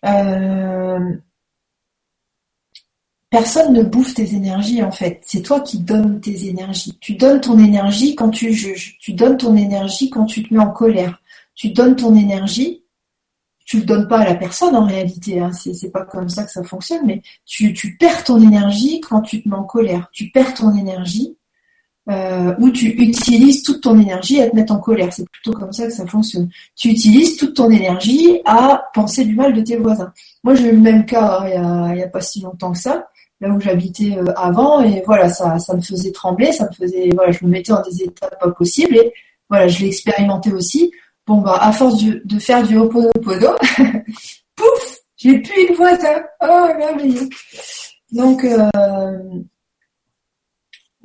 [0.04, 1.16] Euh,
[3.30, 5.20] personne ne bouffe tes énergies en fait.
[5.22, 6.98] C'est toi qui donnes tes énergies.
[7.00, 8.98] Tu donnes ton énergie quand tu juges.
[9.00, 11.20] Tu donnes ton énergie quand tu te mets en colère.
[11.54, 12.82] Tu donnes ton énergie.
[13.64, 15.40] Tu le donnes pas à la personne en réalité.
[15.40, 15.50] Hein.
[15.52, 17.04] C'est pas comme ça que ça fonctionne.
[17.06, 20.08] Mais tu, tu perds ton énergie quand tu te mets en colère.
[20.12, 21.35] Tu perds ton énergie
[22.08, 25.12] euh, où tu utilises toute ton énergie à te mettre en colère.
[25.12, 26.48] C'est plutôt comme ça que ça fonctionne.
[26.76, 30.12] Tu utilises toute ton énergie à penser du mal de tes voisins.
[30.44, 33.08] Moi, j'ai eu le même cas hein, il n'y a, pas si longtemps que ça,
[33.40, 37.10] là où j'habitais euh, avant, et voilà, ça, ça me faisait trembler, ça me faisait,
[37.14, 39.12] voilà, je me mettais en des états pas possibles, et
[39.48, 40.92] voilà, je l'ai expérimenté aussi.
[41.26, 43.48] Bon, bah, à force de, faire du Ho'oponopono,
[44.56, 46.22] pouf, j'ai plus une voisin.
[46.40, 47.28] Oh, merveilleux.
[48.12, 48.70] Donc, euh,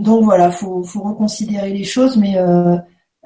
[0.02, 2.76] donc voilà, faut, faut reconsidérer les choses, mais euh,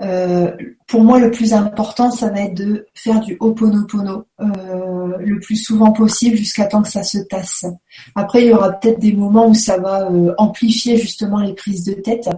[0.02, 0.52] euh,
[0.88, 5.56] pour moi, le plus important, ça va être de faire du Ho'oponopono euh, le plus
[5.56, 7.66] souvent possible jusqu'à temps que ça se tasse.
[8.14, 11.86] Après, il y aura peut-être des moments où ça va euh, amplifier justement les prises
[11.86, 12.30] de tête,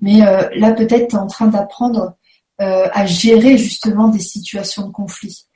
[0.00, 2.14] mais là, peut-être, tu es en train d'apprendre
[2.58, 5.46] à gérer justement des situations de conflit.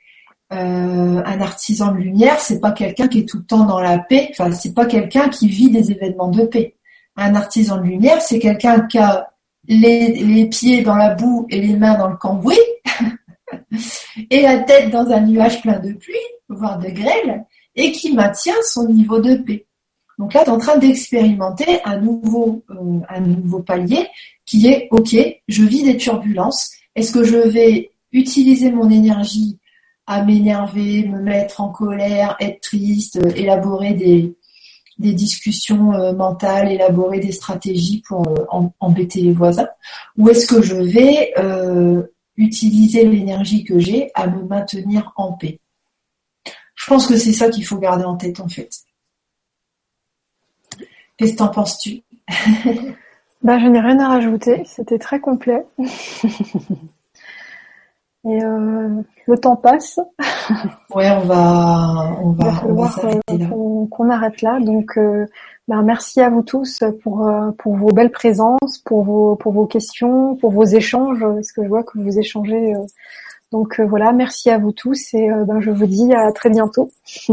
[0.49, 4.29] un artisan de lumière, c'est pas quelqu'un qui est tout le temps dans la paix.
[4.31, 6.75] Enfin, c'est pas quelqu'un qui vit des événements de paix
[7.15, 9.29] un artisan de lumière, c'est quelqu'un qui a
[9.67, 12.55] les, pieds dans la boue et les mains dans le cambouis,
[14.29, 16.15] et la tête dans un nuage plein de pluie,
[16.49, 19.65] voire de grêle, et qui maintient son niveau de paix.
[20.17, 24.07] Donc là, tu es en train d'expérimenter un nouveau, euh, un nouveau palier
[24.45, 25.15] qui est, OK,
[25.47, 26.71] je vis des turbulences.
[26.95, 29.59] Est-ce que je vais utiliser mon énergie
[30.07, 34.35] à m'énerver, me mettre en colère, être triste, élaborer des,
[34.97, 39.67] des discussions euh, mentales, élaborer des stratégies pour euh, embêter les voisins
[40.17, 42.03] Ou est-ce que je vais euh,
[42.37, 45.59] utiliser l'énergie que j'ai à me maintenir en paix?
[46.75, 48.69] Je pense que c'est ça qu'il faut garder en tête en fait.
[51.17, 52.03] Qu'est-ce que t'en penses-tu?
[53.43, 55.63] Bah, Je n'ai rien à rajouter, c'était très complet.
[58.27, 59.99] Et euh, le temps passe.
[60.95, 63.49] ouais, on va, on va, on va là.
[63.91, 64.59] Qu'on arrête là.
[64.59, 65.27] Donc, euh,
[65.67, 69.67] bah, merci à vous tous pour euh, pour vos belles présences, pour vos pour vos
[69.67, 71.19] questions, pour vos échanges.
[71.19, 72.73] Parce que je vois que vous échangez.
[73.51, 76.89] donc voilà, merci à vous tous et ben, je vous dis à très bientôt.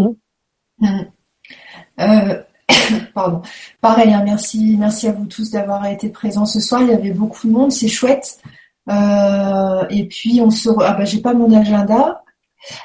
[3.15, 3.43] pardon.
[3.81, 6.83] Pareil, hein, merci, merci à vous tous d'avoir été présents ce soir.
[6.83, 8.41] Il y avait beaucoup de monde, c'est chouette.
[8.91, 10.69] Euh, et puis on se.
[10.81, 12.23] Ah bah j'ai pas mon agenda.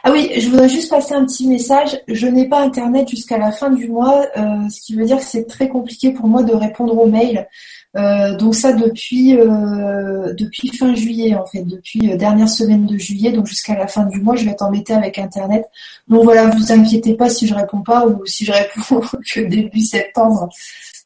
[0.04, 2.00] Ah oui, je voudrais juste passer un petit message.
[2.08, 5.24] Je n'ai pas internet jusqu'à la fin du mois, euh, ce qui veut dire que
[5.24, 7.48] c'est très compliqué pour moi de répondre aux mails.
[7.96, 13.48] Euh, donc ça depuis depuis fin juillet en fait, depuis dernière semaine de juillet, donc
[13.48, 15.66] jusqu'à la fin du mois, je vais être embêtée avec internet.
[16.08, 19.02] Donc voilà, vous inquiétez pas si je réponds pas ou si je réponds
[19.34, 20.50] que début septembre.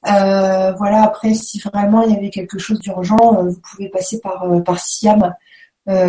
[0.08, 4.20] Euh, voilà, après, si vraiment il y avait quelque chose d'urgent, euh, vous pouvez passer
[4.20, 5.36] par, euh, par Siam,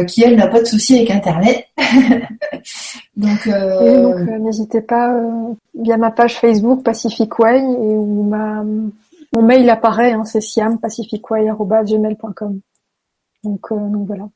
[0.06, 1.66] qui elle n'a pas de souci avec Internet.
[3.16, 5.12] donc, n'hésitez pas
[5.74, 7.62] via ma page Facebook Pacific Way et
[7.96, 8.62] où ma,
[9.32, 12.60] mon mail apparaît, hein, c'est siam pacificway@gmail.com.
[13.44, 14.28] Donc, donc voilà.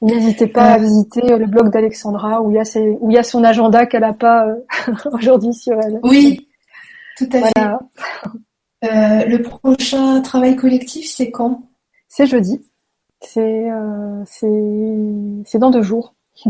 [0.00, 3.22] N'hésitez pas à visiter le blog d'Alexandra où il y a où il y a
[3.22, 4.46] son agenda qu'elle n'a pas
[5.12, 6.00] aujourd'hui sur elle.
[6.02, 6.48] Oui,
[7.18, 7.71] tout à fait.
[8.84, 11.62] Euh, le prochain travail collectif, c'est quand?
[12.08, 12.60] C'est jeudi.
[13.20, 16.14] C'est euh, c'est dans deux jours.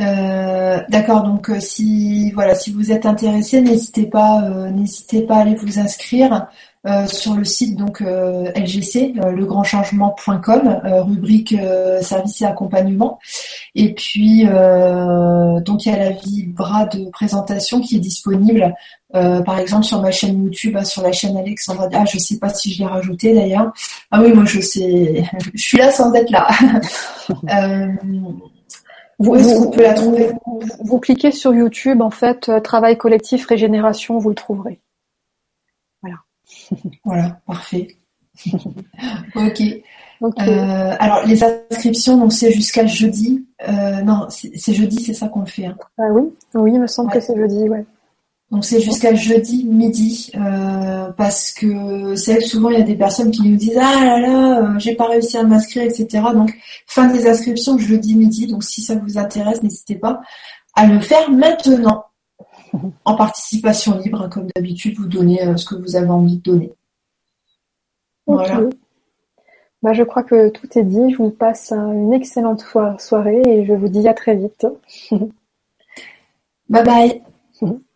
[0.00, 4.40] Euh, d'accord, donc si voilà, si vous êtes intéressé, n'hésitez pas,
[4.72, 6.48] n'hésitez pas à aller vous inscrire.
[6.86, 11.56] Euh, sur le site donc euh, LGC, euh, legrandchangement.com, rubrique
[12.02, 13.18] service et accompagnement.
[13.74, 18.74] Et puis donc il y a la vie bras de présentation qui est disponible,
[19.12, 21.88] par exemple sur ma chaîne YouTube, hein, sur la chaîne Alexandra.
[21.92, 23.72] Ah, je sais pas si je l'ai rajouté d'ailleurs.
[24.10, 25.24] Ah oui, moi je sais,
[25.54, 26.48] je suis là sans être là.
[29.20, 30.30] Où est-ce qu'on peut la trouver?
[30.80, 34.80] vous cliquez sur YouTube, en fait, travail collectif régénération, vous le trouverez.
[37.04, 37.96] Voilà, parfait.
[39.34, 39.62] ok.
[40.22, 43.46] Euh, alors les inscriptions, donc c'est jusqu'à jeudi.
[43.68, 45.66] Euh, non, c'est jeudi, c'est ça qu'on fait.
[45.66, 45.76] Hein.
[45.98, 46.22] Ah oui,
[46.54, 47.84] oui, il me semble que c'est jeudi, ouais.
[48.50, 53.30] Donc c'est jusqu'à jeudi midi euh, parce que c'est souvent il y a des personnes
[53.30, 56.22] qui nous disent ah là là j'ai pas réussi à m'inscrire etc.
[56.34, 56.54] Donc
[56.86, 58.46] fin des inscriptions jeudi midi.
[58.46, 60.20] Donc si ça vous intéresse, n'hésitez pas
[60.76, 62.04] à le faire maintenant
[63.04, 66.74] en participation libre, comme d'habitude, vous donnez euh, ce que vous avez envie de donner.
[68.26, 68.62] Voilà.
[69.82, 71.10] Bah, je crois que tout est dit.
[71.10, 72.64] Je vous passe une excellente
[72.98, 74.66] soirée et je vous dis à très vite.
[76.68, 77.22] bye bye.